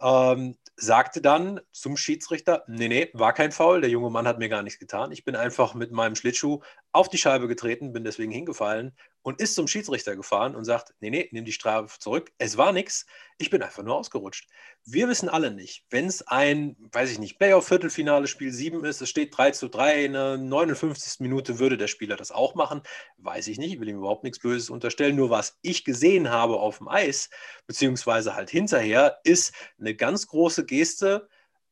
ähm, 0.00 0.56
sagte 0.76 1.20
dann 1.20 1.60
zum 1.72 1.96
Schiedsrichter, 1.96 2.64
nee, 2.68 2.88
nee, 2.88 3.10
war 3.12 3.32
kein 3.32 3.52
Foul, 3.52 3.80
der 3.80 3.90
junge 3.90 4.10
Mann 4.10 4.26
hat 4.28 4.38
mir 4.38 4.48
gar 4.48 4.62
nichts 4.62 4.78
getan. 4.78 5.12
Ich 5.12 5.24
bin 5.24 5.36
einfach 5.36 5.74
mit 5.74 5.92
meinem 5.92 6.14
Schlittschuh 6.14 6.60
auf 6.94 7.08
die 7.08 7.18
Scheibe 7.18 7.48
getreten, 7.48 7.92
bin 7.92 8.04
deswegen 8.04 8.30
hingefallen 8.30 8.96
und 9.22 9.40
ist 9.40 9.56
zum 9.56 9.66
Schiedsrichter 9.66 10.14
gefahren 10.14 10.54
und 10.54 10.64
sagt, 10.64 10.94
nee, 11.00 11.10
nee, 11.10 11.28
nimm 11.32 11.44
die 11.44 11.52
Strafe 11.52 11.98
zurück. 11.98 12.30
Es 12.38 12.56
war 12.56 12.72
nichts, 12.72 13.04
ich 13.36 13.50
bin 13.50 13.62
einfach 13.62 13.82
nur 13.82 13.96
ausgerutscht. 13.96 14.48
Wir 14.84 15.08
wissen 15.08 15.28
alle 15.28 15.50
nicht, 15.50 15.84
wenn 15.90 16.06
es 16.06 16.22
ein, 16.28 16.76
weiß 16.92 17.10
ich 17.10 17.18
nicht, 17.18 17.38
Playoff-Viertelfinale 17.40 18.28
Spiel 18.28 18.52
7 18.52 18.84
ist, 18.84 19.02
es 19.02 19.10
steht 19.10 19.36
3 19.36 19.50
zu 19.50 19.68
3, 19.68 20.04
in 20.04 20.12
der 20.12 20.36
59. 20.36 21.18
Minute 21.18 21.58
würde 21.58 21.76
der 21.76 21.88
Spieler 21.88 22.14
das 22.14 22.30
auch 22.30 22.54
machen, 22.54 22.82
weiß 23.18 23.48
ich 23.48 23.58
nicht, 23.58 23.72
ich 23.72 23.80
will 23.80 23.88
ihm 23.88 23.98
überhaupt 23.98 24.22
nichts 24.22 24.38
Böses 24.38 24.70
unterstellen, 24.70 25.16
nur 25.16 25.30
was 25.30 25.58
ich 25.62 25.84
gesehen 25.84 26.30
habe 26.30 26.60
auf 26.60 26.78
dem 26.78 26.86
Eis, 26.86 27.28
beziehungsweise 27.66 28.36
halt 28.36 28.50
hinterher, 28.50 29.18
ist 29.24 29.52
eine 29.80 29.96
ganz 29.96 30.28
große 30.28 30.64
Geste, 30.64 31.28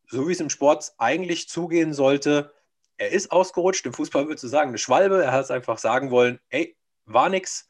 so 0.09 0.27
wie 0.27 0.33
es 0.33 0.41
im 0.41 0.51
Sport 0.51 0.93
eigentlich 0.99 1.49
zugehen 1.49 1.95
sollte, 1.95 2.53
er 3.03 3.11
ist 3.11 3.33
ausgerutscht. 3.33 3.85
Im 3.85 3.93
Fußball 3.93 4.27
würdest 4.27 4.45
du 4.45 4.49
sagen, 4.49 4.69
eine 4.69 4.79
Schwalbe. 4.79 5.25
Er 5.25 5.33
hat 5.33 5.45
es 5.45 5.51
einfach 5.51 5.79
sagen 5.79 6.11
wollen: 6.11 6.39
ey, 6.51 6.77
war 7.05 7.29
nix, 7.29 7.69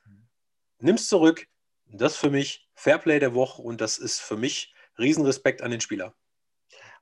nimm's 0.78 1.08
zurück. 1.08 1.46
Das 1.86 2.12
ist 2.12 2.18
für 2.18 2.30
mich 2.30 2.68
Fairplay 2.74 3.18
der 3.18 3.34
Woche 3.34 3.62
und 3.62 3.80
das 3.80 3.98
ist 3.98 4.20
für 4.20 4.36
mich 4.36 4.74
Riesenrespekt 4.98 5.62
an 5.62 5.70
den 5.70 5.80
Spieler. 5.80 6.14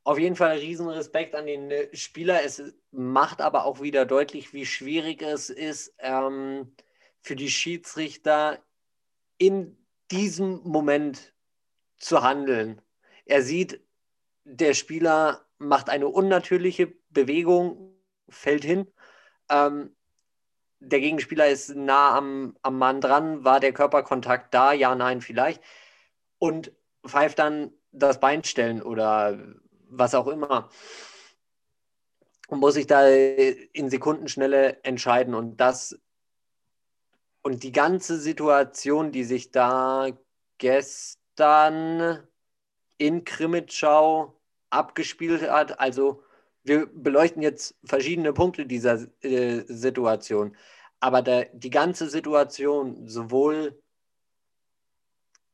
Auf 0.04 0.18
jeden 0.18 0.36
Fall 0.36 0.58
Riesenrespekt 0.58 1.34
an 1.34 1.46
den 1.46 1.70
äh, 1.70 1.94
Spieler. 1.94 2.42
Es 2.44 2.62
macht 2.92 3.40
aber 3.40 3.64
auch 3.64 3.80
wieder 3.80 4.06
deutlich, 4.06 4.52
wie 4.52 4.64
schwierig 4.64 5.22
es 5.22 5.50
ist 5.50 5.94
ähm, 5.98 6.72
für 7.20 7.36
die 7.36 7.50
Schiedsrichter 7.50 8.62
in 9.38 9.76
diesem 10.10 10.60
Moment 10.64 11.34
zu 11.98 12.22
handeln. 12.22 12.80
Er 13.24 13.42
sieht, 13.42 13.80
der 14.44 14.74
Spieler 14.74 15.46
macht 15.58 15.90
eine 15.90 16.08
unnatürliche 16.08 16.92
Bewegung, 17.10 17.90
fällt 18.30 18.64
hin. 18.64 18.90
Ähm, 19.48 19.94
der 20.80 21.00
Gegenspieler 21.00 21.48
ist 21.48 21.74
nah 21.74 22.16
am, 22.16 22.56
am 22.62 22.78
Mann 22.78 23.00
dran. 23.00 23.44
War 23.44 23.60
der 23.60 23.72
Körperkontakt 23.72 24.54
da? 24.54 24.72
Ja, 24.72 24.94
nein, 24.94 25.20
vielleicht. 25.20 25.62
Und 26.38 26.72
pfeift 27.06 27.38
dann 27.38 27.72
das 27.92 28.20
Bein 28.20 28.44
stellen 28.44 28.82
oder 28.82 29.38
was 29.88 30.14
auch 30.14 30.26
immer. 30.26 30.70
Und 32.48 32.60
muss 32.60 32.74
sich 32.74 32.86
da 32.86 33.06
in 33.06 33.90
Sekundenschnelle 33.90 34.82
entscheiden. 34.82 35.34
Und 35.34 35.58
das 35.58 35.98
und 37.42 37.62
die 37.62 37.72
ganze 37.72 38.18
Situation, 38.18 39.12
die 39.12 39.24
sich 39.24 39.50
da 39.50 40.08
gestern 40.58 42.26
in 42.98 43.24
Krimitschau 43.24 44.38
abgespielt 44.68 45.50
hat, 45.50 45.80
also 45.80 46.22
wir 46.64 46.86
beleuchten 46.86 47.42
jetzt 47.42 47.76
verschiedene 47.84 48.32
Punkte 48.32 48.66
dieser 48.66 49.06
äh, 49.22 49.62
Situation. 49.66 50.56
Aber 51.00 51.22
der, 51.22 51.46
die 51.52 51.70
ganze 51.70 52.08
Situation, 52.08 53.08
sowohl 53.08 53.80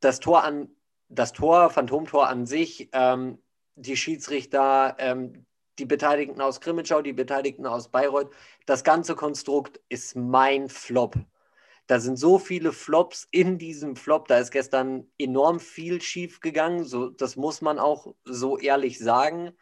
das 0.01 0.21
Tor 0.21 0.45
an, 0.45 0.69
das 1.09 1.33
Tor, 1.33 1.71
Phantomtor 1.71 2.29
an 2.29 2.47
sich, 2.47 2.89
ähm, 2.93 3.39
die 3.77 3.97
Schiedsrichter, 3.97 4.97
ähm, 4.99 5.47
die 5.79 5.85
Beteiligten 5.85 6.41
aus 6.41 6.61
Krimitschau, 6.61 7.03
die 7.03 7.13
Beteiligten 7.13 7.67
aus 7.67 7.89
Bayreuth, 7.89 8.33
das 8.65 8.83
ganze 8.83 9.15
Konstrukt 9.15 9.81
ist 9.89 10.17
mein 10.17 10.69
Flop. 10.69 11.17
Da 11.87 12.01
sind 12.01 12.17
so 12.17 12.39
viele 12.39 12.73
Flops 12.73 13.29
in 13.31 13.59
diesem 13.59 13.95
Flop. 13.95 14.27
Da 14.27 14.39
ist 14.39 14.51
gestern 14.51 15.07
enorm 15.19 15.61
viel 15.61 16.03
schief 16.03 16.41
gegangen. 16.41 16.85
So, 16.85 17.11
das 17.11 17.37
muss 17.37 17.61
man 17.61 17.79
auch 17.79 18.15
so 18.25 18.59
ehrlich 18.59 18.99
sagen. 18.99 19.53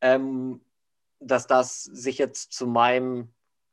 Ähm, 0.00 0.60
dass 1.20 1.46
das 1.46 1.84
sich 1.84 2.18
jetzt 2.18 2.52
zu 2.52 2.66
meinem 2.66 3.32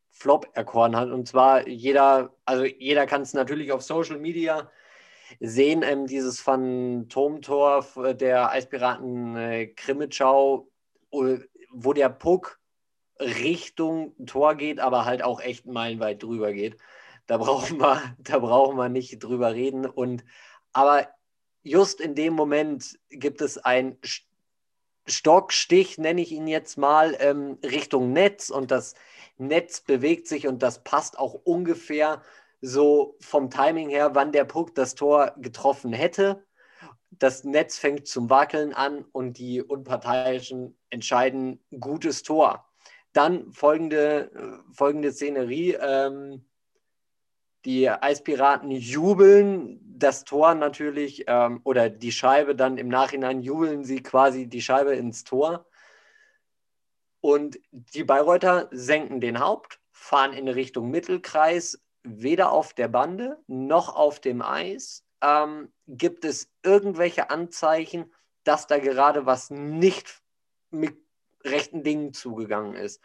Flop 0.09 0.47
erkoren 0.53 0.95
hat. 0.95 1.09
Und 1.09 1.27
zwar 1.27 1.67
jeder, 1.67 2.33
also 2.45 2.63
jeder 2.63 3.05
kann 3.05 3.23
es 3.23 3.33
natürlich 3.33 3.71
auf 3.71 3.81
Social 3.81 4.19
Media 4.19 4.69
sehen, 5.39 5.83
ähm, 5.83 6.05
dieses 6.05 6.39
Phantomtor 6.39 7.85
der 8.13 8.51
Eispiraten 8.51 9.35
äh, 9.35 9.67
Krimitschau, 9.67 10.69
wo 11.11 11.93
der 11.93 12.09
Puck 12.09 12.59
Richtung 13.19 14.15
Tor 14.25 14.55
geht, 14.55 14.79
aber 14.79 15.05
halt 15.05 15.23
auch 15.23 15.39
echt 15.41 15.65
meilenweit 15.65 16.21
drüber 16.23 16.53
geht. 16.53 16.77
Da 17.25 17.37
brauchen 17.37 17.79
wir, 17.79 18.01
da 18.19 18.39
brauchen 18.39 18.77
wir 18.77 18.89
nicht 18.89 19.23
drüber 19.23 19.53
reden. 19.53 19.85
Und 19.85 20.23
aber 20.73 21.07
just 21.63 22.01
in 22.01 22.15
dem 22.15 22.33
Moment 22.33 22.99
gibt 23.09 23.41
es 23.41 23.57
ein 23.57 23.97
Stockstich, 25.05 25.97
nenne 25.97 26.21
ich 26.21 26.31
ihn 26.31 26.47
jetzt 26.47 26.77
mal, 26.77 27.15
ähm, 27.19 27.57
Richtung 27.63 28.13
Netz 28.13 28.49
und 28.49 28.71
das 28.71 28.95
Netz 29.37 29.81
bewegt 29.81 30.27
sich 30.27 30.47
und 30.47 30.63
das 30.63 30.83
passt 30.83 31.19
auch 31.19 31.33
ungefähr 31.33 32.21
so 32.61 33.17
vom 33.19 33.49
Timing 33.49 33.89
her, 33.89 34.11
wann 34.13 34.31
der 34.31 34.45
Puck 34.45 34.73
das 34.75 34.95
Tor 34.95 35.33
getroffen 35.37 35.91
hätte. 35.91 36.45
Das 37.11 37.43
Netz 37.43 37.77
fängt 37.77 38.07
zum 38.07 38.29
Wackeln 38.29 38.73
an 38.73 39.03
und 39.11 39.37
die 39.37 39.61
Unparteiischen 39.61 40.77
entscheiden 40.89 41.63
gutes 41.79 42.23
Tor. 42.23 42.65
Dann 43.11 43.51
folgende, 43.51 44.31
äh, 44.33 44.73
folgende 44.73 45.11
Szenerie. 45.11 45.77
Ähm, 45.79 46.45
die 47.65 47.89
Eispiraten 47.89 48.71
jubeln 48.71 49.79
das 49.97 50.25
Tor 50.25 50.53
natürlich 50.55 51.23
ähm, 51.27 51.61
oder 51.63 51.89
die 51.89 52.11
Scheibe 52.11 52.55
dann 52.55 52.77
im 52.77 52.89
Nachhinein 52.89 53.41
jubeln 53.41 53.83
sie 53.85 54.03
quasi 54.03 54.47
die 54.47 54.61
Scheibe 54.61 54.93
ins 54.95 55.23
Tor. 55.23 55.65
Und 57.21 57.57
die 57.71 58.03
Bayreuther 58.03 58.67
senken 58.71 59.21
den 59.21 59.39
Haupt, 59.39 59.79
fahren 59.91 60.33
in 60.33 60.49
Richtung 60.49 60.89
Mittelkreis, 60.89 61.81
weder 62.03 62.51
auf 62.51 62.73
der 62.73 62.89
Bande 62.89 63.41
noch 63.47 63.95
auf 63.95 64.19
dem 64.19 64.41
Eis. 64.41 65.05
Ähm, 65.21 65.71
gibt 65.87 66.25
es 66.25 66.49
irgendwelche 66.63 67.29
Anzeichen, 67.29 68.11
dass 68.43 68.67
da 68.67 68.77
gerade 68.77 69.25
was 69.25 69.49
nicht 69.49 70.21
mit 70.69 70.97
rechten 71.45 71.83
Dingen 71.83 72.11
zugegangen 72.11 72.75
ist? 72.75 73.01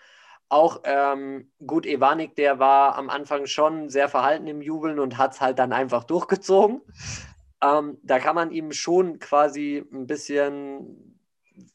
Auch 0.51 0.81
ähm, 0.85 1.51
gut, 1.67 1.85
Evanik, 1.85 2.35
der 2.37 2.59
war 2.59 2.97
am 2.97 3.11
Anfang 3.11 3.47
schon 3.47 3.91
sehr 3.91 4.09
verhalten 4.09 4.47
im 4.47 4.63
Jubeln 4.63 4.99
und 4.99 5.19
hat 5.19 5.35
es 5.35 5.41
halt 5.41 5.59
dann 5.59 5.73
einfach 5.73 6.05
durchgezogen. 6.05 6.81
Ähm, 7.63 7.99
da 8.03 8.19
kann 8.19 8.35
man 8.35 8.51
ihm 8.51 8.73
schon 8.73 9.19
quasi 9.19 9.85
ein 9.93 10.07
bisschen 10.07 11.19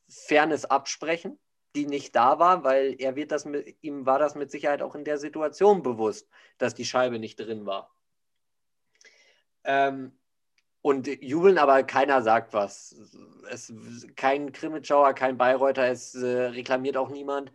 Fairness 0.10 0.66
absprechen, 0.66 1.40
die 1.76 1.86
nicht 1.86 2.16
da 2.16 2.40
war, 2.40 2.64
weil 2.64 2.96
er 3.00 3.16
wird 3.16 3.32
das 3.32 3.46
mit, 3.46 3.76
ihm 3.82 4.06
war 4.06 4.18
das 4.18 4.34
mit 4.34 4.50
Sicherheit 4.50 4.82
auch 4.82 4.96
in 4.96 5.04
der 5.04 5.18
Situation 5.18 5.84
bewusst, 5.84 6.28
dass 6.58 6.74
die 6.74 6.86
Scheibe 6.86 7.20
nicht 7.20 7.40
drin 7.40 7.66
war. 7.66 7.94
Ähm, 9.64 10.18
und 10.82 11.08
jubeln, 11.22 11.58
aber 11.58 11.84
keiner 11.84 12.22
sagt 12.22 12.54
was. 12.54 12.96
Es, 13.50 13.74
kein 14.16 14.52
Krimitschauer, 14.52 15.14
kein 15.14 15.38
Bayreuther, 15.38 15.90
es 15.90 16.14
äh, 16.16 16.28
reklamiert 16.28 16.98
auch 16.98 17.10
niemand. 17.10 17.52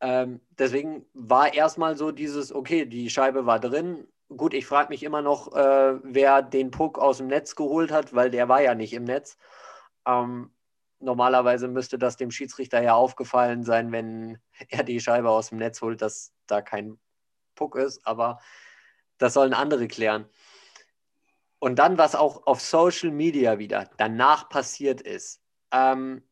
Ähm, 0.00 0.40
deswegen 0.50 1.06
war 1.14 1.54
erstmal 1.54 1.96
so 1.96 2.12
dieses, 2.12 2.54
okay, 2.54 2.86
die 2.86 3.10
Scheibe 3.10 3.46
war 3.46 3.60
drin. 3.60 4.06
Gut, 4.28 4.54
ich 4.54 4.66
frage 4.66 4.90
mich 4.90 5.02
immer 5.02 5.22
noch, 5.22 5.54
äh, 5.54 5.98
wer 6.02 6.42
den 6.42 6.70
Puck 6.70 6.98
aus 6.98 7.18
dem 7.18 7.28
Netz 7.28 7.54
geholt 7.54 7.90
hat, 7.90 8.14
weil 8.14 8.30
der 8.30 8.48
war 8.48 8.60
ja 8.60 8.74
nicht 8.74 8.92
im 8.92 9.04
Netz. 9.04 9.38
Ähm, 10.06 10.50
normalerweise 10.98 11.68
müsste 11.68 11.98
das 11.98 12.16
dem 12.16 12.30
Schiedsrichter 12.30 12.82
ja 12.82 12.94
aufgefallen 12.94 13.62
sein, 13.62 13.92
wenn 13.92 14.38
er 14.68 14.84
die 14.84 15.00
Scheibe 15.00 15.30
aus 15.30 15.50
dem 15.50 15.58
Netz 15.58 15.80
holt, 15.80 16.02
dass 16.02 16.32
da 16.46 16.60
kein 16.60 16.98
Puck 17.54 17.76
ist, 17.76 18.06
aber 18.06 18.40
das 19.18 19.34
sollen 19.34 19.54
andere 19.54 19.88
klären. 19.88 20.28
Und 21.58 21.78
dann, 21.78 21.96
was 21.96 22.14
auch 22.14 22.46
auf 22.46 22.60
Social 22.60 23.10
Media 23.10 23.58
wieder 23.58 23.88
danach 23.96 24.48
passiert 24.48 25.00
ist, 25.00 25.40
ähm, 25.72 26.22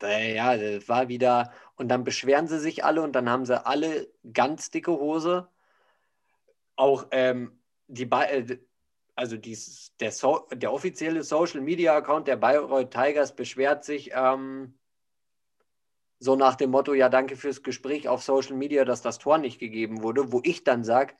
ja, 0.00 0.56
das 0.56 0.88
war 0.88 1.08
wieder, 1.08 1.52
und 1.78 1.88
dann 1.88 2.04
beschweren 2.04 2.48
sie 2.48 2.58
sich 2.58 2.84
alle 2.84 3.02
und 3.02 3.12
dann 3.12 3.30
haben 3.30 3.46
sie 3.46 3.64
alle 3.64 4.12
ganz 4.32 4.70
dicke 4.70 4.90
Hose. 4.92 5.48
Auch 6.76 7.06
ähm, 7.12 7.62
die, 7.86 8.02
äh, 8.10 8.58
also 9.14 9.36
dies, 9.36 9.94
der, 10.00 10.12
so 10.12 10.46
der 10.52 10.72
offizielle 10.72 11.22
Social 11.22 11.60
Media 11.60 11.96
Account 11.96 12.28
der 12.28 12.36
Bayreuth 12.36 12.90
Tigers 12.90 13.34
beschwert 13.34 13.84
sich 13.84 14.10
ähm, 14.12 14.78
so 16.18 16.34
nach 16.34 16.56
dem 16.56 16.70
Motto: 16.70 16.94
Ja, 16.94 17.08
danke 17.08 17.36
fürs 17.36 17.62
Gespräch 17.62 18.08
auf 18.08 18.22
Social 18.24 18.56
Media, 18.56 18.84
dass 18.84 19.00
das 19.00 19.18
Tor 19.18 19.38
nicht 19.38 19.60
gegeben 19.60 20.02
wurde. 20.02 20.32
Wo 20.32 20.40
ich 20.44 20.64
dann 20.64 20.82
sage: 20.82 21.14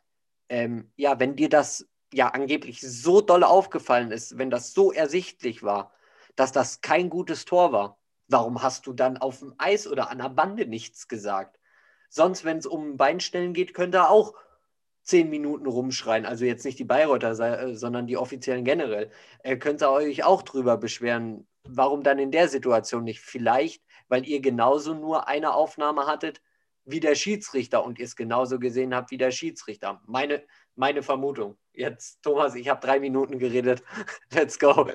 ähm, 0.48 0.92
Ja, 0.96 1.20
wenn 1.20 1.36
dir 1.36 1.48
das 1.48 1.88
ja 2.12 2.28
angeblich 2.28 2.80
so 2.80 3.20
doll 3.20 3.44
aufgefallen 3.44 4.10
ist, 4.10 4.38
wenn 4.38 4.50
das 4.50 4.72
so 4.74 4.92
ersichtlich 4.92 5.62
war, 5.62 5.92
dass 6.34 6.50
das 6.50 6.80
kein 6.80 7.10
gutes 7.10 7.44
Tor 7.44 7.70
war, 7.70 7.98
Warum 8.28 8.62
hast 8.62 8.86
du 8.86 8.92
dann 8.92 9.16
auf 9.16 9.40
dem 9.40 9.54
Eis 9.58 9.86
oder 9.86 10.10
an 10.10 10.18
der 10.18 10.28
Bande 10.28 10.66
nichts 10.66 11.08
gesagt? 11.08 11.58
Sonst, 12.10 12.44
wenn 12.44 12.58
es 12.58 12.66
um 12.66 12.96
Beinstellen 12.96 13.54
geht, 13.54 13.74
könnte 13.74 13.98
er 13.98 14.10
auch 14.10 14.34
zehn 15.02 15.30
Minuten 15.30 15.66
rumschreien, 15.66 16.26
also 16.26 16.44
jetzt 16.44 16.66
nicht 16.66 16.78
die 16.78 16.84
Bayreuther, 16.84 17.74
sondern 17.74 18.06
die 18.06 18.18
offiziellen 18.18 18.64
generell, 18.64 19.10
äh, 19.42 19.56
könnt 19.56 19.82
ihr 19.82 19.90
euch 19.90 20.22
auch 20.24 20.42
drüber 20.42 20.76
beschweren. 20.76 21.46
Warum 21.64 22.02
dann 22.02 22.18
in 22.18 22.30
der 22.30 22.48
Situation 22.48 23.04
nicht? 23.04 23.20
Vielleicht, 23.20 23.82
weil 24.08 24.26
ihr 24.26 24.40
genauso 24.40 24.94
nur 24.94 25.26
eine 25.26 25.54
Aufnahme 25.54 26.06
hattet 26.06 26.42
wie 26.84 27.00
der 27.00 27.14
Schiedsrichter 27.14 27.84
und 27.84 27.98
ihr 27.98 28.06
es 28.06 28.16
genauso 28.16 28.58
gesehen 28.58 28.94
habt 28.94 29.10
wie 29.10 29.18
der 29.18 29.30
Schiedsrichter. 29.30 30.00
Meine, 30.06 30.42
meine 30.74 31.02
Vermutung. 31.02 31.58
Jetzt, 31.72 32.22
Thomas, 32.22 32.54
ich 32.54 32.68
habe 32.68 32.84
drei 32.84 33.00
Minuten 33.00 33.38
geredet. 33.38 33.82
Let's 34.32 34.58
go. 34.58 34.90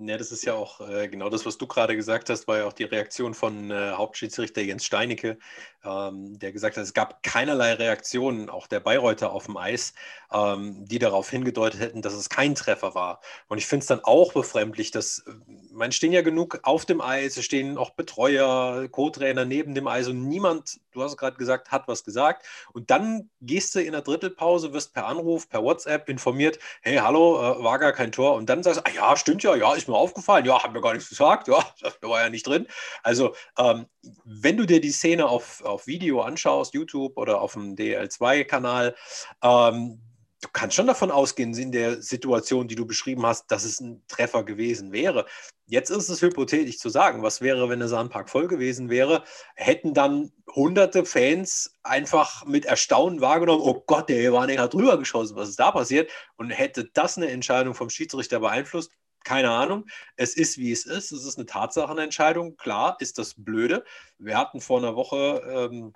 Ja, 0.00 0.16
das 0.16 0.32
ist 0.32 0.44
ja 0.44 0.54
auch 0.54 0.80
äh, 0.80 1.08
genau 1.08 1.28
das, 1.28 1.46
was 1.46 1.56
du 1.58 1.66
gerade 1.66 1.94
gesagt 1.94 2.28
hast, 2.30 2.48
war 2.48 2.58
ja 2.58 2.64
auch 2.64 2.72
die 2.72 2.84
Reaktion 2.84 3.32
von 3.34 3.70
äh, 3.70 3.92
Hauptschiedsrichter 3.92 4.60
Jens 4.62 4.84
Steinecke, 4.84 5.38
ähm, 5.84 6.38
der 6.38 6.52
gesagt 6.52 6.76
hat, 6.76 6.82
es 6.82 6.94
gab 6.94 7.22
keinerlei 7.22 7.74
Reaktionen, 7.74 8.48
auch 8.48 8.66
der 8.66 8.80
Bayreuther 8.80 9.30
auf 9.32 9.44
dem 9.44 9.56
Eis, 9.56 9.94
ähm, 10.32 10.84
die 10.86 10.98
darauf 10.98 11.30
hingedeutet 11.30 11.80
hätten, 11.80 12.02
dass 12.02 12.14
es 12.14 12.28
kein 12.28 12.54
Treffer 12.54 12.94
war. 12.94 13.20
Und 13.48 13.58
ich 13.58 13.66
finde 13.66 13.82
es 13.82 13.86
dann 13.86 14.00
auch 14.02 14.32
befremdlich, 14.32 14.90
dass, 14.90 15.18
äh, 15.20 15.32
man 15.70 15.92
stehen 15.92 16.12
ja 16.12 16.22
genug 16.22 16.60
auf 16.62 16.86
dem 16.86 17.00
Eis, 17.00 17.36
es 17.36 17.44
stehen 17.44 17.78
auch 17.78 17.90
Betreuer, 17.90 18.88
Co-Trainer 18.88 19.44
neben 19.44 19.74
dem 19.74 19.86
Eis 19.86 20.08
und 20.08 20.26
niemand, 20.26 20.80
du 20.92 21.02
hast 21.02 21.16
gerade 21.16 21.36
gesagt, 21.36 21.70
hat 21.70 21.86
was 21.88 22.04
gesagt. 22.04 22.46
Und 22.72 22.90
dann 22.90 23.30
gehst 23.42 23.74
du 23.74 23.80
in 23.82 23.92
der 23.92 24.02
Drittelpause, 24.02 24.72
wirst 24.72 24.94
per 24.94 25.06
Anruf, 25.06 25.48
per 25.48 25.62
WhatsApp 25.62 26.08
informiert, 26.08 26.58
hey, 26.82 26.96
hallo, 26.96 27.36
äh, 27.60 27.62
war 27.62 27.78
gar 27.78 27.92
kein 27.92 28.12
Tor. 28.12 28.34
Und 28.34 28.48
dann 28.48 28.62
sagst 28.62 28.80
du, 28.80 28.84
ah 28.86 28.94
ja, 28.94 29.16
stimmt 29.16 29.42
ja, 29.42 29.54
ja, 29.54 29.76
ist 29.84 29.88
mir 29.88 29.96
aufgefallen, 29.96 30.46
ja, 30.46 30.62
hat 30.62 30.72
mir 30.72 30.80
gar 30.80 30.94
nichts 30.94 31.08
gesagt, 31.08 31.48
ja, 31.48 31.64
das 31.80 31.98
war 32.02 32.22
ja 32.22 32.30
nicht 32.30 32.46
drin. 32.46 32.66
Also, 33.02 33.34
ähm, 33.58 33.86
wenn 34.24 34.56
du 34.56 34.66
dir 34.66 34.80
die 34.80 34.90
Szene 34.90 35.26
auf, 35.28 35.62
auf 35.64 35.86
Video 35.86 36.22
anschaust, 36.22 36.74
YouTube 36.74 37.16
oder 37.16 37.40
auf 37.40 37.52
dem 37.52 37.76
DL2-Kanal, 37.76 38.94
ähm, 39.42 40.00
du 40.40 40.48
kannst 40.52 40.76
schon 40.76 40.86
davon 40.86 41.10
ausgehen, 41.10 41.54
in 41.54 41.72
der 41.72 42.02
Situation, 42.02 42.68
die 42.68 42.74
du 42.74 42.86
beschrieben 42.86 43.24
hast, 43.24 43.50
dass 43.50 43.64
es 43.64 43.80
ein 43.80 44.02
Treffer 44.08 44.44
gewesen 44.44 44.92
wäre. 44.92 45.26
Jetzt 45.66 45.90
ist 45.90 46.10
es 46.10 46.20
hypothetisch 46.20 46.78
zu 46.78 46.90
sagen, 46.90 47.22
was 47.22 47.40
wäre, 47.40 47.70
wenn 47.70 47.78
der 47.78 47.88
Sandpark 47.88 48.28
voll 48.28 48.48
gewesen 48.48 48.90
wäre? 48.90 49.24
Hätten 49.54 49.94
dann 49.94 50.30
hunderte 50.54 51.06
Fans 51.06 51.74
einfach 51.82 52.44
mit 52.44 52.66
Erstaunen 52.66 53.22
wahrgenommen, 53.22 53.62
oh 53.62 53.82
Gott, 53.86 54.10
der 54.10 54.20
Ewaning 54.20 54.58
hat 54.58 54.74
drüber 54.74 54.98
geschossen, 54.98 55.36
was 55.36 55.48
ist 55.48 55.58
da 55.58 55.70
passiert? 55.70 56.10
Und 56.36 56.50
hätte 56.50 56.90
das 56.92 57.16
eine 57.16 57.30
Entscheidung 57.30 57.74
vom 57.74 57.88
Schiedsrichter 57.88 58.40
beeinflusst? 58.40 58.90
Keine 59.24 59.50
Ahnung. 59.50 59.86
Es 60.16 60.36
ist, 60.36 60.58
wie 60.58 60.70
es 60.70 60.86
ist. 60.86 61.10
Es 61.10 61.24
ist 61.24 61.36
eine 61.36 61.46
Tatsachenentscheidung. 61.46 62.56
Klar 62.56 62.96
ist 63.00 63.18
das 63.18 63.34
blöde. 63.36 63.84
Wir 64.18 64.38
hatten 64.38 64.60
vor 64.60 64.78
einer 64.78 64.94
Woche 64.94 65.42
ähm, 65.72 65.92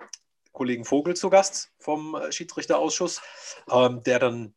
Kollegen 0.51 0.83
Vogel 0.83 1.15
zu 1.15 1.29
Gast 1.29 1.71
vom 1.77 2.15
äh, 2.15 2.31
Schiedsrichterausschuss, 2.31 3.21
ähm, 3.71 4.03
der 4.03 4.19
dann. 4.19 4.55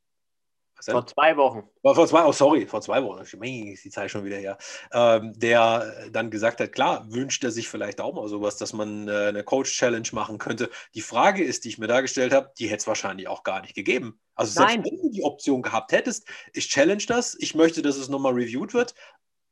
Vor 0.90 1.06
zwei 1.06 1.36
Wochen. 1.36 1.62
Vor 1.82 2.06
zwei, 2.06 2.24
oh 2.24 2.32
sorry, 2.32 2.66
vor 2.66 2.80
zwei 2.80 3.02
Wochen, 3.02 3.22
ist 3.22 3.84
die 3.84 3.90
Zeit 3.90 4.10
schon 4.10 4.24
wieder 4.24 4.36
her. 4.36 4.58
Ähm, 4.92 5.32
der 5.36 6.08
dann 6.10 6.30
gesagt 6.30 6.60
hat, 6.60 6.72
klar, 6.72 7.06
wünscht 7.10 7.44
er 7.44 7.50
sich 7.50 7.68
vielleicht 7.68 8.00
auch 8.00 8.14
mal 8.14 8.28
sowas, 8.28 8.56
dass 8.56 8.72
man 8.72 9.08
äh, 9.08 9.28
eine 9.28 9.44
Coach-Challenge 9.44 10.08
machen 10.12 10.38
könnte. 10.38 10.70
Die 10.94 11.00
Frage 11.00 11.44
ist, 11.44 11.64
die 11.64 11.68
ich 11.68 11.78
mir 11.78 11.86
da 11.86 12.00
gestellt 12.00 12.32
habe, 12.32 12.52
die 12.58 12.66
hätte 12.66 12.78
es 12.78 12.86
wahrscheinlich 12.86 13.28
auch 13.28 13.42
gar 13.42 13.60
nicht 13.60 13.74
gegeben. 13.74 14.20
Also 14.34 14.52
selbst 14.52 14.76
Nein. 14.76 14.84
wenn 14.84 14.96
du 14.96 15.10
die 15.10 15.22
Option 15.22 15.62
gehabt 15.62 15.92
hättest, 15.92 16.28
ich 16.52 16.68
challenge 16.68 17.04
das, 17.06 17.36
ich 17.38 17.54
möchte, 17.54 17.82
dass 17.82 17.96
es 17.96 18.08
nochmal 18.08 18.32
reviewed 18.32 18.74
wird, 18.74 18.94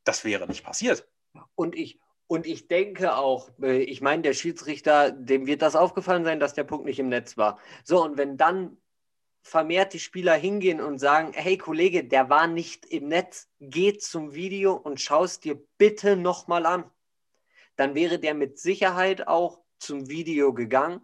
das 0.05 0.25
wäre 0.25 0.47
nicht 0.47 0.65
passiert. 0.65 1.07
Und 1.55 1.77
ich, 1.77 2.01
und 2.27 2.47
ich 2.47 2.69
denke 2.69 3.17
auch, 3.17 3.51
äh, 3.61 3.83
ich 3.83 4.01
meine, 4.01 4.23
der 4.23 4.35
Schiedsrichter, 4.35 5.11
dem 5.11 5.47
wird 5.47 5.63
das 5.63 5.77
aufgefallen 5.77 6.25
sein, 6.25 6.41
dass 6.41 6.55
der 6.55 6.65
Punkt 6.65 6.87
nicht 6.87 6.99
im 6.99 7.09
Netz 7.09 7.37
war. 7.37 7.59
So, 7.85 8.03
und 8.03 8.17
wenn 8.17 8.37
dann 8.37 8.79
vermehrt 9.43 9.95
die 9.95 9.99
Spieler 9.99 10.35
hingehen 10.35 10.81
und 10.81 10.99
sagen, 10.99 11.33
hey 11.35 11.57
Kollege, 11.57 12.05
der 12.05 12.29
war 12.29 12.47
nicht 12.47 12.87
im 12.87 13.09
Netz, 13.09 13.49
geh 13.59 13.97
zum 13.97 14.35
Video 14.35 14.75
und 14.75 15.01
schau 15.01 15.25
es 15.25 15.41
dir 15.41 15.61
bitte 15.79 16.17
nochmal 16.17 16.67
an. 16.67 16.91
Dann 17.77 17.95
wäre 17.95 18.19
der 18.19 18.35
mit 18.35 18.59
Sicherheit 18.59 19.27
auch 19.27 19.63
zum 19.79 20.09
Video 20.09 20.53
gegangen 20.53 21.01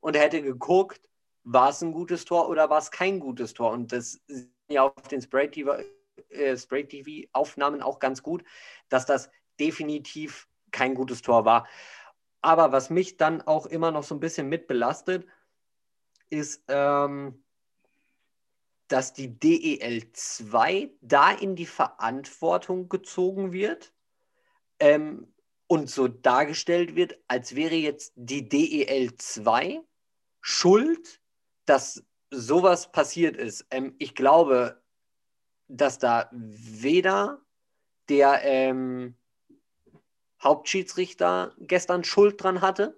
und 0.00 0.16
hätte 0.16 0.42
geguckt, 0.42 1.08
war 1.44 1.68
es 1.68 1.82
ein 1.82 1.92
gutes 1.92 2.24
Tor 2.24 2.48
oder 2.48 2.70
war 2.70 2.78
es 2.78 2.90
kein 2.90 3.20
gutes 3.20 3.52
Tor. 3.52 3.72
Und 3.72 3.92
das 3.92 4.14
ist 4.26 4.48
ja 4.68 4.82
auf 4.82 5.08
den 5.08 5.20
Spray 5.20 5.50
TV-Aufnahmen 5.50 7.80
äh, 7.80 7.82
auch 7.82 7.98
ganz 7.98 8.22
gut, 8.22 8.42
dass 8.88 9.04
das 9.04 9.30
definitiv 9.60 10.48
kein 10.70 10.94
gutes 10.94 11.20
Tor 11.22 11.44
war. 11.44 11.68
Aber 12.40 12.72
was 12.72 12.90
mich 12.90 13.18
dann 13.18 13.42
auch 13.42 13.66
immer 13.66 13.90
noch 13.90 14.02
so 14.02 14.14
ein 14.14 14.20
bisschen 14.20 14.48
mitbelastet, 14.48 15.26
ist, 16.30 16.64
ähm, 16.68 17.43
dass 18.94 19.12
die 19.12 19.40
DEL 19.40 20.12
2 20.12 20.88
da 21.00 21.32
in 21.32 21.56
die 21.56 21.66
Verantwortung 21.66 22.88
gezogen 22.88 23.50
wird 23.50 23.92
ähm, 24.78 25.26
und 25.66 25.90
so 25.90 26.06
dargestellt 26.06 26.94
wird, 26.94 27.18
als 27.26 27.56
wäre 27.56 27.74
jetzt 27.74 28.12
die 28.14 28.48
DEL 28.48 29.16
2 29.16 29.80
schuld, 30.40 31.20
dass 31.64 32.04
sowas 32.30 32.92
passiert 32.92 33.36
ist. 33.36 33.66
Ähm, 33.72 33.96
ich 33.98 34.14
glaube, 34.14 34.80
dass 35.66 35.98
da 35.98 36.30
weder 36.30 37.42
der 38.08 38.44
ähm, 38.44 39.16
Hauptschiedsrichter 40.40 41.52
gestern 41.58 42.04
Schuld 42.04 42.40
dran 42.40 42.60
hatte, 42.60 42.96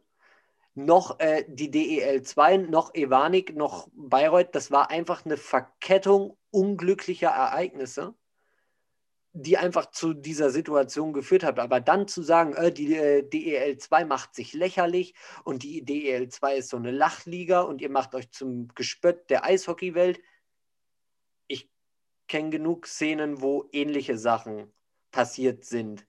noch 0.76 1.18
äh, 1.20 1.44
die 1.48 1.70
DEL 1.70 2.22
2, 2.22 2.58
noch 2.58 2.94
Evanik, 2.94 3.56
noch 3.56 3.88
Bayreuth. 3.94 4.54
Das 4.54 4.70
war 4.70 4.90
einfach 4.90 5.24
eine 5.24 5.38
Verkettung 5.38 6.36
unglücklicher 6.50 7.30
Ereignisse, 7.30 8.14
die 9.32 9.56
einfach 9.56 9.90
zu 9.90 10.12
dieser 10.12 10.50
Situation 10.50 11.14
geführt 11.14 11.44
hat. 11.44 11.58
Aber 11.58 11.80
dann 11.80 12.08
zu 12.08 12.22
sagen, 12.22 12.52
äh, 12.54 12.70
die 12.70 12.94
äh, 12.94 13.22
DEL 13.22 13.78
2 13.78 14.04
macht 14.04 14.34
sich 14.34 14.52
lächerlich 14.52 15.14
und 15.44 15.62
die 15.62 15.82
DEL 15.82 16.28
2 16.28 16.56
ist 16.56 16.68
so 16.68 16.76
eine 16.76 16.90
Lachliga 16.90 17.62
und 17.62 17.80
ihr 17.80 17.90
macht 17.90 18.14
euch 18.14 18.30
zum 18.30 18.68
Gespött 18.74 19.30
der 19.30 19.44
Eishockeywelt. 19.44 20.20
Ich 21.48 21.70
kenne 22.28 22.50
genug 22.50 22.86
Szenen, 22.86 23.40
wo 23.40 23.66
ähnliche 23.72 24.18
Sachen 24.18 24.70
passiert 25.10 25.64
sind 25.64 26.06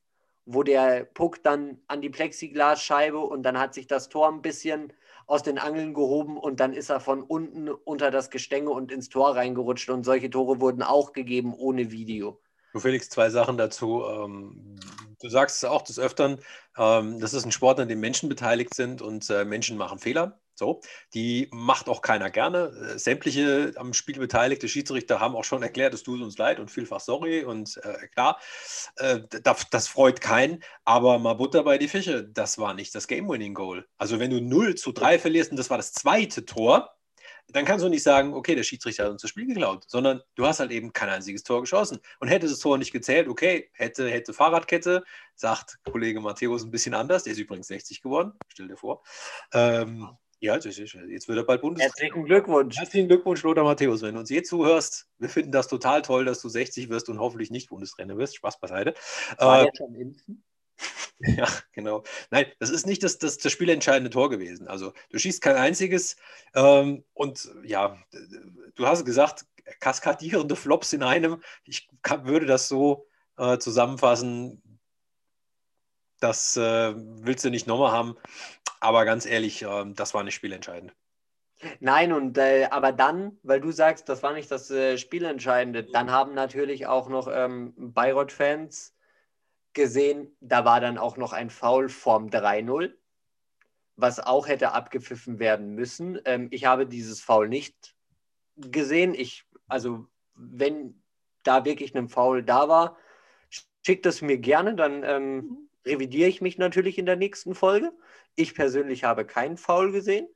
wo 0.48 0.64
der 0.64 1.04
Puck 1.04 1.44
dann 1.44 1.78
an 1.88 2.02
die 2.02 2.10
Plexiglasscheibe 2.10 3.20
und 3.20 3.44
dann 3.44 3.60
hat 3.60 3.74
sich 3.74 3.86
das 3.86 4.08
Tor 4.08 4.30
ein 4.30 4.42
bisschen 4.42 4.94
aus 5.28 5.44
den 5.44 5.60
Angeln 5.60 5.94
gehoben 5.94 6.38
und 6.38 6.62
dann 6.62 6.74
ist 6.74 6.90
er 6.90 7.02
von 7.02 7.22
unten 7.22 7.70
unter 7.70 8.12
das 8.12 8.30
Gestänge 8.30 8.70
und 8.70 8.92
ins 8.92 9.10
Tor 9.10 9.36
reingerutscht 9.36 9.90
und 9.90 10.06
solche 10.06 10.30
Tore 10.30 10.62
wurden 10.62 10.82
auch 10.82 11.12
gegeben 11.12 11.54
ohne 11.54 11.92
Video. 11.92 12.40
Du 12.72 12.80
Felix, 12.80 13.10
zwei 13.10 13.30
Sachen 13.30 13.58
dazu. 13.58 14.04
Du 15.22 15.30
sagst 15.30 15.58
es 15.58 15.64
auch 15.64 15.82
des 15.82 16.00
Öfteren, 16.00 16.40
ähm, 16.78 17.20
das 17.20 17.34
ist 17.34 17.46
ein 17.46 17.52
Sport, 17.52 17.80
an 17.80 17.88
dem 17.88 18.00
Menschen 18.00 18.30
beteiligt 18.30 18.74
sind 18.74 19.02
und 19.02 19.30
äh, 19.30 19.46
Menschen 19.46 19.78
machen 19.78 20.00
Fehler. 20.00 20.40
So, 20.60 20.82
die 21.14 21.50
macht 21.52 21.88
auch 21.88 22.02
keiner 22.02 22.32
gerne. 22.32 22.94
Äh, 22.96 22.98
sämtliche 22.98 23.74
am 23.76 23.94
Spiel 23.94 24.18
beteiligte 24.18 24.68
Schiedsrichter 24.68 25.20
haben 25.20 25.36
auch 25.36 25.44
schon 25.44 25.62
erklärt, 25.62 25.94
es 25.94 26.02
tut 26.02 26.20
uns 26.20 26.38
leid 26.38 26.60
und 26.60 26.72
vielfach 26.72 27.00
sorry. 27.00 27.44
Und 27.44 27.80
äh, 27.84 28.08
klar, 28.08 28.40
äh, 28.96 29.20
das, 29.44 29.70
das, 29.70 29.88
freut 29.88 30.20
keinen. 30.20 30.64
Aber 30.84 31.20
mal 31.20 31.36
Butter 31.36 31.64
bei 31.64 31.78
die 31.78 31.88
Fische, 31.88 32.24
das 32.24 32.58
war 32.58 32.74
nicht 32.74 32.96
das 32.96 33.08
Game-Winning-Goal. 33.08 33.86
Also 33.98 34.20
wenn 34.20 34.32
du 34.32 34.42
0 34.42 34.76
zu 34.76 34.92
3 34.92 35.20
verlierst 35.20 35.52
und 35.52 35.58
das 35.58 35.70
war 35.70 35.78
das 35.78 35.94
zweite 35.94 36.46
Tor, 36.46 36.97
dann 37.50 37.66
kannst 37.66 37.84
du 37.84 37.90
nicht 37.90 38.04
sagen, 38.04 38.34
okay, 38.34 38.56
der 38.56 38.64
Schiedsrichter 38.64 39.06
hat 39.06 39.12
uns 39.12 39.22
das 39.22 39.30
Spiel 39.30 39.48
geklaut, 39.48 39.86
sondern 39.88 40.22
du 40.36 40.46
hast 40.46 40.60
halt 40.60 40.72
eben 40.72 40.92
kein 40.94 41.10
einziges 41.10 41.44
Tor 41.44 41.62
geschossen. 41.62 42.00
Und 42.20 42.28
hätte 42.28 42.48
das 42.48 42.60
Tor 42.60 42.78
nicht 42.78 42.92
gezählt, 42.92 43.28
okay, 43.28 43.70
hätte, 43.74 44.10
hätte 44.10 44.34
Fahrradkette, 44.34 45.04
sagt 45.36 45.78
Kollege 45.90 46.20
Matthäus 46.20 46.64
ein 46.64 46.72
bisschen 46.72 46.94
anders, 46.94 47.24
der 47.24 47.34
ist 47.34 47.40
übrigens 47.40 47.68
60 47.68 48.02
geworden, 48.02 48.34
stell 48.50 48.68
dir 48.68 48.78
vor. 48.78 49.04
Ähm, 49.54 50.10
ja, 50.40 50.56
jetzt 50.56 51.28
wird 51.28 51.38
er 51.38 51.44
bald 51.44 51.62
Bundes. 51.62 51.84
Herzlichen 51.84 52.26
Glückwunsch. 52.26 52.78
Herzlichen 52.78 53.08
Glückwunsch, 53.08 53.42
Lothar 53.42 53.64
Matthäus. 53.64 54.04
Wenn 54.04 54.14
du 54.14 54.20
uns 54.20 54.30
je 54.30 54.44
zuhörst, 54.44 55.08
wir 55.18 55.30
finden 55.30 55.52
das 55.52 55.68
total 55.68 56.04
toll, 56.04 56.26
dass 56.26 56.42
du 56.42 56.50
60 56.50 56.90
wirst 56.90 57.10
und 57.10 57.18
hoffentlich 57.18 57.50
nicht 57.50 57.70
Bundestrainer 57.70 58.18
wirst. 58.18 58.36
Spaß 58.36 58.60
beiseite. 58.60 58.94
War 59.40 59.64
äh, 59.64 59.72
schon 59.76 59.96
impfen? 59.96 60.44
Ja, 61.20 61.48
genau. 61.72 62.04
Nein, 62.30 62.46
das 62.60 62.70
ist 62.70 62.86
nicht 62.86 63.02
das, 63.02 63.18
das, 63.18 63.40
das 63.40 63.52
spielentscheidende 63.52 64.12
Tor 64.12 64.30
gewesen. 64.30 64.68
Also 64.68 64.94
du 65.10 65.18
schießt 65.18 65.42
kein 65.42 65.56
einziges 65.56 66.16
ähm, 66.54 67.04
und 67.14 67.50
ja, 67.64 67.98
du 68.76 68.86
hast 68.86 69.04
gesagt, 69.04 69.46
kaskadierende 69.80 70.56
Flops 70.56 70.94
in 70.94 71.04
einem. 71.04 71.42
Ich 71.64 71.90
kann, 72.04 72.28
würde 72.28 72.46
das 72.46 72.68
so 72.68 73.08
äh, 73.38 73.58
zusammenfassen, 73.58 74.62
das 76.20 76.58
äh, 76.58 76.94
willst 76.96 77.46
du 77.46 77.50
nicht 77.50 77.68
nochmal 77.68 77.92
haben. 77.92 78.16
Aber 78.80 79.06
ganz 79.06 79.26
ehrlich, 79.26 79.64
äh, 79.64 79.86
das 79.94 80.14
war 80.14 80.24
nicht 80.24 80.36
spielentscheidend. 80.36 80.94
Nein, 81.80 82.14
und 82.14 82.38
äh, 82.38 82.68
aber 82.70 82.92
dann, 82.92 83.40
weil 83.42 83.60
du 83.60 83.72
sagst, 83.72 84.08
das 84.10 84.22
war 84.22 84.34
nicht 84.34 84.52
das 84.52 84.70
äh, 84.70 84.98
Spielentscheidende, 84.98 85.84
dann 85.84 86.12
haben 86.12 86.36
natürlich 86.36 86.86
auch 86.86 87.10
noch 87.10 87.28
ähm, 87.32 87.74
Bayreuth-Fans 87.78 88.94
gesehen, 89.78 90.36
da 90.42 90.66
war 90.66 90.82
dann 90.82 90.98
auch 90.98 91.16
noch 91.16 91.32
ein 91.32 91.50
Foul 91.50 91.88
vorm 91.88 92.28
3-0, 92.28 92.94
was 93.96 94.20
auch 94.20 94.48
hätte 94.48 94.74
abgepfiffen 94.74 95.40
werden 95.40 95.76
müssen. 95.76 96.20
Ähm, 96.26 96.50
ich 96.52 96.66
habe 96.66 96.86
dieses 96.86 97.22
Foul 97.22 97.48
nicht 97.48 97.96
gesehen. 98.58 99.14
Ich, 99.14 99.46
also, 99.68 100.08
wenn 100.34 101.02
da 101.44 101.64
wirklich 101.64 101.96
ein 101.96 102.10
Foul 102.10 102.44
da 102.44 102.68
war, 102.68 102.98
schickt 103.86 104.06
es 104.06 104.22
mir 104.22 104.38
gerne, 104.38 104.76
dann 104.76 105.04
ähm, 105.04 105.70
revidiere 105.86 106.28
ich 106.28 106.42
mich 106.42 106.58
natürlich 106.58 106.98
in 106.98 107.06
der 107.06 107.16
nächsten 107.16 107.56
Folge. 107.56 107.94
Ich 108.36 108.54
persönlich 108.54 109.06
habe 109.06 109.26
keinen 109.26 109.58
Foul 109.58 109.94
gesehen. 109.94 110.28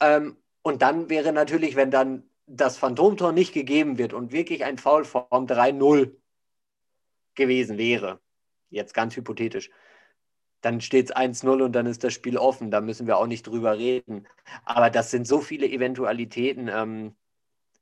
Ähm, 0.00 0.36
und 0.62 0.82
dann 0.82 1.10
wäre 1.10 1.32
natürlich, 1.32 1.76
wenn 1.76 1.90
dann 1.90 2.30
das 2.46 2.76
Phantomtor 2.76 3.32
nicht 3.32 3.54
gegeben 3.54 3.98
wird 3.98 4.12
und 4.12 4.32
wirklich 4.32 4.64
ein 4.64 4.78
Foul 4.78 5.04
vom 5.04 5.24
3-0 5.30 6.14
gewesen 7.34 7.78
wäre, 7.78 8.20
jetzt 8.74 8.94
ganz 8.94 9.16
hypothetisch, 9.16 9.70
dann 10.60 10.80
steht 10.80 11.10
es 11.10 11.16
1-0 11.16 11.62
und 11.62 11.72
dann 11.72 11.86
ist 11.86 12.04
das 12.04 12.14
Spiel 12.14 12.38
offen. 12.38 12.70
Da 12.70 12.80
müssen 12.80 13.06
wir 13.06 13.18
auch 13.18 13.26
nicht 13.26 13.46
drüber 13.46 13.76
reden. 13.76 14.26
Aber 14.64 14.90
das 14.90 15.10
sind 15.10 15.26
so 15.26 15.40
viele 15.40 15.68
Eventualitäten. 15.68 16.68
Ähm, 16.68 17.14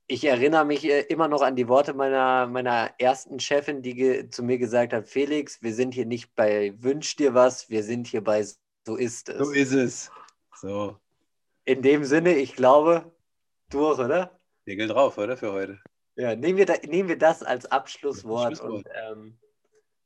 ich 0.09 0.25
erinnere 0.25 0.65
mich 0.65 0.85
äh, 0.85 1.03
immer 1.03 1.29
noch 1.29 1.43
an 1.43 1.55
die 1.55 1.69
Worte 1.69 1.95
meiner, 1.95 2.47
meiner 2.49 2.91
ersten 2.99 3.39
Chefin, 3.39 3.83
die 3.83 4.29
zu 4.31 4.43
mir 4.43 4.59
gesagt 4.59 4.93
hat: 4.93 5.07
Felix, 5.07 5.63
wir 5.63 5.73
sind 5.75 5.95
hier 5.95 6.07
nicht 6.07 6.35
bei 6.35 6.75
Wünsch 6.79 7.15
dir 7.15 7.35
was, 7.35 7.71
wir 7.71 7.85
sind 7.85 8.09
hier 8.09 8.23
bei 8.23 8.45
So 8.85 8.97
ist 8.97 9.29
es. 9.29 9.39
So 9.39 9.53
ist 9.53 9.73
es. 9.73 10.11
So. 10.57 10.99
In 11.65 11.83
dem 11.83 12.03
Sinne, 12.05 12.35
ich 12.35 12.57
glaube, 12.57 13.13
durch, 13.71 14.01
oder? 14.01 14.39
Deckel 14.67 14.89
drauf, 14.89 15.19
oder? 15.19 15.37
Für 15.37 15.53
heute. 15.53 15.81
Ja, 16.17 16.35
nehmen 16.35 16.59
wir, 16.59 16.67
da, 16.67 16.75
nehmen 16.87 17.09
wir 17.09 17.19
das 17.19 17.43
als 17.43 17.67
Abschlusswort. 17.67 18.61
Abschlusswort. 18.61 18.87
Und, 18.87 18.89
ähm, 19.09 19.39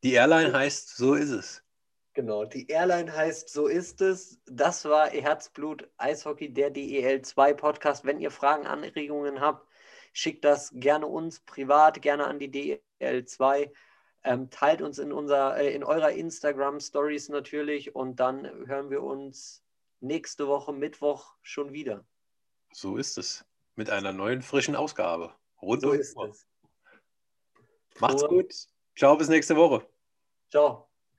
Die 0.03 0.12
Airline 0.12 0.53
heißt 0.53 0.97
So 0.97 1.14
ist 1.14 1.30
es. 1.30 1.62
Genau, 2.14 2.44
die 2.44 2.66
Airline 2.68 3.12
heißt 3.14 3.49
So 3.49 3.66
ist 3.66 4.01
es. 4.01 4.38
Das 4.47 4.84
war 4.84 5.09
Herzblut 5.09 5.88
Eishockey, 5.97 6.53
der 6.53 6.72
DEL2 6.72 7.55
Podcast. 7.55 8.05
Wenn 8.05 8.20
ihr 8.20 8.30
Fragen, 8.30 8.66
Anregungen 8.66 9.40
habt, 9.40 9.66
schickt 10.12 10.44
das 10.44 10.70
gerne 10.74 11.07
uns 11.07 11.40
privat, 11.40 12.01
gerne 12.03 12.26
an 12.26 12.38
die 12.38 12.80
DEL2. 13.01 13.70
Ähm, 14.24 14.51
teilt 14.51 14.82
uns 14.82 14.99
in, 14.99 15.12
unser, 15.12 15.57
äh, 15.57 15.72
in 15.74 15.84
eurer 15.84 16.11
Instagram 16.11 16.80
Stories 16.80 17.28
natürlich 17.28 17.94
und 17.94 18.16
dann 18.18 18.44
hören 18.66 18.90
wir 18.90 19.03
uns 19.03 19.62
nächste 20.01 20.49
Woche 20.49 20.72
Mittwoch 20.72 21.34
schon 21.42 21.72
wieder. 21.72 22.05
So 22.72 22.97
ist 22.97 23.18
es. 23.18 23.44
Mit 23.76 23.88
einer 23.90 24.12
neuen, 24.12 24.42
frischen 24.42 24.74
Ausgabe. 24.74 25.34
Rund 25.62 25.82
So 25.82 25.90
um 25.90 25.99
ist 26.01 26.16
Uhr. 26.16 26.28
es. 26.28 26.47
Macht's 28.01 28.22
Und- 28.22 28.28
gut. 28.30 28.55
Ciao, 28.97 29.16
bis 29.16 29.28
nächste 29.28 29.55
Woche. 29.57 29.86
Ciao. 30.51 30.86